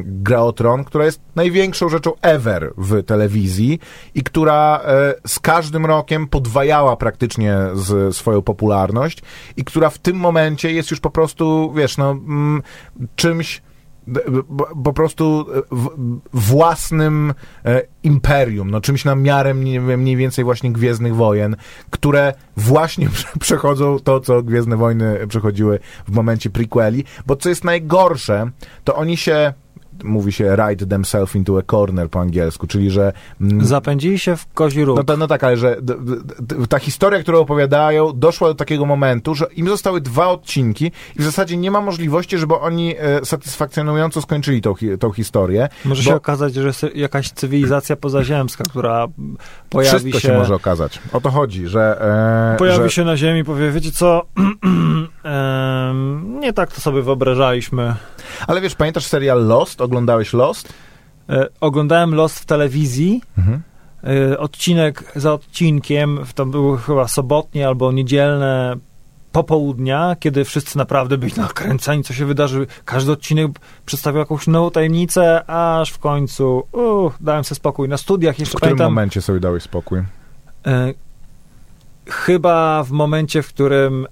Gra 0.02 0.40
o 0.40 0.52
Tron, 0.52 0.84
która 0.84 1.04
jest 1.04 1.20
największą 1.34 1.88
rzeczą 1.88 2.12
ever 2.22 2.72
w 2.76 3.02
telewizji 3.02 3.80
i 4.14 4.22
która 4.22 4.80
e, 4.84 5.14
z 5.26 5.38
każdym 5.38 5.86
rokiem 5.86 6.26
podwajała 6.26 6.96
praktycznie 6.96 7.56
z, 7.74 8.16
swoją 8.16 8.42
popularność 8.42 9.22
i 9.56 9.64
która 9.64 9.90
w 9.90 9.98
tym 9.98 10.16
momencie 10.16 10.72
jest 10.72 10.90
już 10.90 11.00
po 11.00 11.10
prostu, 11.10 11.72
wiesz, 11.76 11.96
no, 11.96 12.10
mm, 12.10 12.62
czymś 13.16 13.62
po 14.84 14.92
prostu 14.92 15.46
w, 15.70 15.88
własnym 16.32 17.34
e, 17.64 17.82
imperium, 18.02 18.70
no 18.70 18.80
czymś 18.80 19.04
na 19.04 19.14
miarę 19.14 19.54
mniej, 19.54 20.16
więcej 20.16 20.44
właśnie 20.44 20.72
Gwiezdnych 20.72 21.16
Wojen, 21.16 21.56
które 21.90 22.34
właśnie 22.56 23.08
prze- 23.14 23.38
przechodzą 23.40 23.98
to, 23.98 24.20
co 24.20 24.42
Gwiezdne 24.42 24.76
Wojny 24.76 25.26
przechodziły 25.28 25.78
w 26.08 26.12
momencie 26.12 26.50
prequeli, 26.50 27.04
bo 27.26 27.36
co 27.36 27.48
jest 27.48 27.64
najgorsze, 27.64 28.50
to 28.84 28.96
oni 28.96 29.16
się 29.16 29.52
mówi 30.04 30.32
się 30.32 30.56
ride 30.56 30.86
themselves 30.86 31.34
into 31.34 31.58
a 31.58 31.62
corner 31.62 32.10
po 32.10 32.20
angielsku, 32.20 32.66
czyli 32.66 32.90
że 32.90 33.12
mm, 33.40 33.66
Zapędzili 33.66 34.18
się 34.18 34.36
w 34.36 34.52
kozi 34.54 34.84
róg. 34.84 34.96
no, 34.96 35.04
to, 35.04 35.16
no 35.16 35.26
tak, 35.26 35.44
ale 35.44 35.56
że 35.56 35.76
d, 35.82 35.94
d, 36.40 36.66
ta 36.68 36.78
historia, 36.78 37.22
którą 37.22 37.40
opowiadają, 37.40 38.12
doszła 38.14 38.48
do 38.48 38.54
takiego 38.54 38.86
momentu, 38.86 39.34
że 39.34 39.46
im 39.56 39.68
zostały 39.68 40.00
dwa 40.00 40.28
odcinki 40.28 40.92
i 41.16 41.18
w 41.18 41.24
zasadzie 41.24 41.56
nie 41.56 41.70
ma 41.70 41.80
możliwości, 41.80 42.38
żeby 42.38 42.54
oni 42.54 42.94
e, 42.98 43.24
satysfakcjonująco 43.24 44.22
skończyli 44.22 44.60
tą, 44.60 44.74
tą 45.00 45.12
historię. 45.12 45.68
Może 45.84 46.02
bo 46.02 46.10
się 46.10 46.16
okazać, 46.16 46.54
że 46.54 46.66
jest 46.66 46.86
jakaś 46.94 47.30
cywilizacja 47.30 47.96
pozaziemska, 47.96 48.64
która 48.64 49.06
pojawi 49.70 49.98
Wszystko 49.98 50.20
się, 50.20 50.28
się 50.28 50.38
może 50.38 50.54
okazać. 50.54 50.98
O 51.12 51.20
to 51.20 51.30
chodzi, 51.30 51.66
że... 51.66 52.02
E, 52.54 52.56
pojawi 52.58 52.82
że 52.82 52.90
się 52.90 53.04
na 53.04 53.16
Ziemi 53.16 53.40
i 53.40 53.44
powie, 53.44 53.70
wiecie 53.70 53.92
co, 53.92 54.22
em, 55.32 56.40
nie 56.40 56.52
tak 56.52 56.72
to 56.72 56.80
sobie 56.80 57.02
wyobrażaliśmy. 57.02 57.94
ale 58.46 58.60
wiesz, 58.60 58.74
pamiętasz 58.74 59.06
serial 59.06 59.46
Lost? 59.46 59.80
Oglądałeś 59.80 60.32
Lost? 60.32 60.72
E, 61.28 61.46
oglądałem 61.60 62.14
Lost 62.14 62.38
w 62.38 62.44
telewizji, 62.46 63.22
Mhm. 63.38 63.62
y, 64.32 64.38
odcinek 64.38 65.12
za 65.16 65.32
odcinkiem, 65.32 66.18
to 66.34 66.46
były 66.46 66.78
chyba 66.78 67.08
sobotnie 67.08 67.66
albo 67.68 67.92
niedzielne 67.92 68.76
popołudnia, 69.32 70.16
kiedy 70.20 70.44
wszyscy 70.44 70.78
naprawdę 70.78 71.18
byli 71.18 71.32
nakręceni, 71.36 72.04
co 72.04 72.14
się 72.14 72.26
wydarzy. 72.26 72.66
Każdy 72.84 73.12
odcinek 73.12 73.50
przedstawiał 73.86 74.18
jakąś 74.18 74.46
nową 74.46 74.70
tajemnicę, 74.70 75.50
aż 75.50 75.90
w 75.90 75.98
końcu 75.98 76.62
uh, 76.72 77.14
dałem 77.20 77.44
sobie 77.44 77.56
spokój. 77.56 77.88
Na 77.88 77.96
studiach 77.96 78.38
jeszcze 78.38 78.52
W 78.52 78.56
którym 78.56 78.76
pamiętam... 78.76 78.92
momencie 78.92 79.20
sobie 79.22 79.40
dałeś 79.40 79.62
spokój? 79.62 79.98
E, 80.66 80.92
chyba 82.06 82.82
w 82.84 82.90
momencie, 82.90 83.42
w 83.42 83.48
którym 83.48 84.06
e, 84.06 84.08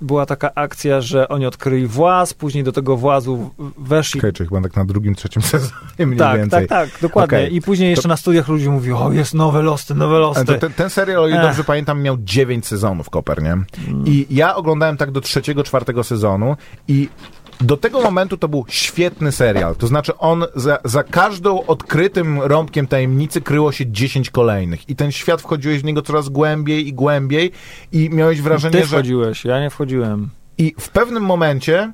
była 0.00 0.26
taka 0.26 0.54
akcja, 0.54 1.00
że 1.00 1.28
oni 1.28 1.46
odkryli 1.46 1.86
właz, 1.86 2.34
później 2.34 2.64
do 2.64 2.72
tego 2.72 2.96
włazu 2.96 3.50
weszli. 3.78 4.20
Okej, 4.20 4.32
czyli 4.32 4.48
chyba 4.48 4.60
tak 4.60 4.76
na 4.76 4.84
drugim, 4.84 5.14
trzecim 5.14 5.42
sezonie 5.52 6.06
mniej 6.06 6.18
tak, 6.18 6.36
więcej. 6.36 6.68
tak, 6.68 6.90
tak, 6.90 7.00
dokładnie. 7.00 7.38
Okej. 7.38 7.56
I 7.56 7.60
później 7.60 7.90
jeszcze 7.90 8.08
na 8.08 8.16
studiach 8.16 8.48
ludzie 8.48 8.70
mówią, 8.70 8.98
o 8.98 9.12
jest 9.12 9.34
nowe 9.34 9.62
losty, 9.62 9.94
nowe 9.94 10.16
Ale 10.16 10.20
losty. 10.20 10.44
To, 10.44 10.58
ten, 10.58 10.72
ten 10.72 10.90
serial, 10.90 11.22
o 11.22 11.28
ile 11.28 11.42
dobrze 11.42 11.64
pamiętam, 11.64 12.02
miał 12.02 12.16
dziewięć 12.18 12.66
sezonów, 12.66 13.10
Koper, 13.10 13.42
nie? 13.42 13.56
I 14.04 14.26
ja 14.30 14.54
oglądałem 14.56 14.96
tak 14.96 15.10
do 15.10 15.20
trzeciego, 15.20 15.64
czwartego 15.64 16.04
sezonu 16.04 16.56
i 16.88 17.08
do 17.62 17.76
tego 17.76 18.02
momentu 18.02 18.36
to 18.36 18.48
był 18.48 18.64
świetny 18.68 19.32
serial. 19.32 19.76
To 19.76 19.86
znaczy 19.86 20.16
on 20.18 20.44
za, 20.54 20.78
za 20.84 21.04
każdą 21.04 21.66
odkrytym 21.66 22.42
rąbkiem 22.42 22.86
tajemnicy 22.86 23.40
kryło 23.40 23.72
się 23.72 23.86
10 23.86 24.30
kolejnych. 24.30 24.88
I 24.88 24.96
ten 24.96 25.12
świat 25.12 25.42
wchodziłeś 25.42 25.80
w 25.80 25.84
niego 25.84 26.02
coraz 26.02 26.28
głębiej 26.28 26.88
i 26.88 26.92
głębiej 26.92 27.52
i 27.92 28.10
miałeś 28.10 28.42
wrażenie, 28.42 28.72
Ty 28.72 28.86
że... 28.86 28.96
wchodziłeś, 28.96 29.44
ja 29.44 29.60
nie 29.60 29.70
wchodziłem. 29.70 30.28
I 30.58 30.74
w 30.78 30.88
pewnym 30.88 31.22
momencie 31.22 31.92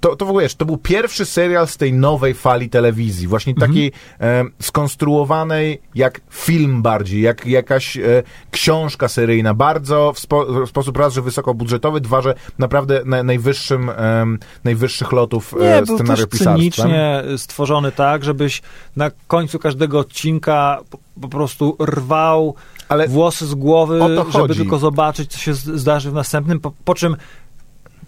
to, 0.00 0.16
to 0.16 0.26
w 0.26 0.28
ogóle, 0.28 0.44
wiesz, 0.44 0.54
to 0.54 0.64
był 0.64 0.76
pierwszy 0.76 1.26
serial 1.26 1.68
z 1.68 1.76
tej 1.76 1.92
nowej 1.92 2.34
fali 2.34 2.68
telewizji, 2.68 3.26
właśnie 3.26 3.54
takiej 3.54 3.92
e, 4.20 4.44
skonstruowanej 4.60 5.80
jak 5.94 6.20
film 6.30 6.82
bardziej, 6.82 7.22
jak 7.22 7.46
jakaś 7.46 7.96
e, 7.96 8.22
książka 8.50 9.08
seryjna, 9.08 9.54
bardzo 9.54 10.12
w, 10.12 10.18
spo, 10.18 10.66
w 10.66 10.68
sposób 10.68 10.96
raz, 10.96 11.14
że 11.14 11.22
wysokobudżetowy, 11.22 12.00
dwa, 12.00 12.22
że 12.22 12.34
naprawdę 12.58 13.02
na, 13.04 13.22
najwyższym, 13.22 13.90
em, 13.90 14.38
najwyższych 14.64 15.12
lotów 15.12 15.54
Nie, 15.60 15.74
e, 15.74 15.82
był 15.82 15.96
też 15.96 16.06
scenariopisarstwem. 16.06 16.56
cynicznie 16.56 17.22
stworzony 17.36 17.92
tak, 17.92 18.24
żebyś 18.24 18.62
na 18.96 19.10
końcu 19.26 19.58
każdego 19.58 19.98
odcinka 19.98 20.78
po, 20.90 20.98
po 21.20 21.28
prostu 21.28 21.76
rwał 21.84 22.54
Ale 22.88 23.08
włosy 23.08 23.46
z 23.46 23.54
głowy, 23.54 24.00
żeby 24.32 24.54
tylko 24.54 24.78
zobaczyć, 24.78 25.32
co 25.32 25.38
się 25.38 25.54
zdarzy 25.54 26.10
w 26.10 26.14
następnym, 26.14 26.60
po, 26.60 26.72
po 26.84 26.94
czym 26.94 27.16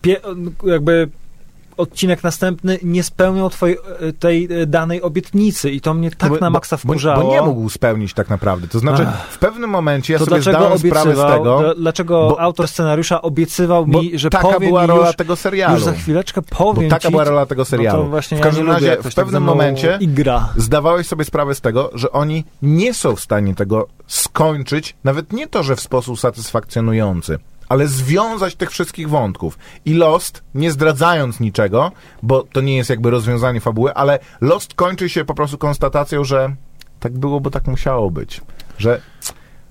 pie, 0.02 0.20
jakby 0.64 1.08
odcinek 1.82 2.22
następny 2.22 2.78
nie 2.82 3.02
spełniał 3.02 3.50
twojej, 3.50 3.76
e, 4.00 4.12
tej 4.12 4.48
e, 4.62 4.66
danej 4.66 5.02
obietnicy 5.02 5.70
i 5.70 5.80
to 5.80 5.94
mnie 5.94 6.10
tak 6.10 6.30
bo- 6.30 6.38
na 6.38 6.50
maksa 6.50 6.76
bo, 6.76 6.80
wkurzało. 6.80 7.22
bo 7.22 7.30
nie 7.34 7.42
mógł 7.42 7.68
spełnić 7.68 8.14
tak 8.14 8.30
naprawdę. 8.30 8.68
To 8.68 8.78
znaczy, 8.78 9.06
w 9.30 9.38
pewnym 9.38 9.70
momencie 9.70 10.12
ja 10.12 10.18
to 10.18 10.24
sobie 10.24 10.36
dlaczego 10.40 10.58
zdałem 10.58 10.78
sprawę 10.78 11.16
z 11.16 11.36
tego, 11.36 11.74
dlaczego 11.78 12.28
bo- 12.28 12.40
autor 12.40 12.68
scenariusza 12.68 13.22
obiecywał 13.22 13.86
bo 13.86 14.02
mi, 14.02 14.18
że 14.18 14.30
taka 14.30 14.48
powie 14.48 14.66
była 14.68 14.86
rola 14.86 15.06
już, 15.06 15.16
tego 15.16 15.36
serialu. 15.36 15.74
już 15.74 15.84
za 15.84 15.92
chwileczkę 15.92 16.42
powiem 16.42 16.84
Bo 16.84 16.90
taka 16.90 17.08
ci, 17.08 17.10
była 17.10 17.24
rola 17.24 17.46
tego 17.46 17.64
serialu. 17.64 17.98
No 17.98 18.04
to 18.04 18.10
właśnie 18.10 18.36
w 18.36 18.40
ja 18.40 18.44
każdym 18.46 18.66
lubię, 18.66 18.74
razie, 18.74 18.96
w 19.02 19.02
tak 19.02 19.14
pewnym 19.14 19.42
mną 19.42 19.52
momencie 19.52 19.98
igra. 20.00 20.48
zdawałeś 20.56 21.06
sobie 21.06 21.24
sprawę 21.24 21.54
z 21.54 21.60
tego, 21.60 21.90
że 21.94 22.12
oni 22.12 22.44
nie 22.62 22.94
są 22.94 23.16
w 23.16 23.20
stanie 23.20 23.54
tego 23.54 23.88
skończyć, 24.06 24.96
nawet 25.04 25.32
nie 25.32 25.46
to, 25.48 25.62
że 25.62 25.76
w 25.76 25.80
sposób 25.80 26.20
satysfakcjonujący, 26.20 27.38
ale 27.72 27.88
związać 27.88 28.54
tych 28.54 28.70
wszystkich 28.70 29.08
wątków. 29.08 29.58
I 29.84 29.94
Lost, 29.94 30.42
nie 30.54 30.70
zdradzając 30.70 31.40
niczego, 31.40 31.92
bo 32.22 32.42
to 32.42 32.60
nie 32.60 32.76
jest 32.76 32.90
jakby 32.90 33.10
rozwiązanie 33.10 33.60
fabuły, 33.60 33.94
ale 33.94 34.18
Lost 34.40 34.74
kończy 34.74 35.08
się 35.08 35.24
po 35.24 35.34
prostu 35.34 35.58
konstatacją, 35.58 36.24
że 36.24 36.54
tak 37.00 37.18
było, 37.18 37.40
bo 37.40 37.50
tak 37.50 37.66
musiało 37.66 38.10
być. 38.10 38.40
Że 38.78 39.00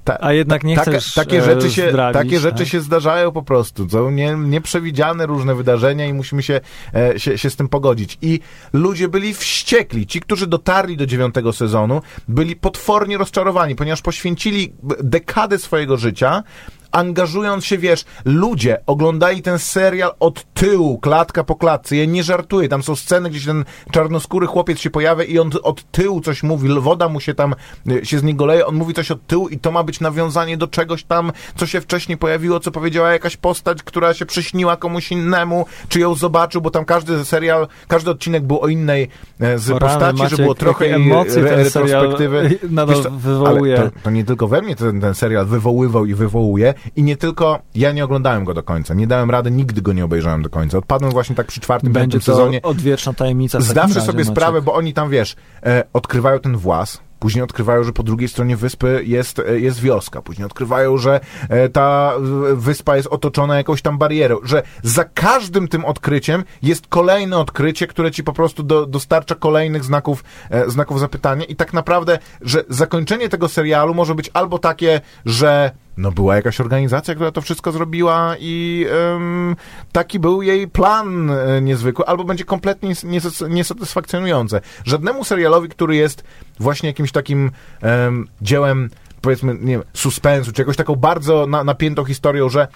ta, 0.04 0.18
A 0.22 0.34
jednak 0.34 0.64
nie 0.64 0.76
taka- 0.76 0.92
chcesz 0.92 1.14
takie 1.14 1.40
e, 1.40 1.44
rzeczy 1.44 1.72
się, 1.72 1.90
zdradzić, 1.90 2.22
takie 2.22 2.40
rzeczy 2.40 2.58
tak? 2.58 2.68
się 2.68 2.82
zdarzają 2.82 3.32
po 3.32 3.44
prostu. 3.44 3.90
Są 3.90 4.12
nie, 4.12 4.36
nieprzewidziane 4.36 5.26
różne 5.26 5.56
wydarzenia 5.56 6.06
i 6.06 6.14
musimy 6.14 6.44
się, 6.44 6.62
e, 6.96 7.20
się, 7.20 7.38
się 7.38 7.50
z 7.50 7.56
tym 7.56 7.70
pogodzić. 7.70 8.18
I 8.22 8.40
ludzie 8.74 9.08
byli 9.08 9.34
wściekli. 9.34 10.08
Ci, 10.08 10.22
którzy 10.22 10.48
dotarli 10.48 10.98
do 10.98 11.06
dziewiątego 11.06 11.54
sezonu, 11.54 12.02
byli 12.28 12.56
potwornie 12.56 13.18
rozczarowani, 13.18 13.76
ponieważ 13.76 14.02
poświęcili 14.02 14.74
dekady 15.04 15.58
swojego 15.58 15.98
życia 15.98 16.44
angażując 16.92 17.66
się, 17.66 17.78
wiesz, 17.78 18.06
ludzie 18.26 18.78
oglądali 18.86 19.42
ten 19.42 19.60
serial 19.60 20.12
od 20.20 20.54
tyłu, 20.54 21.00
klatka 21.00 21.44
po 21.44 21.56
klatce. 21.56 21.96
Ja 21.96 22.06
nie 22.06 22.24
żartuję, 22.24 22.70
tam 22.70 22.84
są 22.84 22.96
sceny, 22.96 23.30
gdzie 23.30 23.40
się 23.40 23.46
ten 23.46 23.66
czarnoskóry 23.92 24.48
chłopiec 24.48 24.80
się 24.80 24.90
pojawia 24.90 25.24
i 25.24 25.40
on 25.40 25.52
od 25.64 25.92
tyłu 25.92 26.22
coś 26.22 26.44
mówi, 26.44 26.70
woda 26.80 27.10
mu 27.10 27.20
się 27.20 27.34
tam, 27.34 27.56
y, 27.92 28.06
się 28.06 28.20
z 28.20 28.24
niego 28.24 28.46
leje, 28.46 28.66
on 28.66 28.76
mówi 28.76 28.94
coś 28.94 29.12
od 29.12 29.28
tyłu 29.28 29.48
i 29.50 29.60
to 29.60 29.72
ma 29.72 29.84
być 29.84 30.00
nawiązanie 30.00 30.58
do 30.58 30.68
czegoś 30.68 31.04
tam, 31.04 31.32
co 31.56 31.68
się 31.68 31.82
wcześniej 31.82 32.18
pojawiło, 32.18 32.60
co 32.60 32.72
powiedziała 32.72 33.12
jakaś 33.12 33.38
postać, 33.38 33.84
która 33.84 34.14
się 34.14 34.26
przyśniła 34.26 34.78
komuś 34.78 35.12
innemu, 35.12 35.66
czy 35.90 36.00
ją 36.00 36.16
zobaczył, 36.16 36.62
bo 36.62 36.72
tam 36.72 36.86
każdy 36.86 37.26
serial, 37.26 37.68
każdy 37.88 38.12
odcinek 38.12 38.44
był 38.44 38.62
o 38.62 38.68
innej 38.68 39.08
e, 39.40 39.58
z 39.58 39.80
postaci, 39.80 40.18
że 40.18 40.24
Maciek, 40.24 40.40
było 40.40 40.56
trochę 40.56 40.86
jej 40.86 40.94
emocje 40.94 41.42
re- 41.42 41.64
retrospektywy. 41.64 42.60
nadal 42.70 42.96
Wiesz 42.96 43.06
wywołuje. 43.12 43.78
To, 43.78 43.90
to 44.04 44.10
nie 44.10 44.24
tylko 44.24 44.48
we 44.48 44.62
mnie 44.62 44.76
ten, 44.76 45.02
ten 45.02 45.14
serial 45.14 45.46
wywoływał 45.46 46.06
i 46.06 46.14
wywołuje 46.14 46.74
i 46.96 47.04
nie 47.04 47.18
tylko, 47.18 47.60
ja 47.76 47.92
nie 47.92 48.04
oglądałem 48.06 48.44
go 48.44 48.54
do 48.54 48.64
końca, 48.64 48.94
nie 48.94 49.08
dałem 49.08 49.32
rady, 49.32 49.52
nigdy 49.52 49.82
go 49.82 49.94
nie 49.94 50.06
obejrzałem 50.06 50.42
do 50.42 50.50
końca. 50.50 50.78
Odpadłem 50.78 51.12
właśnie 51.12 51.36
tak 51.36 51.48
przy 51.48 51.60
czwartym, 51.60 51.94
Będzie 51.94 52.20
to 52.20 52.26
sezonie. 52.26 52.62
odwieczna 52.62 53.14
tajemnica. 53.14 53.62
Zdawszy 53.62 54.02
sobie 54.02 54.26
sprawę, 54.26 54.62
bo 54.62 54.74
oni 54.74 54.94
tam, 54.94 55.10
wiesz, 55.10 55.36
e, 55.64 55.84
odkrywają 55.94 56.40
ten 56.40 56.58
włas, 56.58 57.02
Później 57.22 57.44
odkrywają, 57.44 57.84
że 57.84 57.94
po 57.94 58.04
drugiej 58.04 58.30
stronie 58.30 58.58
wyspy 58.58 59.02
jest, 59.06 59.40
e, 59.40 59.60
jest 59.60 59.80
wioska. 59.80 60.22
Później 60.22 60.46
odkrywają, 60.46 60.98
że 60.98 61.20
e, 61.50 61.70
ta 61.70 62.14
wyspa 62.54 62.96
jest 62.96 63.08
otoczona 63.08 63.58
jakąś 63.58 63.82
tam 63.82 63.98
barierą. 63.98 64.38
Że 64.44 64.64
za 64.84 65.04
każdym 65.04 65.68
tym 65.68 65.86
odkryciem 65.86 66.44
jest 66.62 66.88
kolejne 66.88 67.38
odkrycie, 67.38 67.88
które 67.88 68.12
ci 68.12 68.24
po 68.24 68.34
prostu 68.34 68.64
do, 68.64 68.86
dostarcza 68.86 69.36
kolejnych 69.36 69.84
znaków, 69.84 70.24
e, 70.50 70.70
znaków 70.70 71.00
zapytania. 71.00 71.46
I 71.46 71.56
tak 71.56 71.74
naprawdę, 71.74 72.20
że 72.42 72.64
zakończenie 72.70 73.30
tego 73.30 73.48
serialu 73.48 73.94
może 73.94 74.16
być 74.16 74.30
albo 74.34 74.60
takie, 74.60 75.02
że 75.26 75.72
no 75.98 76.12
była 76.12 76.36
jakaś 76.36 76.62
organizacja, 76.62 77.16
która 77.16 77.32
to 77.32 77.42
wszystko 77.42 77.72
zrobiła 77.72 78.36
i 78.40 78.86
em, 79.14 79.56
taki 79.92 80.20
był 80.20 80.42
jej 80.42 80.68
plan 80.68 81.32
niezwykły, 81.62 82.06
albo 82.06 82.24
będzie 82.24 82.44
kompletnie 82.46 82.90
nies- 82.90 83.50
niesatysfakcjonujące. 83.50 84.62
Żadnemu 84.86 85.24
serialowi, 85.24 85.70
który 85.70 85.96
jest 85.96 86.24
właśnie 86.62 86.90
jakimś 86.90 87.12
takim 87.12 87.52
em, 87.82 88.28
dziełem, 88.42 88.90
powiedzmy, 89.22 89.58
nie 89.62 89.74
wiem, 89.74 89.84
suspensu, 89.94 90.52
czy 90.52 90.62
jakąś 90.62 90.78
taką 90.78 90.96
bardzo 90.96 91.48
na, 91.48 91.64
napiętą 91.64 92.06
historią, 92.06 92.50
że 92.50 92.68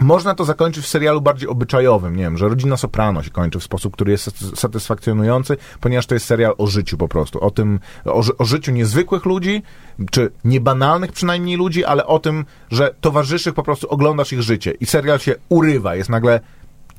można 0.00 0.34
to 0.34 0.44
zakończyć 0.44 0.84
w 0.84 0.88
serialu 0.88 1.20
bardziej 1.20 1.48
obyczajowym, 1.48 2.16
nie 2.16 2.22
wiem, 2.22 2.38
że 2.38 2.48
Rodzina 2.48 2.76
Soprano 2.76 3.22
się 3.22 3.30
kończy 3.30 3.58
w 3.58 3.64
sposób, 3.64 3.92
który 3.92 4.12
jest 4.12 4.28
satys- 4.28 4.56
satysfakcjonujący, 4.56 5.56
ponieważ 5.80 6.06
to 6.06 6.14
jest 6.14 6.26
serial 6.26 6.54
o 6.58 6.66
życiu 6.66 6.96
po 6.96 7.08
prostu, 7.08 7.40
o 7.40 7.50
tym, 7.50 7.80
o, 8.04 8.22
o 8.38 8.44
życiu 8.44 8.72
niezwykłych 8.72 9.24
ludzi, 9.24 9.62
czy 10.10 10.32
niebanalnych 10.44 11.12
przynajmniej 11.12 11.56
ludzi, 11.56 11.84
ale 11.84 12.06
o 12.06 12.18
tym, 12.18 12.44
że 12.70 12.94
towarzyszy 13.00 13.52
po 13.52 13.62
prostu 13.62 13.88
oglądasz 13.88 14.32
ich 14.32 14.42
życie 14.42 14.70
i 14.70 14.86
serial 14.86 15.18
się 15.18 15.34
urywa, 15.48 15.94
jest 15.96 16.10
nagle 16.10 16.40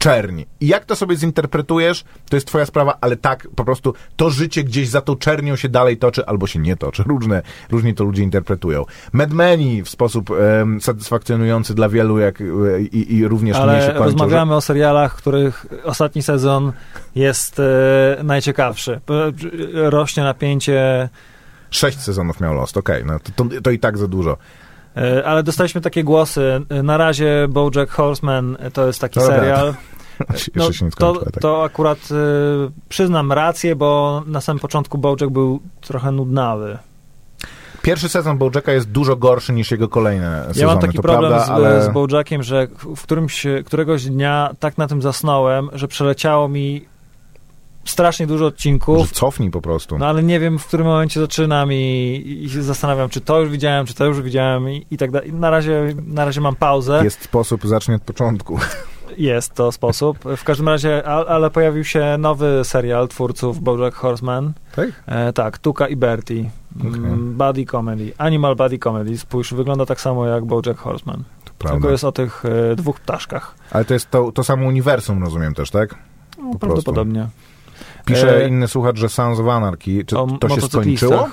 czerni. 0.02 0.46
I 0.60 0.68
jak 0.68 0.86
to 0.86 0.96
sobie 0.96 1.16
zinterpretujesz, 1.16 2.04
to 2.30 2.36
jest 2.38 2.48
twoja 2.48 2.66
sprawa, 2.66 2.98
ale 3.02 3.16
tak 3.16 3.48
po 3.56 3.66
prostu 3.66 3.94
to 4.16 4.30
życie 4.30 4.64
gdzieś 4.64 4.90
za 4.90 5.02
tą 5.02 5.16
czernią 5.16 5.56
się 5.56 5.70
dalej 5.70 5.98
toczy, 5.98 6.26
albo 6.26 6.48
się 6.48 6.60
nie 6.60 6.76
toczy. 6.76 7.04
Różne, 7.04 7.42
różnie 7.72 7.94
to 7.94 8.04
ludzie 8.04 8.24
interpretują. 8.24 8.86
Mad 9.14 9.32
Meni 9.32 9.84
w 9.84 9.90
sposób 9.90 10.30
em, 10.62 10.82
satysfakcjonujący 10.82 11.74
dla 11.76 11.90
wielu, 11.90 12.20
jak 12.20 12.42
e, 12.42 12.46
i, 12.82 13.16
i 13.16 13.28
również 13.28 13.58
mnie 13.58 13.66
się 13.66 13.72
Ale 13.72 13.88
kończą. 13.88 14.04
rozmawiamy 14.04 14.56
o 14.56 14.62
serialach, 14.62 15.16
których 15.16 15.66
ostatni 15.84 16.22
sezon 16.24 16.72
jest 17.16 17.60
e, 17.60 18.24
najciekawszy. 18.24 19.00
P- 19.06 19.32
Rośnie 19.74 20.24
napięcie, 20.24 21.10
Sześć 21.70 22.00
sezonów 22.00 22.40
miał 22.42 22.54
Lost, 22.54 22.78
okej, 22.78 23.06
no 23.06 23.20
to, 23.20 23.32
to, 23.50 23.62
to 23.64 23.72
i 23.72 23.80
tak 23.80 23.98
za 23.98 24.08
dużo. 24.08 24.38
e, 24.98 25.26
ale 25.26 25.44
dostaliśmy 25.44 25.82
takie 25.82 26.04
głosy. 26.04 26.62
E, 26.70 26.84
Na 26.84 26.98
razie 26.98 27.48
BoJack 27.50 27.92
Horseman 27.92 28.58
e, 28.60 28.72
to 28.72 28.88
jest 28.88 29.02
taki 29.02 29.20
Dobra. 29.20 29.36
serial. 29.36 29.74
Jeszcze 30.34 30.52
No, 30.56 30.72
się 30.72 30.86
nie 30.86 30.92
to, 30.92 30.96
skończyło, 30.98 31.26
tak. 31.32 31.42
to 31.42 31.64
akurat 31.64 31.98
e, 31.98 32.16
przyznam 32.90 33.32
rację, 33.32 33.76
bo 33.76 34.24
na 34.28 34.42
samym 34.42 34.60
początku 34.60 34.98
BoJack 34.98 35.32
był 35.32 35.60
trochę 35.82 36.12
nudnawy. 36.12 36.78
Pierwszy 37.82 38.10
sezon 38.10 38.38
Bojacka 38.38 38.72
jest 38.72 38.90
dużo 38.92 39.16
gorszy 39.16 39.54
niż 39.54 39.72
jego 39.72 39.88
kolejne 39.88 40.44
sezony, 40.48 40.60
Ja 40.62 40.68
mam 40.68 40.80
taki 40.80 40.96
to 40.98 41.02
problem 41.02 41.32
prawda, 41.32 41.46
z, 41.48 41.50
ale... 41.50 41.84
z 41.84 41.90
BoJackiem, 41.94 42.44
że 42.44 42.68
w 42.96 43.04
którymś, 43.04 43.46
któregoś 43.66 44.06
dnia 44.06 44.56
tak 44.60 44.78
na 44.78 44.88
tym 44.88 45.02
zasnąłem, 45.02 45.70
że 45.74 45.88
przeleciało 45.88 46.48
mi 46.50 46.86
strasznie 47.86 48.28
dużo 48.28 48.46
odcinków. 48.46 49.12
cofnij 49.12 49.52
po 49.52 49.62
prostu. 49.62 49.98
No 49.98 50.06
ale 50.08 50.24
nie 50.24 50.40
wiem, 50.40 50.60
w 50.60 50.66
którym 50.68 50.88
momencie 50.88 51.20
zaczynam 51.20 51.74
i, 51.74 52.40
i 52.46 52.50
się 52.50 52.64
zastanawiam, 52.64 53.10
czy 53.10 53.22
to 53.22 53.40
już 53.40 53.50
widziałem, 53.50 53.86
czy 53.86 53.94
to 53.94 54.06
już 54.06 54.22
widziałem 54.22 54.70
i, 54.70 54.86
i 54.92 54.98
tak 54.98 55.12
dalej. 55.12 55.34
Na 55.34 55.50
razie, 55.50 55.96
na 56.08 56.26
razie 56.26 56.42
mam 56.42 56.56
pauzę. 56.56 57.02
Jest 57.04 57.24
sposób, 57.24 57.62
zacznij 57.68 57.96
od 57.96 58.02
początku. 58.04 58.60
Jest 59.18 59.54
to 59.54 59.72
sposób. 59.72 60.18
W 60.38 60.44
każdym 60.44 60.68
razie, 60.70 61.08
a, 61.08 61.26
ale 61.26 61.50
pojawił 61.50 61.84
się 61.84 62.16
nowy 62.20 62.62
serial 62.64 63.08
twórców 63.08 63.60
BoJack 63.62 63.98
Horseman. 63.98 64.54
Tak? 64.76 64.90
E, 65.06 65.34
tak, 65.34 65.58
Tuka 65.58 65.88
i 65.88 65.96
Bertie. 65.96 66.50
Mm, 66.84 67.34
Buddy 67.38 67.66
comedy. 67.66 68.14
Animal 68.18 68.56
buddy 68.56 68.80
comedy. 68.80 69.18
Spójrz, 69.18 69.54
wygląda 69.54 69.86
tak 69.86 70.02
samo 70.02 70.26
jak 70.26 70.46
BoJack 70.46 70.80
Horseman. 70.80 71.24
To 71.46 71.52
prawda. 71.58 71.76
Tylko 71.78 71.92
jest 71.92 72.04
o 72.04 72.12
tych 72.12 72.44
e, 72.72 72.76
dwóch 72.76 73.00
ptaszkach. 73.00 73.56
Ale 73.72 73.86
to 73.86 73.94
jest 73.94 74.12
to, 74.12 74.32
to 74.32 74.44
samo 74.44 74.68
uniwersum, 74.68 75.24
rozumiem 75.24 75.54
też, 75.54 75.72
tak? 75.72 75.96
No, 76.38 76.52
Po 76.52 76.60
prawdopodobnie. 76.60 77.28
Pisze 78.06 78.38
E, 78.46 78.48
inny 78.48 78.68
słuchacz, 78.68 78.98
że 78.98 79.10
Sons 79.10 79.40
of 79.40 79.48
Anarchy. 79.48 80.06
Czy 80.06 80.16
to 80.40 80.50
się 80.50 80.62
skończyło? 80.62 81.30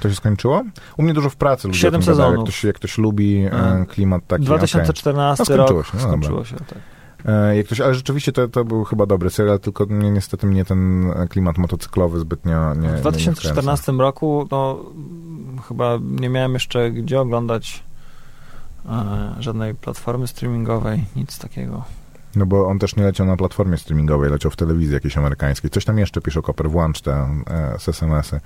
To 0.00 0.08
się 0.08 0.14
skończyło? 0.14 0.62
U 0.96 1.02
mnie 1.02 1.14
dużo 1.14 1.30
w 1.30 1.36
pracy 1.36 1.68
ludzie 1.68 1.80
Siedem 1.80 2.00
gadają, 2.00 2.18
jak 2.18 2.26
sezonów. 2.28 2.44
ktoś, 2.44 2.64
jak 2.64 2.76
ktoś 2.76 2.98
lubi 2.98 3.38
e, 3.44 3.52
E, 3.52 3.86
klimat 3.88 4.26
taki. 4.26 4.44
okej. 4.44 4.46
2014 4.58 5.40
No, 5.40 5.44
skończyło 5.44 5.78
rok 5.78 5.86
się, 5.86 5.92
no 5.96 6.00
skończyło 6.02 6.44
się, 6.44 6.56
tak. 6.56 6.78
E, 7.24 7.56
Jak 7.56 7.66
ktoś, 7.66 7.80
ale 7.80 7.94
rzeczywiście 7.94 8.32
to, 8.32 8.48
to 8.48 8.64
był 8.64 8.84
chyba 8.84 9.06
dobry 9.06 9.30
serial, 9.30 9.60
tylko 9.60 9.86
mnie, 9.86 10.10
niestety 10.10 10.46
mnie 10.46 10.64
ten 10.64 11.10
klimat 11.28 11.58
motocyklowy 11.58 12.20
zbytnio 12.20 12.74
nie 12.74 12.80
W 12.80 12.82
nie- 12.82 12.88
nie 12.92 12.96
2014 13.00 13.92
roku 13.92 14.48
no, 14.50 14.78
chyba 15.68 15.98
nie 16.02 16.28
miałem 16.28 16.54
jeszcze 16.54 16.90
gdzie 16.90 17.20
oglądać 17.20 17.82
e, 18.88 19.34
żadnej 19.38 19.74
platformy 19.74 20.26
streamingowej, 20.26 21.04
nic 21.16 21.38
takiego. 21.38 21.84
No 22.36 22.46
bo 22.46 22.66
on 22.66 22.78
też 22.78 22.96
nie 22.96 23.02
leciał 23.04 23.26
na 23.26 23.36
platformie 23.36 23.76
streamingowej, 23.76 24.30
leciał 24.30 24.50
w 24.50 24.56
telewizji 24.56 24.94
jakiejś 24.94 25.18
amerykańskiej. 25.18 25.70
Coś 25.70 25.84
tam 25.84 25.98
jeszcze 25.98 26.20
pisze 26.20 26.42
Koper, 26.42 26.70
włącz 26.70 27.00
te 27.00 27.12
e, 27.50 27.74
SMS-y. 27.88 28.40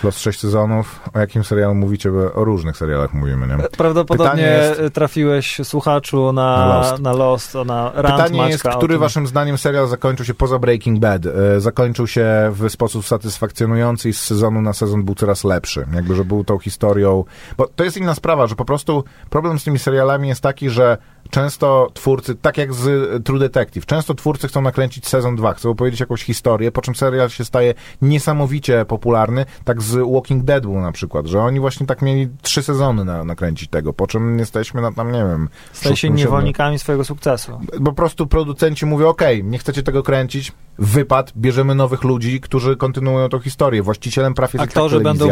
Plus 0.00 0.18
sześć 0.18 0.40
sezonów. 0.40 1.00
O 1.14 1.18
jakim 1.18 1.44
serialu 1.44 1.74
mówicie? 1.74 2.10
Bo 2.10 2.32
O 2.34 2.44
różnych 2.44 2.76
serialach 2.76 3.14
mówimy, 3.14 3.46
nie? 3.46 3.56
Prawdopodobnie 3.76 4.42
jest- 4.42 4.94
trafiłeś 4.94 5.60
słuchaczu 5.64 6.32
na, 6.32 6.56
Na 6.56 6.98
na 6.98 7.12
Lost. 7.12 7.54
Lost, 7.54 7.66
na 7.66 7.92
rant 7.94 8.16
Pytanie 8.16 8.36
Maćka 8.38 8.52
jest, 8.68 8.68
który 8.78 8.98
waszym 8.98 9.26
zdaniem 9.26 9.58
serial 9.58 9.88
zakończył 9.88 10.26
się 10.26 10.34
poza 10.34 10.58
Breaking 10.58 10.98
Bad? 10.98 11.26
E, 11.26 11.60
Zakończył 11.60 12.06
się 12.06 12.26
w 12.52 12.70
sposób 12.70 13.06
satysfakcjonujący 13.06 14.08
i 14.08 14.12
z 14.12 14.20
sezonu 14.20 14.62
na 14.62 14.72
sezon 14.72 15.04
był 15.04 15.14
coraz 15.14 15.44
lepszy. 15.44 15.86
Jakby, 15.94 16.14
że 16.14 16.24
był 16.24 16.44
tą 16.44 16.58
historią... 16.58 17.24
Bo 17.56 17.66
to 17.76 17.84
jest 17.84 17.96
inna 17.96 18.14
sprawa, 18.14 18.46
że 18.46 18.54
po 18.54 18.64
prostu 18.64 19.04
problem 19.30 19.58
z 19.58 19.64
tymi 19.64 19.78
serialami 19.78 20.28
jest 20.28 20.40
taki, 20.40 20.70
że 20.70 20.98
często 21.30 21.88
twórcy, 21.94 22.34
tak 22.34 22.58
jak 22.58 22.74
z 22.74 22.86
e, 22.88 23.20
True 23.32 23.38
Detective, 23.38 23.86
często 23.86 24.14
twórcy 24.14 24.48
chcą 24.48 24.62
nakręcić 24.62 25.08
sezon 25.08 25.36
2, 25.36 25.54
chcą 25.54 25.70
opowiedzieć 25.70 26.00
jakąś 26.00 26.22
historię, 26.22 26.72
po 26.72 26.82
czym 26.82 26.94
serial 26.94 27.30
się 27.30 27.44
staje 27.44 27.74
niesamowicie 28.02 28.84
popularny, 28.84 29.46
tak 29.64 29.82
z 29.82 30.12
Walking 30.14 30.44
Dead 30.44 30.62
był 30.62 30.80
na 30.80 30.92
przykład, 30.92 31.26
że 31.26 31.40
oni 31.40 31.60
właśnie 31.60 31.86
tak 31.86 32.02
mieli 32.02 32.28
trzy 32.42 32.62
sezony 32.62 33.04
na, 33.04 33.24
nakręcić 33.24 33.70
tego, 33.70 33.92
po 33.92 34.06
czym 34.06 34.38
jesteśmy 34.38 34.82
na 34.82 34.92
tam, 34.92 35.12
nie 35.12 35.18
wiem... 35.18 35.48
Staje 35.72 35.96
się 35.96 36.10
niewolnikami 36.10 36.78
swojego 36.78 37.04
sukcesu. 37.04 37.60
Po 37.84 37.92
prostu 37.92 38.26
producenci 38.26 38.86
mówią, 38.86 39.08
okej, 39.08 39.44
nie 39.44 39.58
chcecie 39.58 39.82
tego 39.82 40.02
kręcić, 40.02 40.52
wypad, 40.78 41.32
bierzemy 41.36 41.74
nowych 41.74 42.04
ludzi, 42.04 42.40
którzy 42.40 42.76
kontynuują 42.76 43.28
tą 43.28 43.38
historię. 43.40 43.82
Właścicielem 43.82 44.34
praw 44.34 44.54
jest 44.54 44.64
Aktorzy 44.64 44.96
tak 44.96 45.04
będą 45.04 45.28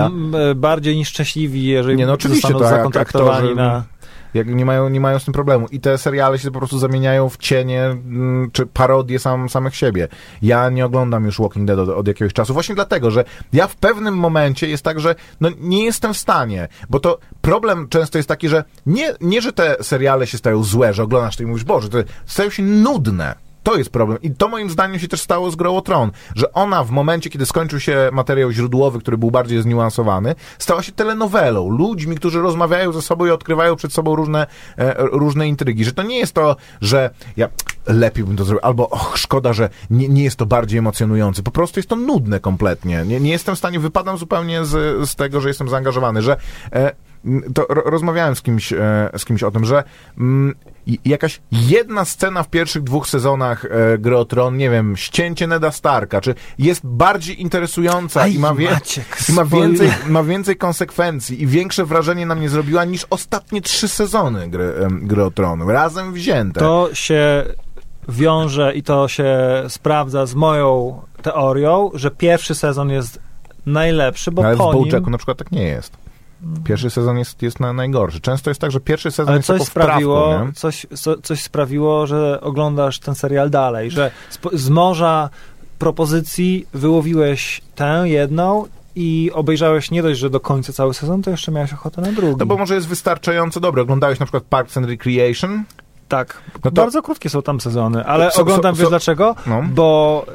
bardziej 0.54 0.96
niż 0.96 1.08
szczęśliwi, 1.08 1.64
jeżeli 1.64 1.96
Nie, 1.96 2.06
no 2.06 2.12
oczywiście, 2.12 2.48
zostaną 2.48 2.58
to 2.58 2.64
jak 2.64 2.76
zakontraktowani 2.76 3.48
aktorzy- 3.48 3.56
na... 3.56 3.84
Jak 4.34 4.48
nie 4.48 4.64
mają, 4.64 4.88
nie 4.88 5.00
mają 5.00 5.18
z 5.18 5.24
tym 5.24 5.34
problemu. 5.34 5.66
I 5.70 5.80
te 5.80 5.98
seriale 5.98 6.38
się 6.38 6.50
po 6.50 6.58
prostu 6.58 6.78
zamieniają 6.78 7.28
w 7.28 7.36
cienie, 7.36 7.84
mm, 7.84 8.50
czy 8.52 8.66
parodie 8.66 9.18
sam, 9.18 9.48
samych 9.48 9.76
siebie. 9.76 10.08
Ja 10.42 10.70
nie 10.70 10.86
oglądam 10.86 11.24
już 11.24 11.38
Walking 11.38 11.66
Dead 11.66 11.78
od, 11.78 11.88
od 11.88 12.08
jakiegoś 12.08 12.32
czasu, 12.32 12.54
właśnie 12.54 12.74
dlatego, 12.74 13.10
że 13.10 13.24
ja 13.52 13.66
w 13.66 13.76
pewnym 13.76 14.14
momencie 14.14 14.68
jest 14.68 14.84
tak, 14.84 15.00
że 15.00 15.14
no, 15.40 15.48
nie 15.60 15.84
jestem 15.84 16.14
w 16.14 16.18
stanie, 16.18 16.68
bo 16.90 17.00
to 17.00 17.18
problem 17.40 17.88
często 17.88 18.18
jest 18.18 18.28
taki, 18.28 18.48
że 18.48 18.64
nie, 18.86 19.14
nie, 19.20 19.42
że 19.42 19.52
te 19.52 19.76
seriale 19.80 20.26
się 20.26 20.38
stają 20.38 20.62
złe, 20.62 20.94
że 20.94 21.02
oglądasz 21.02 21.36
to 21.36 21.42
i 21.42 21.46
mówisz, 21.46 21.64
Boże, 21.64 21.88
to 21.88 21.98
stają 22.26 22.50
się 22.50 22.62
nudne. 22.62 23.49
To 23.62 23.77
jest 23.77 23.90
problem. 23.90 24.18
I 24.23 24.31
to 24.31 24.49
moim 24.49 24.70
zdaniem 24.70 24.99
się 24.99 25.09
też 25.09 25.20
stało 25.20 25.51
z 25.51 25.57
Grą 25.57 25.77
o 25.77 25.81
Tron, 25.81 26.11
że 26.35 26.53
ona 26.53 26.85
w 26.85 26.90
momencie, 26.90 27.31
kiedy 27.31 27.46
skończył 27.46 27.81
się 27.81 28.11
materiał 28.12 28.53
źródłowy, 28.53 29.01
który 29.01 29.18
był 29.18 29.31
bardziej 29.31 29.62
zniuansowany, 29.62 30.35
stała 30.59 30.83
się 30.83 30.92
telenowelą. 30.92 31.68
Ludźmi, 31.68 32.16
którzy 32.16 32.40
rozmawiają 32.40 32.92
ze 32.92 33.03
sobą 33.03 33.27
i 33.27 33.31
odkrywają 33.31 33.77
przed 33.77 33.92
sobą 33.92 34.16
różne, 34.16 34.46
e, 34.79 34.94
różne 34.99 35.49
intrygi. 35.49 35.85
Że 35.85 35.92
to 35.92 36.03
nie 36.03 36.18
jest 36.18 36.33
to, 36.33 36.57
że 36.81 37.11
ja 37.37 37.49
lepiej 37.87 38.25
bym 38.25 38.37
to 38.37 38.44
zrobił, 38.44 38.66
albo 38.66 38.90
och, 38.90 39.18
szkoda, 39.18 39.53
że 39.53 39.68
nie, 39.90 40.09
nie 40.09 40.25
jest 40.25 40.37
to 40.37 40.46
bardziej 40.46 40.79
emocjonujące. 40.79 41.42
Po 41.42 41.51
prostu 41.51 41.79
jest 41.79 41.88
to 41.88 41.96
nudne 41.96 42.40
kompletnie. 42.40 43.05
Nie, 43.07 43.20
nie 43.20 43.31
jestem 43.31 43.55
w 43.55 43.59
stanie, 43.59 43.81
wypadam 43.81 44.18
zupełnie 44.18 44.64
z, 44.64 45.09
z 45.11 45.14
tego, 45.14 45.40
że 45.40 45.49
jestem 45.49 45.68
zaangażowany, 45.68 46.23
że 46.23 46.37
e, 46.73 46.92
to 47.54 47.66
ro, 47.68 47.83
rozmawiałem 47.85 48.37
z 48.37 48.42
kimś, 48.42 48.72
e, 48.72 49.11
z 49.16 49.24
kimś 49.24 49.42
o 49.42 49.50
tym, 49.50 49.64
że 49.64 49.85
mm, 50.18 50.54
jakaś 51.04 51.40
jedna 51.52 52.04
scena 52.04 52.42
w 52.42 52.48
pierwszych 52.48 52.83
dwóch 52.83 53.09
sezonach 53.09 53.64
e, 53.64 53.98
Gry 53.98 54.16
o 54.16 54.24
Tron, 54.24 54.56
nie 54.56 54.70
wiem, 54.70 54.96
ścięcie 54.96 55.46
Neda 55.46 55.70
Starka, 55.70 56.20
czy 56.20 56.35
jest 56.59 56.87
bardziej 56.87 57.42
interesująca 57.42 58.26
i 58.26 58.38
ma, 58.38 58.54
wie, 58.54 58.70
Maciek, 58.70 59.16
i 59.28 59.33
ma, 59.33 59.44
więcej, 59.44 59.90
ma 60.09 60.22
więcej 60.22 60.56
konsekwencji 60.56 61.42
i 61.42 61.46
większe 61.46 61.85
wrażenie 61.85 62.26
na 62.26 62.35
mnie 62.35 62.48
zrobiła 62.48 62.85
niż 62.85 63.06
ostatnie 63.11 63.61
trzy 63.61 63.88
sezony 63.88 64.48
Gry, 64.48 64.74
Gry 64.90 65.24
o 65.24 65.30
Tron, 65.30 65.70
razem 65.70 66.12
wzięte. 66.12 66.61
To 66.61 66.88
się 66.92 67.44
wiąże 68.09 68.74
i 68.74 68.83
to 68.83 69.09
się 69.09 69.38
sprawdza 69.68 70.26
z 70.26 70.35
moją 70.35 71.00
teorią, 71.22 71.90
że 71.94 72.11
pierwszy 72.11 72.54
sezon 72.54 72.90
jest 72.90 73.20
najlepszy, 73.66 74.33
bo 74.33 74.44
Ale 74.44 74.54
w 74.54 74.59
po 74.59 74.74
nim... 74.74 74.85
Bojacku 74.85 75.11
na 75.11 75.18
przykład 75.18 75.38
tak 75.38 75.52
nie 75.52 75.62
jest. 75.62 75.99
Pierwszy 76.64 76.90
sezon 76.90 77.18
jest, 77.18 77.42
jest 77.42 77.61
na 77.61 77.72
najgorszy. 77.72 78.20
Często 78.20 78.50
jest 78.50 78.61
tak, 78.61 78.70
że 78.70 78.81
pierwszy 78.81 79.11
sezon 79.11 79.29
Ale 79.29 79.37
jest 79.37 79.46
coś 79.46 79.62
wprawką, 79.62 79.90
sprawiło, 79.90 80.44
nie? 80.46 80.53
coś, 80.53 80.87
co, 80.94 81.18
coś 81.22 81.42
sprawiło, 81.42 82.07
że 82.07 82.40
oglądasz 82.40 82.98
ten 82.98 83.14
serial 83.14 83.50
dalej, 83.50 83.90
że 83.90 84.11
spo, 84.31 84.50
z 84.53 84.68
morza 84.68 85.31
propozycji 85.79 86.66
wyłowiłeś 86.74 87.61
tę 87.74 88.03
jedną 88.05 88.66
i 88.96 89.31
obejrzałeś 89.35 89.90
nie 89.90 90.03
dość, 90.03 90.20
że 90.20 90.31
do 90.31 90.40
końca 90.40 90.72
cały 90.72 90.94
sezon, 90.94 91.22
to 91.22 91.31
jeszcze 91.31 91.53
miałeś 91.53 91.72
ochotę 91.72 92.00
na 92.03 92.12
drugi. 92.12 92.37
No 92.38 92.46
bo 92.46 92.57
może 92.57 92.74
jest 92.74 92.88
wystarczająco 92.88 93.61
dobry. 93.61 93.83
Oglądałeś 93.83 94.18
na 94.20 94.26
przykład 94.26 94.42
Parks 94.44 94.76
and 94.76 94.87
Recreation? 94.87 95.64
Tak, 96.09 96.40
No 96.64 96.70
to- 96.70 96.83
bardzo 96.83 97.03
krótkie 97.03 97.29
są 97.31 97.42
tam 97.42 97.61
sezony, 97.61 98.05
ale 98.05 98.31
So- 98.31 98.40
oglądam, 98.42 98.74
so- 98.74 98.79
wiesz 98.79 98.87
so- 98.87 98.90
dlaczego? 98.90 99.35
No. 99.46 99.62
Bo 99.74 100.26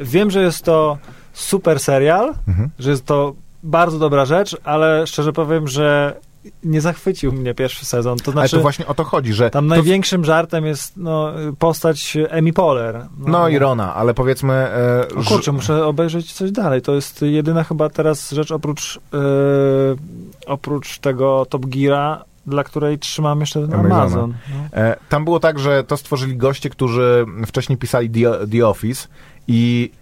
y, 0.00 0.04
wiem, 0.04 0.30
że 0.30 0.42
jest 0.42 0.64
to 0.64 0.98
super 1.32 1.80
serial, 1.80 2.34
Mhm. 2.48 2.70
że 2.78 2.90
jest 2.90 3.04
to 3.06 3.34
bardzo 3.62 3.98
dobra 3.98 4.24
rzecz, 4.24 4.56
ale 4.64 5.06
szczerze 5.06 5.32
powiem, 5.32 5.68
że 5.68 6.16
nie 6.64 6.80
zachwycił 6.80 7.32
mnie 7.32 7.54
pierwszy 7.54 7.84
sezon. 7.86 8.18
To 8.18 8.24
Ale 8.24 8.32
znaczy, 8.32 8.56
to 8.56 8.62
właśnie 8.62 8.86
o 8.86 8.94
to 8.94 9.04
chodzi, 9.04 9.32
że... 9.32 9.50
tam 9.50 9.64
to, 9.64 9.68
największym 9.74 10.24
żartem 10.24 10.66
jest 10.66 10.96
no, 10.96 11.32
postać 11.58 12.16
Emi 12.28 12.52
Poehler. 12.52 13.06
No 13.18 13.48
i 13.48 13.58
Rona, 13.58 13.94
ale 13.94 14.14
powiedzmy... 14.14 14.52
E, 14.52 15.06
O 15.16 15.22
kurczę, 15.24 15.52
muszę 15.52 15.86
obejrzeć 15.86 16.32
coś 16.32 16.50
dalej. 16.50 16.82
To 16.82 16.94
jest 16.94 17.22
jedyna 17.22 17.64
chyba 17.64 17.88
teraz 17.88 18.30
rzecz 18.30 18.52
oprócz, 18.52 19.00
yy, 19.12 19.20
oprócz 20.46 20.98
tego 20.98 21.46
Top 21.50 21.66
Geara, 21.66 22.24
dla 22.46 22.64
której 22.64 22.98
trzymam 22.98 23.40
jeszcze 23.40 23.60
ten 23.60 23.74
Amazona. 23.74 23.96
Amazon. 24.02 24.34
No. 24.50 24.78
E, 24.78 24.96
tam 25.08 25.24
było 25.24 25.40
tak, 25.40 25.58
że 25.58 25.84
to 25.84 25.96
stworzyli 25.96 26.36
goście, 26.36 26.70
którzy 26.70 27.26
wcześniej 27.46 27.78
pisali 27.78 28.10
The, 28.10 28.46
The 28.52 28.66
Office 28.66 29.08
i 29.48 29.90
e, 29.94 29.97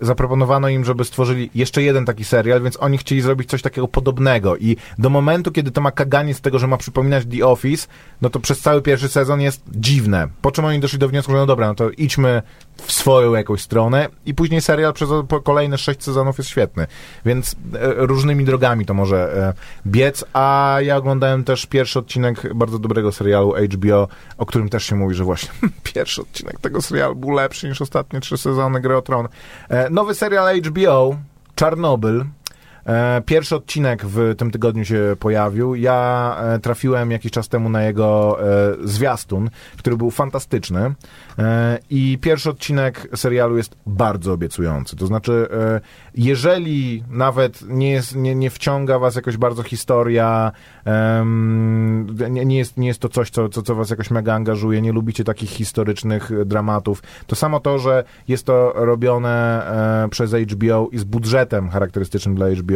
zaproponowano 0.00 0.68
im, 0.68 0.84
żeby 0.84 1.04
stworzyli 1.04 1.50
jeszcze 1.54 1.82
jeden 1.82 2.04
taki 2.04 2.24
serial, 2.24 2.62
więc 2.62 2.76
oni 2.80 2.98
chcieli 2.98 3.20
zrobić 3.20 3.50
coś 3.50 3.62
takiego 3.62 3.88
podobnego 3.88 4.56
i 4.56 4.76
do 4.98 5.10
momentu, 5.10 5.52
kiedy 5.52 5.70
to 5.70 5.80
ma 5.80 5.90
kaganie 5.90 6.34
z 6.34 6.40
tego, 6.40 6.58
że 6.58 6.66
ma 6.66 6.76
przypominać 6.76 7.24
The 7.26 7.46
Office, 7.46 7.88
no 8.22 8.30
to 8.30 8.40
przez 8.40 8.60
cały 8.60 8.82
pierwszy 8.82 9.08
sezon 9.08 9.40
jest 9.40 9.62
dziwne. 9.70 10.28
Po 10.42 10.52
czym 10.52 10.64
oni 10.64 10.80
doszli 10.80 10.98
do 10.98 11.08
wniosku, 11.08 11.32
że 11.32 11.38
no 11.38 11.46
dobra, 11.46 11.66
no 11.66 11.74
to 11.74 11.90
idźmy 11.90 12.42
w 12.82 12.92
swoją 12.92 13.34
jakąś 13.34 13.60
stronę 13.60 14.08
i 14.26 14.34
później 14.34 14.60
serial 14.60 14.92
przez 14.92 15.08
kolejne 15.44 15.78
sześć 15.78 16.02
sezonów 16.04 16.38
jest 16.38 16.50
świetny. 16.50 16.86
Więc 17.24 17.52
e, 17.52 17.56
różnymi 17.94 18.44
drogami 18.44 18.86
to 18.86 18.94
może 18.94 19.46
e, 19.48 19.52
biec, 19.86 20.24
a 20.32 20.76
ja 20.82 20.96
oglądałem 20.96 21.44
też 21.44 21.66
pierwszy 21.66 21.98
odcinek 21.98 22.54
bardzo 22.54 22.78
dobrego 22.78 23.12
serialu 23.12 23.54
HBO, 23.74 24.08
o 24.38 24.46
którym 24.46 24.68
też 24.68 24.84
się 24.84 24.96
mówi, 24.96 25.14
że 25.14 25.24
właśnie 25.24 25.50
pierwszy 25.94 26.22
odcinek 26.22 26.60
tego 26.60 26.82
serialu 26.82 27.16
był 27.16 27.30
lepszy 27.30 27.68
niż 27.68 27.82
ostatnie 27.82 28.20
trzy 28.20 28.38
sezony 28.38 28.80
Gry 28.80 28.96
o 28.96 29.02
Tron. 29.02 29.28
E, 29.68 29.90
nowy 29.90 30.14
serial 30.14 30.60
HBO, 30.62 31.16
Czarnobyl, 31.54 32.24
Pierwszy 33.26 33.56
odcinek 33.56 34.06
w 34.06 34.34
tym 34.36 34.50
tygodniu 34.50 34.84
się 34.84 35.16
pojawił. 35.18 35.74
Ja 35.74 36.36
e, 36.40 36.58
trafiłem 36.58 37.10
jakiś 37.10 37.32
czas 37.32 37.48
temu 37.48 37.68
na 37.68 37.82
jego 37.82 38.38
e, 38.40 38.76
zwiastun, 38.84 39.50
który 39.78 39.96
był 39.96 40.10
fantastyczny. 40.10 40.94
E, 41.38 41.78
I 41.90 42.18
pierwszy 42.20 42.50
odcinek 42.50 43.08
serialu 43.14 43.56
jest 43.56 43.76
bardzo 43.86 44.32
obiecujący. 44.32 44.96
To 44.96 45.06
znaczy, 45.06 45.48
e, 45.52 45.80
jeżeli 46.14 47.04
nawet 47.10 47.62
nie, 47.68 47.90
jest, 47.90 48.16
nie, 48.16 48.34
nie 48.34 48.50
wciąga 48.50 48.98
was 48.98 49.16
jakoś 49.16 49.36
bardzo 49.36 49.62
historia, 49.62 50.52
nie, 52.30 52.44
nie, 52.44 52.58
jest, 52.58 52.76
nie 52.76 52.86
jest 52.86 53.00
to 53.00 53.08
coś, 53.08 53.30
co, 53.30 53.48
co, 53.48 53.62
co 53.62 53.74
was 53.74 53.90
jakoś 53.90 54.10
mega 54.10 54.34
angażuje, 54.34 54.82
nie 54.82 54.92
lubicie 54.92 55.24
takich 55.24 55.50
historycznych 55.50 56.32
e, 56.32 56.44
dramatów, 56.44 57.02
to 57.26 57.36
samo 57.36 57.60
to, 57.60 57.78
że 57.78 58.04
jest 58.28 58.46
to 58.46 58.72
robione 58.74 59.66
e, 60.04 60.08
przez 60.08 60.32
HBO 60.32 60.88
i 60.92 60.98
z 60.98 61.04
budżetem 61.04 61.70
charakterystycznym 61.70 62.34
dla 62.34 62.50
HBO, 62.50 62.69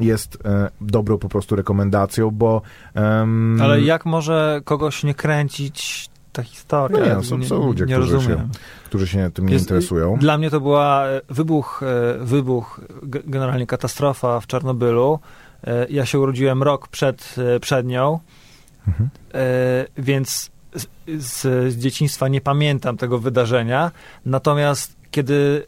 jest 0.00 0.38
e, 0.44 0.70
dobrą 0.80 1.18
po 1.18 1.28
prostu 1.28 1.56
rekomendacją, 1.56 2.30
bo... 2.30 2.62
em, 2.94 3.58
Ale 3.62 3.80
jak 3.80 4.06
może 4.06 4.60
kogoś 4.64 5.04
nie 5.04 5.14
kręcić 5.14 6.10
ta 6.32 6.42
historia. 6.42 7.06
Nie, 7.06 7.14
no, 7.14 7.22
są, 7.22 7.44
są 7.44 7.66
ludzie, 7.66 7.86
nie 7.86 7.94
którzy, 7.94 8.12
rozumiem. 8.12 8.38
się, 8.38 8.48
którzy 8.84 9.06
się 9.06 9.30
tym 9.34 9.46
nie 9.46 9.52
Jest- 9.52 9.64
interesują. 9.64 10.16
Dla 10.16 10.38
mnie 10.38 10.50
to 10.50 10.60
była 10.60 11.04
e, 11.06 11.20
wybuch, 11.28 11.82
e, 11.82 12.24
wybuch, 12.24 12.80
ge- 13.02 13.22
generalnie 13.26 13.66
katastrofa 13.66 14.40
w 14.40 14.46
Czarnobylu. 14.46 15.18
E, 15.64 15.86
Ja 15.90 16.06
się 16.06 16.18
urodziłem 16.20 16.62
rok 16.62 16.88
przed, 16.88 17.34
przed 17.60 17.86
nią, 17.86 18.18
Mhm. 18.88 19.10
więc 19.98 20.50
z, 20.74 20.86
z, 21.24 21.40
z 21.72 21.76
dzieciństwa 21.76 22.28
nie 22.28 22.40
pamiętam 22.40 22.96
tego 22.96 23.18
wydarzenia. 23.18 23.90
Natomiast 24.26 24.96
kiedy 25.10 25.66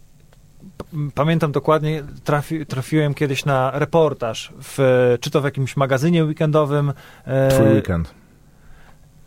pamiętam 1.14 1.52
dokładnie, 1.52 2.02
trafi, 2.24 2.66
trafiłem 2.66 3.14
kiedyś 3.14 3.44
na 3.44 3.70
reportaż, 3.74 4.52
w, 4.62 4.78
czy 5.20 5.30
to 5.30 5.40
w 5.40 5.44
jakimś 5.44 5.76
magazynie 5.76 6.24
weekendowym. 6.24 6.92
e, 7.24 7.48
Twój 7.48 7.66
weekend. 7.68 8.14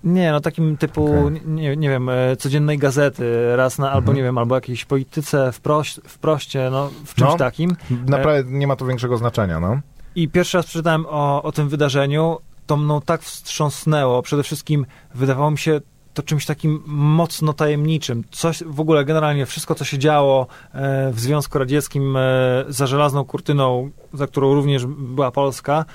nie, 0.04 0.32
no 0.32 0.39
takim 0.39 0.78
typu, 0.78 1.06
Okej. 1.28 1.41
nie, 1.45 1.78
nie 1.78 1.89
wiem, 1.89 2.10
e, 2.10 2.36
codziennej 2.36 2.78
gazety 2.78 3.56
raz 3.56 3.78
na, 3.80 3.88
albo 3.91 3.98
Mhm. 4.00 4.17
nie 4.17 4.24
wiem, 4.24 4.38
albo 4.38 4.56
jakiejś 4.56 4.86
polityce 4.86 5.52
wprost, 5.52 6.02
wproście, 6.08 6.69
no 6.71 6.89
w 7.06 7.15
czymś 7.15 7.30
No. 7.32 7.38
takim. 7.38 7.76
Naprawdę 8.08 8.52
nie 8.52 8.67
ma 8.67 8.76
to 8.76 8.86
większego 8.86 9.17
znaczenia, 9.17 9.60
no. 9.60 9.80
I 10.15 10.30
pierwszy 10.30 10.58
raz 10.58 10.65
przeczytałem 10.65 11.06
o, 11.10 11.43
o 11.43 11.52
tym 11.52 11.69
wydarzeniu, 11.69 12.38
to 12.67 12.78
mną 12.78 13.02
tak 13.02 13.21
wstrząsnęło. 13.21 14.21
Przede 14.21 14.43
wszystkim 14.43 14.86
wydawało 15.15 15.52
mi 15.52 15.58
się 15.58 15.82
to 16.15 16.23
czymś 16.23 16.45
takim 16.45 16.84
mocno 16.86 17.54
tajemniczym. 17.54 18.23
Coś, 18.32 18.63
w 18.63 18.80
ogóle 18.80 19.06
generalnie 19.06 19.45
wszystko, 19.45 19.75
co 19.75 19.86
się 19.86 19.97
działo 19.97 20.47
e, 20.73 21.12
w 21.12 21.19
Związku 21.19 21.60
Radzieckim 21.60 22.17
e, 22.17 22.21
za 22.67 22.88
żelazną 22.88 23.25
kurtyną, 23.25 23.89
za 24.13 24.28
którą 24.28 24.54
również 24.54 24.86
była 24.86 25.32
Polska, 25.32 25.86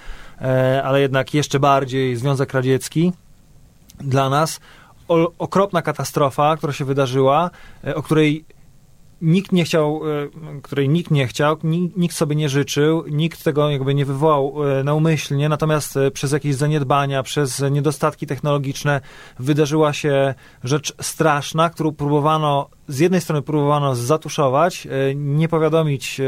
e, 0.40 0.82
ale 0.84 1.00
jednak 1.00 1.34
jeszcze 1.34 1.60
bardziej 1.60 2.16
Związek 2.16 2.54
Radziecki 2.54 3.12
dla 4.00 4.30
nas. 4.30 4.60
Okropna 5.38 5.82
katastrofa, 5.82 6.56
która 6.56 6.72
się 6.72 6.84
wydarzyła, 6.84 7.50
o 7.94 8.02
której 8.02 8.44
nikt 9.22 9.52
nie 9.52 9.64
chciał, 9.64 10.00
e, 10.56 10.60
której 10.62 10.88
nikt 10.88 11.10
nie 11.10 11.26
chciał, 11.26 11.56
ni- 11.64 11.92
nikt 11.96 12.16
sobie 12.16 12.36
nie 12.36 12.48
życzył, 12.48 13.04
nikt 13.10 13.44
tego 13.44 13.70
jakby 13.70 13.94
nie 13.94 14.04
wywołał 14.04 14.54
e, 14.80 14.84
naumyślnie, 14.84 15.48
natomiast 15.48 15.96
e, 15.96 16.10
przez 16.10 16.32
jakieś 16.32 16.54
zaniedbania, 16.54 17.22
przez 17.22 17.62
niedostatki 17.70 18.26
technologiczne 18.26 19.00
wydarzyła 19.38 19.92
się 19.92 20.34
rzecz 20.64 20.94
straszna, 21.00 21.70
którą 21.70 21.92
próbowano, 21.92 22.68
z 22.88 22.98
jednej 22.98 23.20
strony 23.20 23.42
próbowano 23.42 23.94
zatuszować, 23.94 24.88
nie 25.14 25.48
powiadomić 25.48 26.20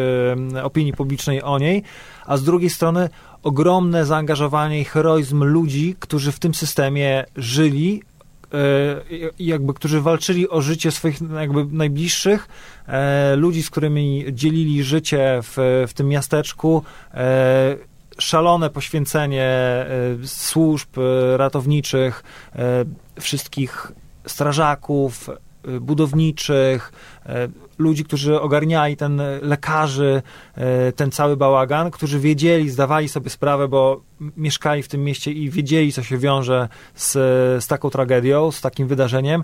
opinii 0.62 0.92
publicznej 0.92 1.42
o 1.42 1.59
niej, 1.59 1.83
a 2.26 2.37
z 2.37 2.44
drugiej 2.44 2.70
strony 2.70 3.09
ogromne 3.42 4.07
zaangażowanie 4.07 4.81
i 4.81 4.85
heroizm 4.85 5.44
ludzi, 5.44 5.96
którzy 5.98 6.33
w 6.33 6.38
tym 6.38 6.55
systemie 6.55 7.24
żyli, 7.37 8.02
jakby, 9.38 9.74
którzy 9.74 10.00
walczyli 10.00 10.48
o 10.48 10.62
życie 10.62 10.90
swoich 10.90 11.20
jakby 11.40 11.64
najbliższych, 11.64 12.48
e, 12.86 13.36
ludzi, 13.36 13.62
z 13.62 13.70
którymi 13.70 14.24
dzielili 14.32 14.82
życie 14.82 15.40
w, 15.42 15.84
w 15.88 15.94
tym 15.94 16.08
miasteczku, 16.08 16.82
e, 17.14 17.76
szalone 18.18 18.70
poświęcenie 18.70 19.44
e, 19.44 19.86
służb 20.24 20.98
e, 20.98 21.36
ratowniczych, 21.36 22.24
e, 22.56 22.84
wszystkich 23.20 23.92
strażaków, 24.26 25.28
e, 25.28 25.51
budowniczych, 25.81 26.92
e, 27.27 27.48
ludzi, 27.79 28.05
którzy 28.05 28.40
ogarniali 28.40 28.96
ten 28.96 29.20
e, 29.20 29.38
lekarzy, 29.42 30.22
e, 30.55 30.92
ten 30.92 31.11
cały 31.11 31.37
bałagan, 31.37 31.90
którzy 31.90 32.20
wiedzieli, 32.20 32.70
zdawali 32.70 33.09
sobie 33.09 33.31
sprawę, 33.31 33.68
bo 33.68 34.03
mieszkali 34.37 34.83
w 34.83 34.88
tym 34.88 35.05
mieście 35.05 35.33
i 35.33 35.51
wiedzieli, 35.51 35.92
co 35.92 36.03
się 36.03 36.18
wiąże 36.18 36.68
z, 36.94 37.12
z 37.64 37.66
taką 37.66 37.90
tragedią, 37.90 38.51
z 38.51 38.61
takim 38.61 38.87
wydarzeniem, 38.88 39.42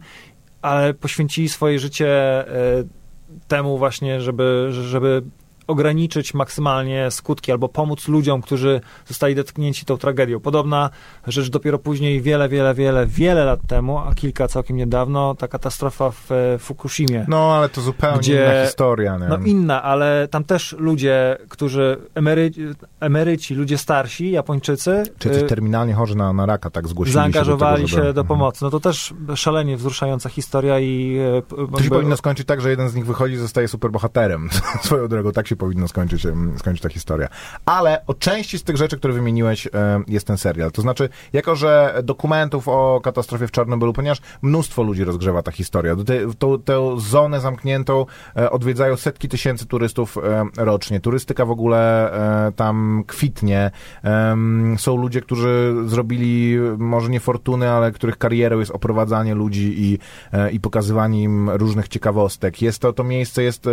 ale 0.62 0.94
poświęcili 0.94 1.48
swoje 1.48 1.78
życie 1.78 2.08
e, 2.08 2.84
temu 3.48 3.78
właśnie, 3.78 4.20
żeby, 4.20 4.68
żeby 4.70 5.22
ograniczyć 5.68 6.34
maksymalnie 6.34 7.10
skutki 7.10 7.52
albo 7.52 7.68
pomóc 7.68 8.08
ludziom, 8.08 8.42
którzy 8.42 8.80
zostali 9.06 9.34
dotknięci 9.34 9.84
tą 9.84 9.96
tragedią. 9.96 10.40
Podobna 10.40 10.90
rzecz 11.26 11.50
dopiero 11.50 11.78
później, 11.78 12.20
wiele, 12.22 12.48
wiele, 12.48 12.74
wiele, 12.74 13.06
wiele 13.06 13.44
lat 13.44 13.60
temu, 13.66 13.98
a 13.98 14.14
kilka 14.14 14.48
całkiem 14.48 14.76
niedawno, 14.76 15.34
ta 15.34 15.48
katastrofa 15.48 16.10
w 16.10 16.32
e, 16.32 16.58
Fukushimie. 16.58 17.24
No, 17.28 17.54
ale 17.54 17.68
to 17.68 17.80
zupełnie 17.80 18.18
Gdzie- 18.18 18.34
inna 18.34 18.66
historia, 18.66 19.18
nie? 19.18 19.28
No 19.28 19.38
inna, 19.38 19.82
ale 19.82 20.28
tam 20.30 20.44
też 20.44 20.76
ludzie, 20.78 21.36
którzy 21.48 21.96
emeryci, 22.14 22.66
emeryci 23.00 23.54
ludzie 23.54 23.78
starsi, 23.78 24.30
Japończycy, 24.30 25.02
Czy 25.18 25.30
y, 25.30 25.42
terminalnie 25.42 25.94
chorzy 25.94 26.16
na, 26.16 26.32
na 26.32 26.46
raka 26.46 26.70
tak 26.70 26.88
zgłosili 26.88 27.14
zaangażowali 27.14 27.88
się 27.88 27.96
do, 27.96 27.96
tego, 27.96 28.08
się 28.08 28.14
do 28.14 28.20
żeby... 28.20 28.28
pomocy. 28.28 28.64
No 28.64 28.70
to 28.70 28.80
też 28.80 29.14
szalenie 29.34 29.76
wzruszająca 29.76 30.28
historia 30.28 30.80
i 30.80 31.18
e, 31.18 31.42
To 31.76 31.82
się 31.82 31.90
powinno 31.90 32.16
skończyć 32.16 32.46
tak, 32.46 32.60
że 32.60 32.70
jeden 32.70 32.88
z 32.88 32.94
nich 32.94 33.06
wychodzi 33.06 33.34
i 33.34 33.36
zostaje 33.36 33.68
superbohaterem. 33.68 34.48
Swoją 34.82 35.08
drogą, 35.08 35.32
tak 35.32 35.48
się 35.48 35.56
powinno 35.58 35.88
skończyć, 35.88 36.22
skończyć 36.58 36.82
ta 36.82 36.88
historia. 36.88 37.28
Ale 37.66 38.06
o 38.06 38.14
części 38.14 38.58
z 38.58 38.62
tych 38.64 38.76
rzeczy, 38.76 38.98
które 38.98 39.14
wymieniłeś, 39.14 39.68
jest 40.08 40.26
ten 40.26 40.36
serial. 40.38 40.70
To 40.72 40.82
znaczy, 40.82 41.08
jako 41.32 41.56
że 41.56 42.00
dokumentów 42.02 42.68
o 42.68 43.00
katastrofie 43.04 43.46
w 43.46 43.50
Czarnobylu, 43.50 43.92
ponieważ 43.92 44.18
mnóstwo 44.42 44.82
ludzi 44.82 45.04
rozgrzewa 45.04 45.42
ta 45.42 45.52
historia. 45.52 45.96
Tą- 46.38 46.58
Tę 46.62 46.94
zonę 46.98 47.40
zamkniętą 47.40 48.06
e, 48.36 48.50
odwiedzają 48.50 48.96
setki 48.96 49.28
tysięcy 49.28 49.66
turystów 49.66 50.18
rocznie. 50.56 51.00
Turystyka 51.00 51.44
w 51.44 51.50
ogóle 51.50 52.12
e, 52.48 52.52
tam 52.52 53.04
kwitnie. 53.06 53.70
Są 54.76 54.96
ludzie, 54.96 55.20
którzy 55.20 55.74
zrobili 55.86 56.56
może 56.78 57.08
nie 57.10 57.20
fortuny, 57.20 57.70
ale 57.70 57.92
których 57.92 58.18
karierą 58.18 58.58
jest 58.58 58.70
oprowadzanie 58.70 59.34
ludzi 59.34 59.74
i, 59.78 59.98
e, 60.32 60.50
i 60.50 60.60
pokazywanie 60.60 61.22
im 61.22 61.50
różnych 61.50 61.88
ciekawostek. 61.88 62.62
Jest 62.62 62.78
to, 62.78 62.92
to 62.92 63.04
miejsce, 63.04 63.42
jest 63.42 63.68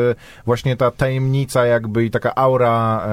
właśnie 0.46 0.78
ta 0.78 0.92
tajemnica 0.92 1.66
jakby 1.76 2.06
i 2.06 2.12
taka 2.12 2.36
aura 2.36 3.06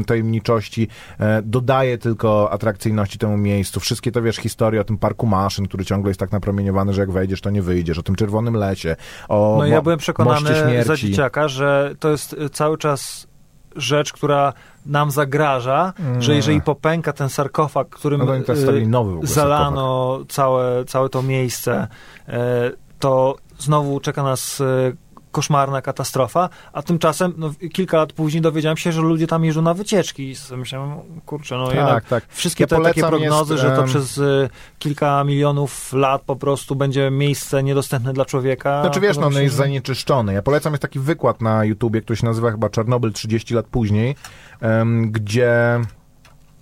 e, 0.00 0.04
tajemniczości 0.04 0.88
e, 1.18 1.42
dodaje 1.42 1.98
tylko 1.98 2.50
atrakcyjności 2.52 3.18
temu 3.18 3.36
miejscu. 3.36 3.80
Wszystkie 3.80 4.12
to, 4.12 4.22
wiesz, 4.22 4.36
historie 4.36 4.80
o 4.80 4.84
tym 4.84 4.98
parku 4.98 5.26
maszyn, 5.26 5.66
który 5.66 5.84
ciągle 5.84 6.10
jest 6.10 6.20
tak 6.20 6.32
napromieniowany, 6.32 6.92
że 6.92 7.00
jak 7.00 7.10
wejdziesz, 7.10 7.40
to 7.40 7.50
nie 7.50 7.62
wyjdziesz, 7.62 7.98
o 7.98 8.02
tym 8.02 8.14
czerwonym 8.14 8.54
lesie, 8.54 8.96
o 9.28 9.56
No 9.58 9.66
ja 9.66 9.82
byłem 9.82 9.98
przekonany 9.98 10.84
za 10.84 10.96
dzieciaka, 10.96 11.48
że 11.48 11.94
to 11.98 12.10
jest 12.10 12.32
y, 12.32 12.50
cały 12.50 12.78
czas 12.78 13.30
rzecz, 13.76 14.12
która 14.12 14.52
nam 14.86 15.10
zagraża, 15.10 15.92
że 16.18 16.32
Nie. 16.32 16.36
jeżeli 16.36 16.60
popęka 16.60 17.12
ten 17.12 17.28
sarkofag, 17.28 17.88
którym 17.88 18.20
No 18.20 18.56
stawili 18.56 18.88
nowy 18.88 19.26
zalano 19.26 20.20
całe, 20.28 20.84
całe 20.84 21.08
to 21.08 21.22
miejsce, 21.22 21.88
e, 22.28 22.70
to 22.98 23.36
znowu 23.58 24.00
czeka 24.00 24.22
nas 24.22 24.60
e, 24.60 24.64
koszmarna 25.30 25.82
katastrofa, 25.82 26.48
a 26.72 26.82
tymczasem 26.82 27.34
no, 27.36 27.50
kilka 27.72 27.96
lat 27.96 28.12
później 28.12 28.42
dowiedziałem 28.42 28.76
się, 28.76 28.92
że 28.92 29.00
ludzie 29.00 29.26
tam 29.26 29.44
jeżdżą 29.44 29.62
na 29.62 29.74
wycieczki 29.74 30.32
i 30.32 30.56
myślałem, 30.56 30.98
kurczę, 31.26 31.56
no 31.56 31.72
jednak 31.72 32.04
Tak, 32.04 32.22
tak. 32.22 32.32
wszystkie 32.32 32.64
Ja 32.64 32.68
te 32.68 32.82
takie 32.82 33.02
prognozy, 33.02 33.54
jest, 33.54 33.64
że 33.64 33.76
to 33.76 33.82
przez 33.82 34.18
y, 34.18 34.48
kilka 34.78 35.24
milionów 35.24 35.92
lat 35.92 36.22
po 36.22 36.36
prostu 36.36 36.76
będzie 36.76 37.10
miejsce 37.10 37.62
niedostępne 37.62 38.12
dla 38.12 38.24
człowieka. 38.24 38.80
Znaczy 38.80 39.00
wiesz, 39.00 39.18
no, 39.18 39.26
on 39.26 39.32
się, 39.32 39.42
jest 39.42 39.56
zanieczyszczony. 39.56 40.32
Ja 40.32 40.42
polecam, 40.42 40.72
jest 40.72 40.82
taki 40.82 40.98
wykład 40.98 41.40
na 41.40 41.64
YouTubie, 41.64 42.00
który 42.00 42.16
się 42.16 42.26
nazywa 42.26 42.50
chyba 42.50 42.68
Czarnobyl 42.68 43.12
30 43.12 43.54
lat 43.54 43.66
później, 43.66 44.16
gdzie 45.06 45.80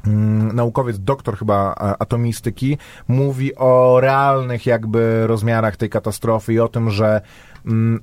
mm, 0.07 0.57
naukowiec, 0.57 0.99
doktor 0.99 1.39
chyba 1.39 1.75
atomistyki, 1.75 2.79
mówi 3.09 3.57
o 3.57 4.01
realnych 4.01 4.67
jakby 4.67 5.27
rozmiarach 5.27 5.77
tej 5.77 5.91
katastrofy 5.91 6.53
i 6.53 6.61
o 6.61 6.69
tym, 6.69 6.91
że 6.91 7.21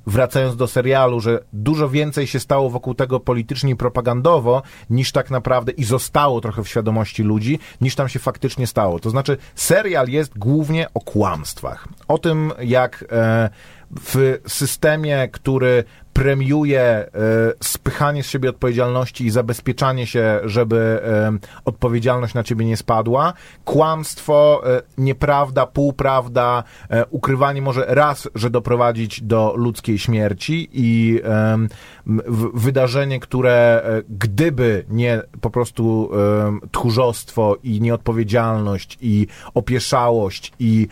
wracając 0.08 0.56
do 0.56 0.68
serialu, 0.68 1.20
że 1.20 1.40
dużo 1.54 1.90
więcej 1.90 2.28
się 2.28 2.40
stało 2.40 2.70
wokół 2.70 2.94
tego 2.94 3.20
politycznie 3.20 3.72
i 3.72 3.76
propagandowo, 3.76 4.62
niż 4.90 5.12
tak 5.12 5.32
naprawdę 5.32 5.72
i 5.72 5.84
zostało 5.84 6.42
trochę 6.42 6.64
w 6.64 6.68
świadomości 6.68 7.24
ludzi, 7.24 7.60
niż 7.82 7.96
tam 7.96 8.10
się 8.10 8.20
faktycznie 8.20 8.68
stało. 8.68 9.00
To 9.00 9.10
znaczy, 9.10 9.38
serial 9.56 10.08
jest 10.08 10.38
głównie 10.38 10.88
o 10.94 11.00
kłamstwach. 11.00 11.88
O 12.08 12.18
tym, 12.18 12.52
jak 12.60 13.06
e, 13.12 13.50
w 14.02 14.38
systemie, 14.48 15.30
który 15.32 15.84
premiuje 16.16 16.82
e, 16.82 17.08
spychanie 17.64 18.24
z 18.24 18.30
siebie 18.30 18.50
odpowiedzialności 18.50 19.26
i 19.26 19.30
zabezpieczanie 19.30 20.08
się, 20.08 20.40
żeby 20.44 21.02
e, 21.04 21.38
odpowiedzialność 21.66 22.34
na 22.34 22.44
ciebie 22.44 22.66
nie 22.66 22.78
spadła. 22.78 23.34
Kłamstwo, 23.66 24.62
e, 24.66 24.82
nieprawda, 24.98 25.66
półprawda, 25.66 26.64
ukrywanie 27.10 27.62
może 27.62 27.86
raz, 27.88 28.30
że 28.36 28.50
doprowadzić 28.50 29.22
do 29.22 29.54
ludzkiej 29.58 30.00
śmierci 30.00 30.70
i 30.74 31.22
wydarzenie, 32.54 33.20
które 33.20 33.84
gdyby 34.10 34.86
nie 34.90 35.22
po 35.42 35.50
prostu 35.50 36.12
tchórzostwo 36.72 37.58
i 37.64 37.82
nieodpowiedzialność 37.82 38.98
i 39.02 39.28
opieszałość 39.54 40.54
i 40.60 40.88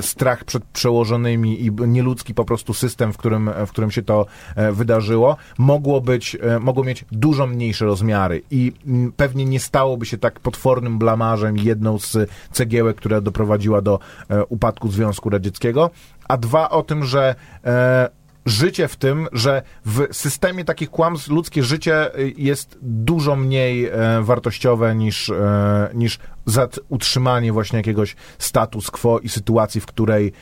strach 0.00 0.44
przed 0.44 0.64
przełożonymi 0.64 1.64
i 1.66 1.70
nieludzki 1.72 2.34
po 2.34 2.44
prostu 2.44 2.74
system, 2.74 3.12
w 3.12 3.16
którym, 3.16 3.50
w 3.66 3.70
którym 3.70 3.90
się 3.90 4.02
to 4.02 4.26
wydarzyło, 4.72 5.36
mogło 5.58 6.00
być, 6.00 6.36
e, 6.40 6.58
mogło 6.58 6.84
mieć 6.84 7.04
dużo 7.12 7.46
mniejsze 7.46 7.84
rozmiary 7.84 8.42
i 8.50 8.72
mm, 8.86 9.12
pewnie 9.12 9.44
nie 9.44 9.60
stałoby 9.60 10.06
się 10.06 10.18
tak 10.18 10.40
potwornym 10.40 10.98
blamarzem 10.98 11.56
jedną 11.56 11.98
z 11.98 12.30
cegiełek, 12.52 12.96
która 12.96 13.20
doprowadziła 13.20 13.82
do 13.82 13.98
e, 14.28 14.44
upadku 14.44 14.88
Związku 14.88 15.30
Radzieckiego, 15.30 15.90
a 16.28 16.36
dwa 16.36 16.70
o 16.70 16.82
tym, 16.82 17.04
że 17.04 17.34
e, 17.64 18.08
życie 18.46 18.88
w 18.88 18.96
tym, 18.96 19.28
że 19.32 19.62
w 19.86 20.06
systemie 20.12 20.64
takich 20.64 20.90
kłamstw 20.90 21.28
ludzkie 21.28 21.62
życie 21.62 22.10
jest 22.36 22.78
dużo 22.82 23.36
mniej 23.36 23.86
e, 23.86 23.92
wartościowe 24.22 24.94
niż, 24.94 25.30
e, 25.30 25.90
niż 25.94 26.18
utrzymanie 26.88 27.52
właśnie 27.52 27.76
jakiegoś 27.76 28.16
status 28.38 28.90
quo 28.90 29.18
i 29.18 29.28
sytuacji, 29.28 29.80
w 29.80 29.86
której 29.86 30.32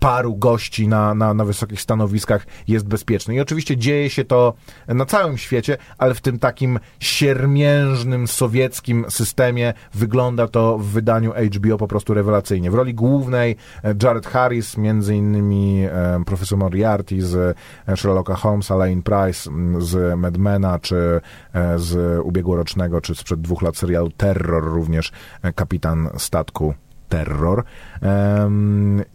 paru 0.00 0.36
gości 0.36 0.88
na, 0.88 1.14
na, 1.14 1.34
na 1.34 1.44
wysokich 1.44 1.80
stanowiskach 1.80 2.46
jest 2.68 2.88
bezpieczny. 2.88 3.34
I 3.34 3.40
oczywiście 3.40 3.76
dzieje 3.76 4.10
się 4.10 4.24
to 4.24 4.54
na 4.88 5.04
całym 5.04 5.38
świecie, 5.38 5.76
ale 5.98 6.14
w 6.14 6.20
tym 6.20 6.38
takim 6.38 6.78
siermiężnym 7.00 8.28
sowieckim 8.28 9.04
systemie 9.08 9.74
wygląda 9.94 10.48
to 10.48 10.78
w 10.78 10.84
wydaniu 10.84 11.32
HBO 11.32 11.78
po 11.78 11.88
prostu 11.88 12.14
rewelacyjnie. 12.14 12.70
W 12.70 12.74
roli 12.74 12.94
głównej 12.94 13.56
e, 13.84 13.94
Jared 14.02 14.26
Harris, 14.26 14.76
między 14.76 15.16
innymi 15.16 15.84
e, 15.84 16.22
profesor 16.26 16.58
Moriarty 16.58 17.22
z 17.22 17.56
e, 17.88 17.96
Sherlocka 17.96 18.34
Holmesa, 18.34 18.76
Lane 18.76 19.02
Price 19.02 19.50
z 19.78 20.18
Madmena, 20.18 20.78
czy 20.78 21.20
e, 21.52 21.78
z 21.78 22.20
ubiegłorocznego, 22.24 23.00
czy 23.00 23.14
sprzed 23.14 23.40
dwóch 23.40 23.62
lat 23.62 23.76
serialu 23.76 24.10
Terror 24.10 24.64
również 24.64 25.12
kapitan 25.54 26.08
statku 26.18 26.74
Terror. 27.10 27.64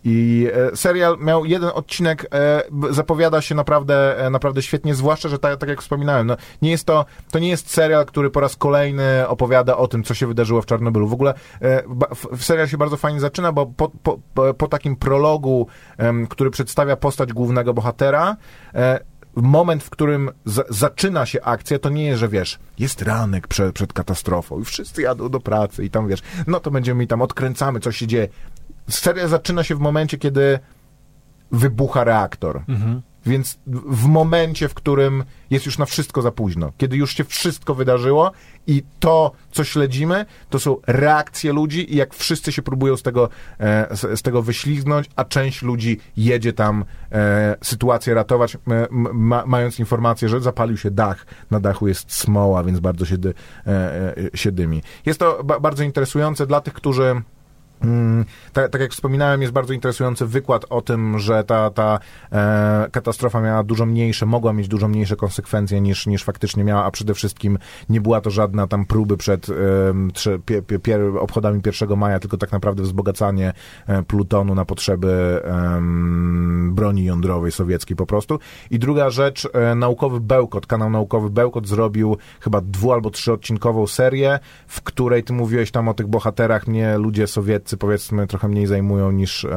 I 0.03 0.47
e, 0.53 0.75
serial 0.75 1.17
miał 1.19 1.45
jeden 1.45 1.69
odcinek, 1.73 2.27
e, 2.33 2.63
zapowiada 2.89 3.41
się 3.41 3.55
naprawdę, 3.55 4.25
e, 4.25 4.29
naprawdę 4.29 4.61
świetnie, 4.61 4.95
zwłaszcza, 4.95 5.29
że 5.29 5.39
tak, 5.39 5.57
tak 5.59 5.69
jak 5.69 5.81
wspominałem, 5.81 6.27
no, 6.27 6.37
nie 6.61 6.71
jest 6.71 6.85
to, 6.85 7.05
to 7.31 7.39
nie 7.39 7.49
jest 7.49 7.71
serial, 7.71 8.05
który 8.05 8.29
po 8.29 8.39
raz 8.39 8.55
kolejny 8.55 9.27
opowiada 9.27 9.77
o 9.77 9.87
tym, 9.87 10.03
co 10.03 10.13
się 10.13 10.27
wydarzyło 10.27 10.61
w 10.61 10.65
Czarnobylu. 10.65 11.07
W 11.07 11.13
ogóle 11.13 11.33
serial 12.39 12.67
się 12.67 12.77
bardzo 12.77 12.97
fajnie 12.97 13.19
zaczyna, 13.19 13.51
bo 13.51 13.65
po, 13.65 13.91
po, 14.03 14.19
po, 14.53 14.67
takim 14.67 14.95
prologu, 14.95 15.67
który 16.29 16.49
przedstawia 16.49 16.95
postać 16.95 17.33
głównego 17.33 17.73
bohatera, 17.73 18.37
moment, 19.35 19.83
w 19.83 19.89
którym 19.89 20.29
za- 20.45 20.63
zaczyna 20.69 21.25
się 21.25 21.41
akcja, 21.41 21.79
to 21.79 21.89
nie 21.89 22.05
jest, 22.05 22.19
że 22.19 22.27
wiesz, 22.27 22.59
jest 22.79 23.01
ranek 23.01 23.47
przed, 23.47 23.75
przed 23.75 23.93
katastrofą 23.93 24.61
i 24.61 24.65
wszyscy 24.65 25.01
jadą 25.01 25.29
do 25.29 25.39
pracy 25.39 25.85
i 25.85 25.89
tam 25.89 26.07
wiesz, 26.07 26.19
no 26.47 26.59
to 26.59 26.71
będziemy 26.71 27.03
i 27.03 27.07
tam 27.07 27.21
odkręcamy, 27.21 27.79
co 27.79 27.91
się 27.91 28.07
dzieje. 28.07 28.27
Seria 28.89 29.27
zaczyna 29.27 29.63
się 29.63 29.75
w 29.75 29.79
momencie, 29.79 30.17
kiedy 30.17 30.59
wybucha 31.51 32.03
reaktor. 32.03 32.61
Więc 33.25 33.59
w 33.85 34.05
momencie, 34.05 34.69
w 34.69 34.73
którym 34.73 35.23
jest 35.49 35.65
już 35.65 35.77
na 35.77 35.85
wszystko 35.85 36.21
za 36.21 36.31
późno, 36.31 36.71
kiedy 36.77 36.97
już 36.97 37.15
się 37.15 37.23
wszystko 37.23 37.75
wydarzyło 37.75 38.31
i 38.67 38.83
to, 38.99 39.31
co 39.51 39.63
śledzimy, 39.63 40.25
to 40.49 40.59
są 40.59 40.77
reakcje 40.87 41.53
ludzi 41.53 41.93
i 41.93 41.97
jak 41.97 42.13
wszyscy 42.13 42.51
się 42.51 42.61
próbują 42.61 42.97
z 42.97 43.03
tego, 43.03 43.29
e, 43.59 43.87
z, 44.17 44.21
tego 44.21 44.41
wyśliznąć, 44.41 45.09
a 45.15 45.25
część 45.25 45.61
ludzi 45.61 45.99
jedzie 46.17 46.53
tam 46.53 46.85
e, 47.11 47.55
sytuację 47.61 48.13
ratować, 48.13 48.57
mając 49.45 49.79
informację, 49.79 50.29
że 50.29 50.41
zapalił 50.41 50.77
się 50.77 50.91
dach, 50.91 51.25
na 51.51 51.59
dachu 51.59 51.87
jest 51.87 52.13
smoła, 52.13 52.63
więc 52.63 52.79
bardzo 52.79 53.05
się, 53.05 53.17
dy, 53.17 53.33
e, 53.67 54.15
się 54.33 54.51
dymi. 54.51 54.81
Jest 55.05 55.19
to 55.19 55.43
ba, 55.43 55.59
bardzo 55.59 55.83
interesujące 55.83 56.47
dla 56.47 56.61
tych, 56.61 56.73
którzy 56.73 57.21
tak, 58.53 58.69
tak 58.69 58.81
jak 58.81 58.91
wspominałem, 58.91 59.41
jest 59.41 59.53
bardzo 59.53 59.73
interesujący 59.73 60.25
wykład 60.25 60.65
o 60.69 60.81
tym, 60.81 61.19
że 61.19 61.43
ta, 61.43 61.69
ta 61.69 61.99
e, 62.31 62.87
katastrofa 62.91 63.41
miała 63.41 63.63
dużo 63.63 63.85
mniejsze, 63.85 64.25
mogła 64.25 64.53
mieć 64.53 64.67
dużo 64.67 64.87
mniejsze 64.87 65.15
konsekwencje 65.15 65.81
niż, 65.81 66.07
niż 66.07 66.23
faktycznie 66.23 66.63
miała, 66.63 66.85
a 66.85 66.91
przede 66.91 67.13
wszystkim 67.13 67.57
nie 67.89 68.01
była 68.01 68.21
to 68.21 68.29
żadna 68.29 68.67
tam 68.67 68.85
próby 68.85 69.17
przed 69.17 69.49
e, 69.49 69.53
trze, 70.13 70.39
pie, 70.39 70.61
pie, 70.61 70.79
pier, 70.79 71.01
obchodami 71.19 71.61
1 71.65 71.97
maja, 71.97 72.19
tylko 72.19 72.37
tak 72.37 72.51
naprawdę 72.51 72.83
wzbogacanie 72.83 73.53
e, 73.87 74.03
plutonu 74.03 74.55
na 74.55 74.65
potrzeby 74.65 75.41
em, 75.43 76.71
broni 76.75 77.05
jądrowej 77.05 77.51
sowieckiej 77.51 77.97
po 77.97 78.05
prostu. 78.05 78.39
I 78.71 78.79
druga 78.79 79.09
rzecz, 79.09 79.47
e, 79.53 79.75
naukowy 79.75 80.19
Bełkot, 80.19 80.67
kanał 80.67 80.89
naukowy 80.89 81.29
Bełkot 81.29 81.67
zrobił 81.67 82.17
chyba 82.39 82.61
dwu 82.61 82.93
albo 82.93 83.09
trzyodcinkową 83.09 83.87
serię, 83.87 84.39
w 84.67 84.81
której 84.81 85.23
ty 85.23 85.33
mówiłeś 85.33 85.71
tam 85.71 85.87
o 85.87 85.93
tych 85.93 86.07
bohaterach, 86.07 86.67
mnie 86.67 86.97
ludzie 86.97 87.27
sowieccy 87.27 87.74
powiedzmy 87.77 88.27
trochę 88.27 88.47
mniej 88.47 88.67
zajmują 88.67 89.11
niż 89.11 89.47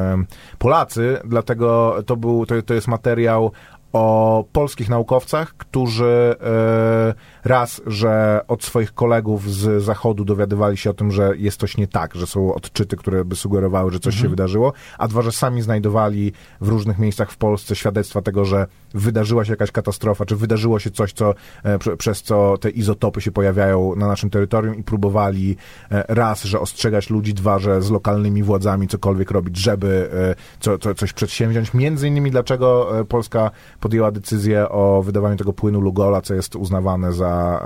Polacy, 0.59 1.19
dlatego 1.25 1.97
to 2.07 2.17
był, 2.17 2.47
to, 2.47 2.63
to 2.63 2.75
jest 2.75 2.89
materiał 2.89 3.53
o 3.93 4.45
polskich 4.53 4.89
naukowcach, 4.89 5.55
którzy 5.57 6.37
e, 6.41 7.15
raz, 7.45 7.81
że 7.87 8.41
od 8.49 8.65
swoich 8.65 8.95
kolegów 8.95 9.51
z 9.51 9.83
zachodu 9.83 10.25
dowiadywali 10.25 10.77
się 10.77 10.91
o 10.91 10.95
tym, 10.95 11.11
że 11.11 11.33
jest 11.37 11.61
coś 11.61 11.77
nie 11.77 11.87
tak, 11.87 12.15
że 12.15 12.27
są 12.27 12.55
odczyty, 12.55 12.97
które 12.97 13.25
by 13.25 13.37
sugerowały, 13.37 13.93
że 13.93 14.01
coś 14.01 14.21
się 14.21 14.29
wydarzyło, 14.29 14.73
a 14.99 15.09
dwa, 15.09 15.23
że 15.23 15.33
sami 15.33 15.63
znajdowali 15.63 16.33
w 16.61 16.69
różnych 16.69 16.99
miejscach 16.99 17.31
w 17.31 17.37
Polsce 17.37 17.77
świadectwa 17.77 18.23
tego, 18.23 18.45
że 18.45 18.67
wydarzyła 18.95 19.45
się 19.45 19.53
jakaś 19.53 19.71
katastrofa, 19.71 20.25
czy 20.25 20.37
wydarzyło 20.37 20.79
się 20.79 20.91
coś, 20.91 21.13
co, 21.13 21.35
e, 21.63 21.79
prze, 21.79 21.97
przez 21.97 22.23
co 22.23 22.59
te 22.59 22.71
izotopy 22.71 23.21
się 23.21 23.33
pojawiają 23.33 23.95
na 23.97 24.07
naszym 24.07 24.31
terytorium 24.31 24.75
i 24.77 24.83
próbowali 24.83 25.57
e, 25.91 26.05
raz, 26.09 26.45
że 26.45 26.61
ostrzegać 26.61 27.11
ludzi, 27.11 27.35
dwa, 27.35 27.59
że 27.59 27.83
z 27.83 27.91
lokalnymi 27.91 28.43
władzami 28.43 28.89
cokolwiek 28.89 29.31
robić, 29.31 29.57
żeby 29.57 30.11
e, 30.13 30.35
co, 30.61 30.79
co, 30.79 30.95
coś 30.95 31.13
przedsięwziąć. 31.13 31.75
Między 31.75 32.09
innymi 32.09 32.31
dlaczego 32.31 32.93
Polska 33.09 33.51
podjęła 33.81 34.11
decyzję 34.11 34.69
o 34.69 35.03
wydawaniu 35.03 35.37
tego 35.37 35.53
płynu 35.53 35.81
Lugola, 35.81 36.21
co 36.21 36.35
jest 36.35 36.57
uznawane 36.57 37.13
za 37.13 37.61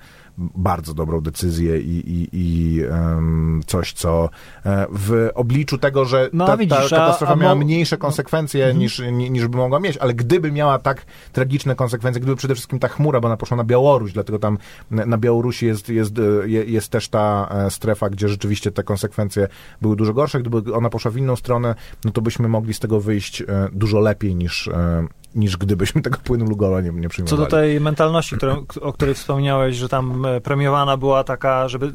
e, 0.00 0.25
bardzo 0.38 0.94
dobrą 0.94 1.20
decyzję 1.20 1.80
i, 1.80 2.10
i, 2.10 2.28
i 2.32 2.82
em, 2.84 3.60
coś, 3.66 3.92
co 3.92 4.28
e, 4.66 4.86
w 4.90 5.30
obliczu 5.34 5.78
tego, 5.78 6.04
że 6.04 6.30
No, 6.32 6.46
ta, 6.46 6.52
ta 6.52 6.56
widzisz, 6.56 6.92
a- 6.92 6.96
katastrofa 6.96 7.32
a 7.32 7.36
miała 7.36 7.54
mniejsze 7.54 7.96
konsekwencje 7.98 8.64
Mhm. 8.64 8.78
niż, 8.78 9.02
ni- 9.12 9.30
niż 9.30 9.48
by 9.48 9.56
mogła 9.58 9.80
mieć, 9.80 9.96
ale 9.96 10.14
gdyby 10.14 10.52
miała 10.52 10.78
tak 10.78 11.06
tragiczne 11.32 11.74
konsekwencje, 11.74 12.20
gdyby 12.20 12.36
przede 12.36 12.54
wszystkim 12.54 12.78
ta 12.78 12.88
chmura, 12.88 13.20
bo 13.20 13.26
ona 13.28 13.36
poszła 13.36 13.56
na 13.56 13.64
Białoruś, 13.64 14.12
dlatego 14.12 14.38
tam 14.38 14.58
na 14.90 15.18
Białorusi 15.18 15.66
jest, 15.66 15.88
jest, 15.88 16.18
e, 16.18 16.48
je- 16.48 16.64
jest 16.64 16.88
też 16.88 17.08
ta 17.08 17.48
e, 17.66 17.70
strefa, 17.70 18.10
gdzie 18.10 18.28
rzeczywiście 18.28 18.72
te 18.72 18.82
konsekwencje 18.82 19.48
były 19.82 19.96
dużo 19.96 20.12
gorsze. 20.12 20.40
Gdyby 20.40 20.74
ona 20.74 20.90
poszła 20.90 21.10
w 21.10 21.16
inną 21.16 21.36
stronę, 21.36 21.74
no 22.04 22.10
to 22.10 22.20
byśmy 22.22 22.48
mogli 22.48 22.74
z 22.74 22.78
tego 22.80 23.00
wyjść 23.00 23.42
dużo 23.72 24.00
lepiej 24.00 24.34
niż, 24.34 24.70
niż 25.34 25.56
gdybyśmy 25.56 26.02
tego 26.02 26.18
płynu 26.24 26.44
Lugola 26.44 26.80
nie, 26.80 26.90
nie 26.90 27.02
Co 27.02 27.08
przyjmowali. 27.08 27.40
do 27.42 27.46
tej 27.46 27.80
mentalności, 27.80 28.36
którą, 28.36 28.64
o 28.80 28.92
której 28.92 29.14
wspomniałeś, 29.14 29.76
że 29.76 29.88
tam 29.88 30.26
e, 30.26 30.40
premiowana 30.40 30.96
była 30.96 31.24
taka, 31.24 31.68
żeby 31.68 31.92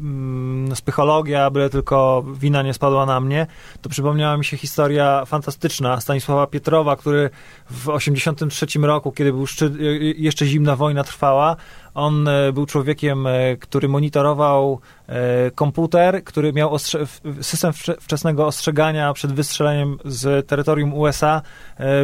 mm, 0.00 0.76
spychologia, 0.76 1.50
byle 1.50 1.70
tylko 1.70 2.24
wina 2.34 2.62
nie 2.62 2.74
spadła 2.74 3.06
na 3.06 3.20
mnie, 3.20 3.46
to 3.82 3.88
przypomniała 3.88 4.36
mi 4.36 4.44
się 4.44 4.56
historia 4.56 5.24
fantastyczna 5.24 6.00
Stanisława 6.00 6.46
Pietrowa, 6.46 6.96
który 6.96 7.30
w 7.70 7.88
83 7.88 8.66
roku, 8.78 9.12
kiedy 9.12 9.32
był 9.32 9.46
szczyt, 9.46 9.72
e, 9.74 9.82
jeszcze 10.02 10.46
zimna 10.46 10.76
wojna 10.76 11.04
trwała, 11.04 11.56
on 11.98 12.28
e, 12.28 12.52
był 12.52 12.66
człowiekiem, 12.66 13.26
e, 13.26 13.56
który 13.56 13.88
monitorował 13.88 14.80
e, 15.06 15.50
komputer, 15.50 16.24
który 16.24 16.52
miał 16.52 16.70
ostrze- 16.74 17.06
system 17.40 17.72
wcze- 17.72 17.96
wczesnego 18.00 18.46
ostrzegania 18.46 19.12
przed 19.12 19.32
wystrzeleniem 19.32 19.98
z 20.04 20.46
terytorium 20.46 20.94
USA 20.94 21.42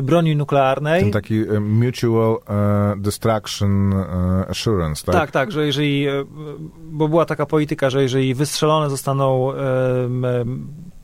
broni 0.03 0.37
nuklearnej. 0.37 1.03
Ten 1.03 1.13
taki 1.13 1.45
mutual 1.61 2.37
distraction 2.97 3.93
e, 3.93 4.47
assurance, 4.49 5.05
tak? 5.07 5.15
Tak, 5.15 5.31
tak, 5.31 5.53
że 5.53 5.67
jeżeli, 5.67 6.07
bo 6.91 7.09
była 7.09 7.25
taka 7.25 7.47
polityka, 7.47 7.91
że 7.91 8.03
jeżeli 8.03 8.35
wystrzelone 8.35 8.91
zostaną 8.91 9.53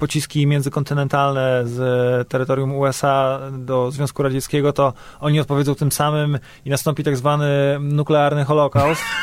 pociski 0.01 0.47
międzykontynentalne 0.47 1.63
z 1.65 2.29
terytorium 2.29 2.75
USA 2.75 3.41
do 3.53 3.91
Związku 3.91 4.23
Radzieckiego, 4.23 4.73
to 4.73 4.93
oni 5.21 5.41
odpowiedzą 5.41 5.75
tym 5.75 5.93
samym 5.93 6.39
i 6.65 6.71
nastąpi 6.71 7.05
tak 7.05 7.17
zwany 7.17 7.79
nuklearny 7.81 8.45
holokaust. 8.45 9.03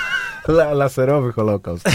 La, 0.48 0.74
laserowy 0.74 1.32
holokaust. 1.34 1.90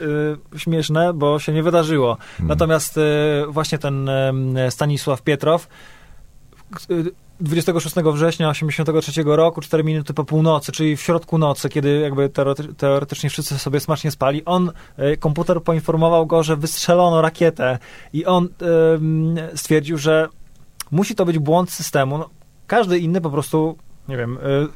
Y, 0.00 0.58
Śmieszne, 0.58 1.12
bo 1.12 1.38
się 1.38 1.52
nie 1.52 1.62
wydarzyło. 1.62 2.16
Mm. 2.40 2.48
Natomiast 2.48 2.98
y, 2.98 3.00
właśnie 3.48 3.78
ten 3.78 4.10
Stanisław 4.70 5.22
Pietrow 5.22 5.68
26 7.40 7.96
września 7.96 8.48
83 8.48 9.22
roku, 9.26 9.60
4 9.60 9.84
minuty 9.84 10.14
po 10.14 10.24
północy, 10.24 10.72
czyli 10.72 10.96
w 10.96 11.00
środku 11.00 11.38
nocy, 11.38 11.68
kiedy 11.68 12.00
jakby 12.00 12.28
teorety- 12.28 12.74
teoretycznie 12.74 13.30
wszyscy 13.30 13.58
sobie 13.58 13.80
smacznie 13.80 14.10
spali, 14.10 14.44
on, 14.44 14.72
y, 14.98 15.16
komputer 15.16 15.62
poinformował 15.62 16.26
go, 16.26 16.42
że 16.42 16.56
wystrzelono 16.56 17.22
rakietę 17.22 17.78
i 18.12 18.26
on 18.26 18.48
stwierdził, 19.54 19.98
że 19.98 20.28
musi 20.90 21.14
to 21.14 21.24
być 21.24 21.38
błąd 21.38 21.70
systemu. 21.70 22.18
No, 22.18 22.28
każdy 22.66 22.98
inny 22.98 23.20
po 23.20 23.30
prostu, 23.30 23.76
nie 24.08 24.16
wiem, 24.16 24.36
y, 24.36 24.68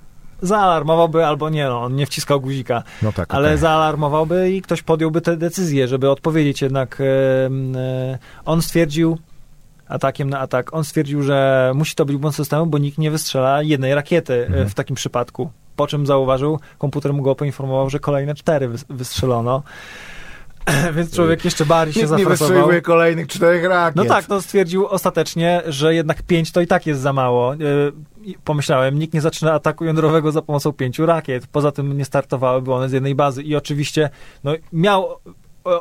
zaalarmowałby 0.43 1.27
albo 1.27 1.49
nie, 1.51 1.65
no, 1.69 1.83
on 1.83 1.95
nie 1.97 2.07
wciskał 2.07 2.41
guzika 2.41 2.83
No 3.03 3.13
tak, 3.13 3.35
ale 3.35 3.49
okej. 3.49 3.59
zaalarmowałby 3.59 4.53
i 4.53 4.63
ktoś 4.63 4.83
podjąłby 4.83 5.21
tę 5.21 5.37
decyzję, 5.37 5.89
żeby 5.89 6.11
odpowiedzieć 6.11 6.63
jednak. 6.63 6.99
e, 7.01 8.19
On 8.45 8.63
stwierdził, 8.63 9.19
atakiem 9.89 10.31
na 10.31 10.39
atak. 10.41 10.75
On 10.75 10.85
stwierdził, 10.85 11.23
że 11.23 11.73
musi 11.75 11.95
to 11.95 12.05
być 12.05 12.17
błąd 12.17 12.37
systemu, 12.37 12.67
bo 12.67 12.79
nikt 12.79 12.99
nie 12.99 13.11
wystrzela 13.11 13.63
jednej 13.63 13.95
rakiety 13.95 14.35
e, 14.35 14.47
Mhm. 14.47 14.69
w 14.69 14.75
takim 14.75 14.97
przypadku. 14.97 15.51
Po 15.77 15.87
czym 15.87 16.07
zauważył, 16.07 16.59
komputer 16.79 17.13
mu 17.13 17.23
go 17.23 17.35
poinformował, 17.35 17.91
że 17.91 17.99
kolejne 17.99 18.35
cztery 18.35 18.69
wys- 18.69 18.85
wystrzelono. 18.91 19.63
Więc 20.97 21.15
człowiek 21.15 21.45
jeszcze 21.45 21.67
bardziej 21.67 21.95
się 21.95 22.01
Nikt 22.01 22.11
nie 22.13 22.19
zafrasował. 22.19 22.49
wystrzeliwuje 22.49 22.83
kolejnych 22.83 23.27
czterech 23.29 23.65
rakiet. 23.65 23.97
No 23.97 24.05
tak, 24.05 24.29
no 24.29 24.41
stwierdził 24.43 24.87
ostatecznie, 24.87 25.63
że 25.67 25.95
jednak 25.95 26.23
pięć 26.23 26.53
to 26.53 26.61
i 26.61 26.67
tak 26.67 26.87
jest 26.87 27.01
za 27.01 27.13
mało. 27.13 27.55
E, 27.55 27.59
Pomyślałem, 28.45 28.99
nikt 28.99 29.15
nie 29.15 29.21
zaczyna 29.21 29.53
ataku 29.53 29.85
jądrowego 29.85 30.33
za 30.33 30.43
pomocą 30.43 30.73
pięciu 30.73 31.07
rakiet. 31.07 31.47
Poza 31.47 31.73
tym 31.73 31.99
nie 31.99 32.05
startowałyby 32.05 32.73
one 32.75 32.89
z 32.89 32.93
jednej 32.93 33.15
bazy. 33.15 33.43
I 33.43 33.57
oczywiście 33.57 34.11
no, 34.45 34.53
miał 34.73 35.09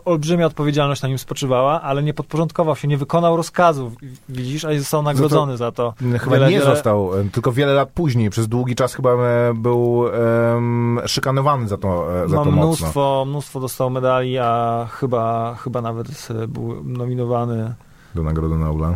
olbrzymia 0.06 0.46
odpowiedzialność 0.46 1.02
na 1.02 1.08
nim 1.10 1.18
spoczywała, 1.18 1.82
ale 1.82 2.04
nie 2.04 2.14
podporządkował 2.14 2.76
się, 2.76 2.88
nie 2.88 2.98
wykonał 2.98 3.38
rozkazów, 3.38 3.94
widzisz, 4.30 4.66
a 4.66 4.78
został 4.80 5.02
nagrodzony 5.04 5.58
za 5.58 5.72
to. 5.72 5.94
Chyba 6.20 6.36
Wiele, 6.36 6.50
nie 6.50 6.60
wiele- 6.60 6.66
został, 6.66 7.20
e, 7.20 7.24
tylko 7.30 7.52
wiele 7.52 7.74
lat 7.74 7.90
później, 7.94 8.30
przez 8.30 8.48
długi 8.48 8.76
czas 8.76 8.94
chyba 8.94 9.10
e, 9.12 9.54
był 9.56 10.06
em, 10.08 11.00
szykanowany 11.06 11.68
za 11.68 11.78
to, 11.78 12.24
e, 12.24 12.30
za 12.30 12.36
Ma 12.38 12.44
to 12.44 12.52
mocno. 12.52 12.66
mnóstwo, 12.68 13.26
mnóstwo 13.28 13.60
dostał 13.60 13.90
medali, 13.90 14.38
a 14.38 14.86
chyba, 14.92 15.56
chyba 15.56 15.82
nawet 15.82 16.08
był 16.48 16.84
nominowany 16.84 17.74
Do 18.16 18.24
Nagrody 18.24 18.56
Nobla. 18.56 18.96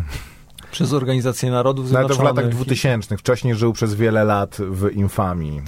Przez 0.70 0.92
Organizację 0.92 1.50
Narodów 1.50 1.92
Nawet 1.92 2.08
Zjednoczonych. 2.08 2.34
w 2.34 2.36
latach 2.36 2.54
2000. 2.54 3.16
Wcześniej 3.16 3.54
żył 3.54 3.72
przez 3.72 3.94
wiele 3.94 4.24
lat 4.24 4.56
w 4.60 4.92
infamii 4.92 5.62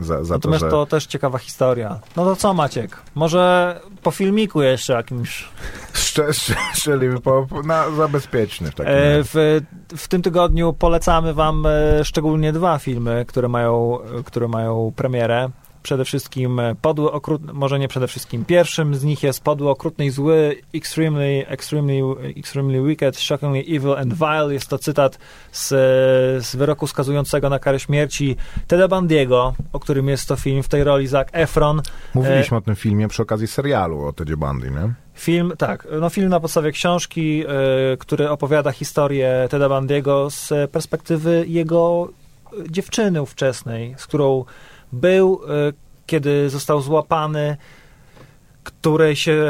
e, 0.00 0.04
za, 0.04 0.24
za 0.24 0.34
to, 0.34 0.38
Natomiast 0.38 0.64
że... 0.64 0.70
to 0.70 0.86
też 0.86 1.06
ciekawa 1.06 1.38
historia. 1.38 2.00
No 2.16 2.24
to 2.24 2.36
co 2.36 2.54
Maciek? 2.54 2.96
Może 3.14 3.80
po 4.02 4.10
filmiku 4.10 4.62
jeszcze 4.62 4.92
jakimś. 4.92 5.48
Szcze, 5.92 6.32
szcze, 6.32 6.54
szczeliwy 6.74 7.20
po, 7.20 7.46
na, 7.64 7.90
za 7.90 8.08
bezpieczny 8.08 8.70
w 8.70 8.74
takim 8.74 8.92
E, 8.94 8.98
w, 9.24 9.60
w 9.96 10.08
tym 10.08 10.22
tygodniu 10.22 10.72
polecamy 10.72 11.34
wam 11.34 11.66
e, 11.66 12.04
szczególnie 12.04 12.52
dwa 12.52 12.78
filmy, 12.78 13.24
które 13.28 13.48
mają, 13.48 13.98
które 14.24 14.48
mają 14.48 14.92
premierę. 14.96 15.50
Przede 15.82 16.04
wszystkim 16.04 16.60
e, 16.60 16.74
Podły 16.74 17.12
Okrutny, 17.12 17.52
może 17.52 17.78
nie 17.78 17.88
przede 17.88 18.08
wszystkim. 18.08 18.44
Pierwszym 18.44 18.94
z 18.94 19.04
nich 19.04 19.22
jest 19.22 19.42
Podły 19.42 19.70
Okrutny 19.70 20.06
i 20.06 20.10
Zły, 20.10 20.56
Extremely, 20.74 21.46
extremely, 21.48 22.02
extremely 22.36 22.88
Wicked, 22.88 23.16
Shockingly 23.16 23.60
Evil 23.60 23.94
and 23.96 24.14
Vile. 24.14 24.54
Jest 24.54 24.68
to 24.68 24.78
cytat 24.78 25.18
z, 25.52 25.68
z 26.46 26.56
wyroku 26.56 26.86
skazującego 26.86 27.48
na 27.48 27.58
karę 27.58 27.80
śmierci 27.80 28.36
Teda 28.66 28.88
Bandiego, 28.88 29.54
o 29.72 29.80
którym 29.80 30.08
jest 30.08 30.28
to 30.28 30.36
film 30.36 30.62
w 30.62 30.68
tej 30.68 30.84
roli 30.84 31.06
Zac 31.06 31.28
Efron. 31.32 31.82
Mówiliśmy 32.14 32.56
o 32.56 32.60
tym 32.60 32.76
filmie 32.76 33.08
przy 33.08 33.22
okazji 33.22 33.46
serialu 33.46 34.04
o 34.04 34.12
Tedzie 34.12 34.36
Bundy, 34.36 34.70
nie? 34.70 34.94
Film, 35.14 35.52
tak, 35.58 35.86
no 36.00 36.10
film 36.10 36.28
na 36.28 36.40
podstawie 36.40 36.72
książki, 36.72 37.44
y, 37.92 37.96
który 37.96 38.30
opowiada 38.30 38.72
historię 38.72 39.46
Teda 39.50 39.68
Bandiego 39.68 40.30
z 40.30 40.70
perspektywy 40.70 41.44
jego 41.48 42.08
dziewczyny 42.70 43.22
ówczesnej, 43.22 43.94
z 43.98 44.06
którą 44.06 44.44
był, 44.92 45.40
y, 45.68 45.72
kiedy 46.06 46.50
został 46.50 46.80
złapany, 46.80 47.56
której 48.62 49.16
się, 49.16 49.44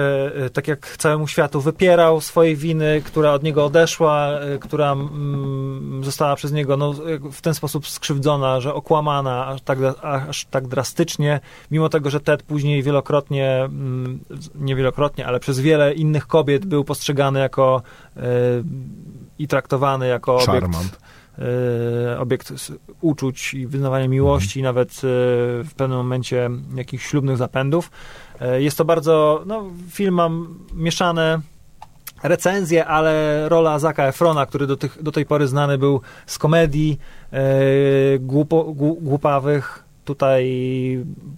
y, 0.46 0.50
tak 0.50 0.68
jak 0.68 0.96
całemu 0.96 1.26
światu, 1.26 1.60
wypierał 1.60 2.20
swojej 2.20 2.56
winy, 2.56 3.02
która 3.04 3.32
od 3.32 3.42
niego 3.42 3.64
odeszła, 3.64 4.28
y, 4.54 4.58
która 4.58 4.92
mm, 4.92 6.04
została 6.04 6.36
przez 6.36 6.52
niego 6.52 6.76
no, 6.76 6.94
w 7.32 7.40
ten 7.40 7.54
sposób 7.54 7.88
skrzywdzona, 7.88 8.60
że 8.60 8.74
okłamana 8.74 9.46
aż 9.46 9.62
tak, 9.62 9.78
aż 10.02 10.44
tak 10.44 10.68
drastycznie, 10.68 11.40
mimo 11.70 11.88
tego, 11.88 12.10
że 12.10 12.20
Ted 12.20 12.42
później 12.42 12.82
wielokrotnie, 12.82 13.56
mm, 13.64 14.20
nie 14.54 14.76
wielokrotnie, 14.76 15.26
ale 15.26 15.40
przez 15.40 15.60
wiele 15.60 15.94
innych 15.94 16.26
kobiet 16.26 16.66
był 16.66 16.84
postrzegany 16.84 17.40
jako 17.40 17.82
i 19.38 19.48
traktowany 19.48 20.08
jako 20.08 20.34
obiekt 20.34 20.50
Charmant. 20.50 20.98
E, 21.40 22.18
obiekt 22.20 22.52
uczuć 23.00 23.54
i 23.54 23.66
wyznawania 23.66 24.08
miłości, 24.08 24.62
nawet 24.62 24.90
e, 24.90 24.98
w 25.64 25.70
pewnym 25.76 25.98
momencie 25.98 26.50
jakichś 26.74 27.06
ślubnych 27.06 27.36
zapędów. 27.36 27.90
E, 28.40 28.62
Jest 28.62 28.78
to 28.78 28.84
bardzo, 28.84 29.42
no, 29.46 29.64
film 29.90 30.14
ma 30.14 30.28
mieszane 30.74 31.40
recenzje, 32.22 32.86
ale 32.86 33.44
rola 33.48 33.78
Zaka 33.78 34.04
Efrona, 34.06 34.46
który 34.46 34.66
do, 34.66 34.76
tych, 34.76 35.02
do 35.02 35.12
tej 35.12 35.26
pory 35.26 35.48
znany 35.48 35.78
był 35.78 36.00
z 36.26 36.38
komedii 36.38 36.98
głupo, 38.20 38.64
głu- 38.64 38.96
głupawych, 39.00 39.84
tutaj 40.04 40.44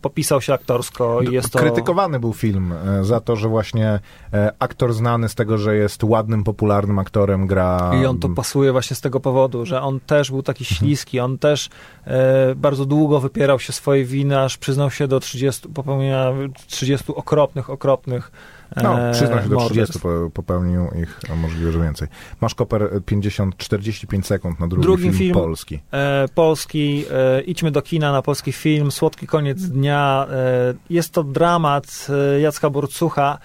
popisał 0.03 0.41
się 0.41 0.55
aktorsko 0.55 1.23
i 1.23 1.33
jest 1.33 1.51
to... 1.51 1.59
Krytykowany 1.59 2.21
był 2.21 2.33
film 2.33 2.73
e, 2.73 3.05
za 3.05 3.21
to, 3.21 3.37
że 3.37 3.49
właśnie 3.49 4.01
e, 4.33 4.53
aktor 4.59 4.93
znany 4.93 5.29
z 5.29 5.35
tego, 5.35 5.59
że 5.59 5.77
jest 5.77 6.05
ładnym, 6.05 6.45
popularnym 6.45 6.99
aktorem, 6.99 7.47
gra... 7.47 7.91
I 8.03 8.07
on 8.07 8.19
to 8.19 8.29
pasuje 8.29 8.73
właśnie 8.73 8.97
z 8.97 9.01
tego 9.01 9.21
powodu, 9.21 9.67
że 9.67 9.83
on 9.83 10.01
też 10.01 10.31
był 10.31 10.43
taki 10.43 10.65
śliski, 10.65 11.21
on 11.21 11.39
też 11.39 11.69
e, 12.05 12.55
bardzo 12.55 12.87
długo 12.87 13.21
wypierał 13.21 13.59
się 13.59 13.73
swojej 13.73 14.05
winy, 14.05 14.41
aż 14.41 14.59
przyznał 14.59 14.91
się 14.91 15.09
do 15.09 15.21
30, 15.21 15.69
popełnienia 15.69 16.33
30 16.67 17.15
okropnych, 17.15 17.71
okropnych 17.71 18.33
No, 18.83 18.97
przyznał 19.13 19.43
się 19.43 19.49
do 19.49 19.57
30, 19.57 19.69
morderstw. 19.79 20.03
po- 20.03 20.31
popełnił 20.35 20.87
ich, 21.03 21.21
a 21.33 21.37
możliwe, 21.37 21.73
że 21.73 21.79
więcej. 21.81 22.09
Masz 22.41 22.55
koper 22.55 22.83
e, 22.83 23.01
50, 23.01 23.57
45 23.57 24.27
sekund 24.27 24.61
na 24.61 24.67
drugi 24.69 24.83
Drugi 24.83 25.03
film, 25.03 25.15
film. 25.15 25.35
polski. 25.35 25.81
E, 25.93 26.29
polski, 26.35 27.05
e, 27.11 27.41
idźmy 27.41 27.71
do 27.71 27.83
kina 27.83 28.13
na 28.13 28.23
polski 28.23 28.53
film, 28.53 28.91
Słodki 28.91 29.27
koniec 29.27 29.63
dnia. 29.63 30.27
E, 30.31 30.75
jest 30.91 31.13
to 31.13 31.25
dramat 31.25 32.07
e, 32.37 32.41
Jacka 32.41 32.71
Borcucha 32.71 33.39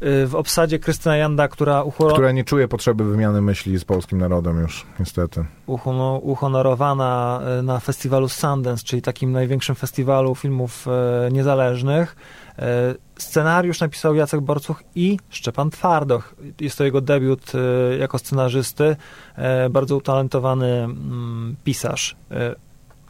e, 0.00 0.26
w 0.26 0.34
obsadzie 0.34 0.78
Krystyna 0.78 1.16
Janda, 1.16 1.48
która 1.48 1.82
uchoro- 1.82 2.12
Która 2.12 2.32
nie 2.32 2.44
czuje 2.44 2.68
potrzeby 2.68 3.04
wymiany 3.04 3.40
myśli 3.42 3.78
z 3.78 3.84
polskim 3.84 4.18
narodem 4.18 4.58
już, 4.60 4.86
niestety. 5.00 5.44
uhono- 5.66 6.20
uhonorowana 6.22 7.40
e, 7.58 7.62
na 7.62 7.80
festiwalu 7.80 8.28
Sundance, 8.28 8.84
czyli 8.84 9.02
takim 9.02 9.32
największym 9.32 9.74
festiwalu 9.74 10.34
filmów 10.34 10.86
e, 10.88 11.30
niezależnych. 11.32 12.16
E, 12.58 12.94
Scenariusz 13.16 13.80
napisał 13.80 14.14
Jacek 14.14 14.40
Borcuch 14.40 14.82
i 14.94 15.18
Szczepan 15.28 15.70
Twardoch. 15.70 16.34
Jest 16.60 16.78
to 16.78 16.84
jego 16.84 17.00
debiut 17.00 17.52
e, 17.54 17.96
jako 17.96 18.18
scenarzysty. 18.18 18.96
E, 19.36 19.70
Bardzo 19.70 19.96
utalentowany 19.96 20.66
mm, 20.66 21.56
pisarz. 21.64 22.16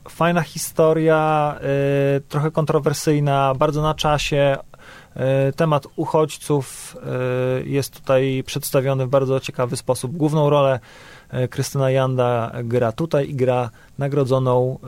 Fajna 0.08 0.42
historia, 0.42 1.58
trochę 2.28 2.50
kontrowersyjna, 2.50 3.54
bardzo 3.58 3.82
na 3.82 3.94
czasie. 3.94 4.56
Temat 5.56 5.86
uchodźców 5.96 6.96
jest 7.64 8.00
tutaj 8.00 8.42
przedstawiony 8.46 9.06
w 9.06 9.08
bardzo 9.08 9.40
ciekawy 9.40 9.76
sposób. 9.76 10.16
Główną 10.16 10.50
rolę 10.50 10.80
Krystyna 11.50 11.90
Janda 11.90 12.52
gra 12.64 12.92
tutaj 12.92 13.30
i 13.30 13.34
gra 13.34 13.70
nagrodzoną, 13.98 14.78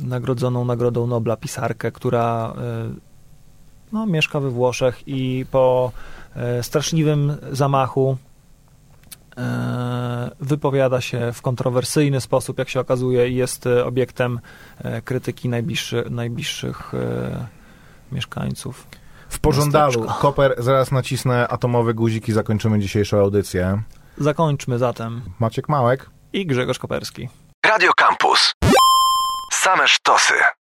nagrodzoną 0.00 0.64
Nagrodą 0.64 1.06
Nobla 1.06 1.36
pisarkę, 1.36 1.92
która 1.92 2.54
e, 2.56 2.94
no, 3.92 4.06
mieszka 4.06 4.40
we 4.40 4.50
Włoszech 4.50 5.02
i 5.06 5.46
po 5.50 5.92
e, 6.36 6.62
straszliwym 6.62 7.36
zamachu 7.52 8.16
e, 9.36 10.30
wypowiada 10.40 11.00
się 11.00 11.32
w 11.32 11.42
kontrowersyjny 11.42 12.20
sposób, 12.20 12.58
jak 12.58 12.68
się 12.68 12.80
okazuje, 12.80 13.28
i 13.28 13.34
jest 13.34 13.68
obiektem 13.84 14.40
krytyki 15.04 15.48
najbliższy, 15.48 16.04
najbliższych 16.10 16.92
mieszkańców. 18.12 18.86
W 19.28 19.38
pożądalu. 19.38 20.06
Koper, 20.20 20.54
zaraz 20.58 20.92
nacisnę 20.92 21.48
atomowe 21.48 21.94
guzik 21.94 22.28
i 22.28 22.32
zakończymy 22.32 22.80
dzisiejszą 22.80 23.18
audycję. 23.18 23.82
Zakończmy 24.18 24.78
zatem. 24.78 25.22
Maciek 25.38 25.68
Małek. 25.68 26.10
I 26.32 26.46
Grzegorz 26.46 26.78
Koperski. 26.78 27.28
Radio 27.66 27.90
Campus. 27.96 28.52
Same 29.62 29.86
sztosy. 29.86 30.59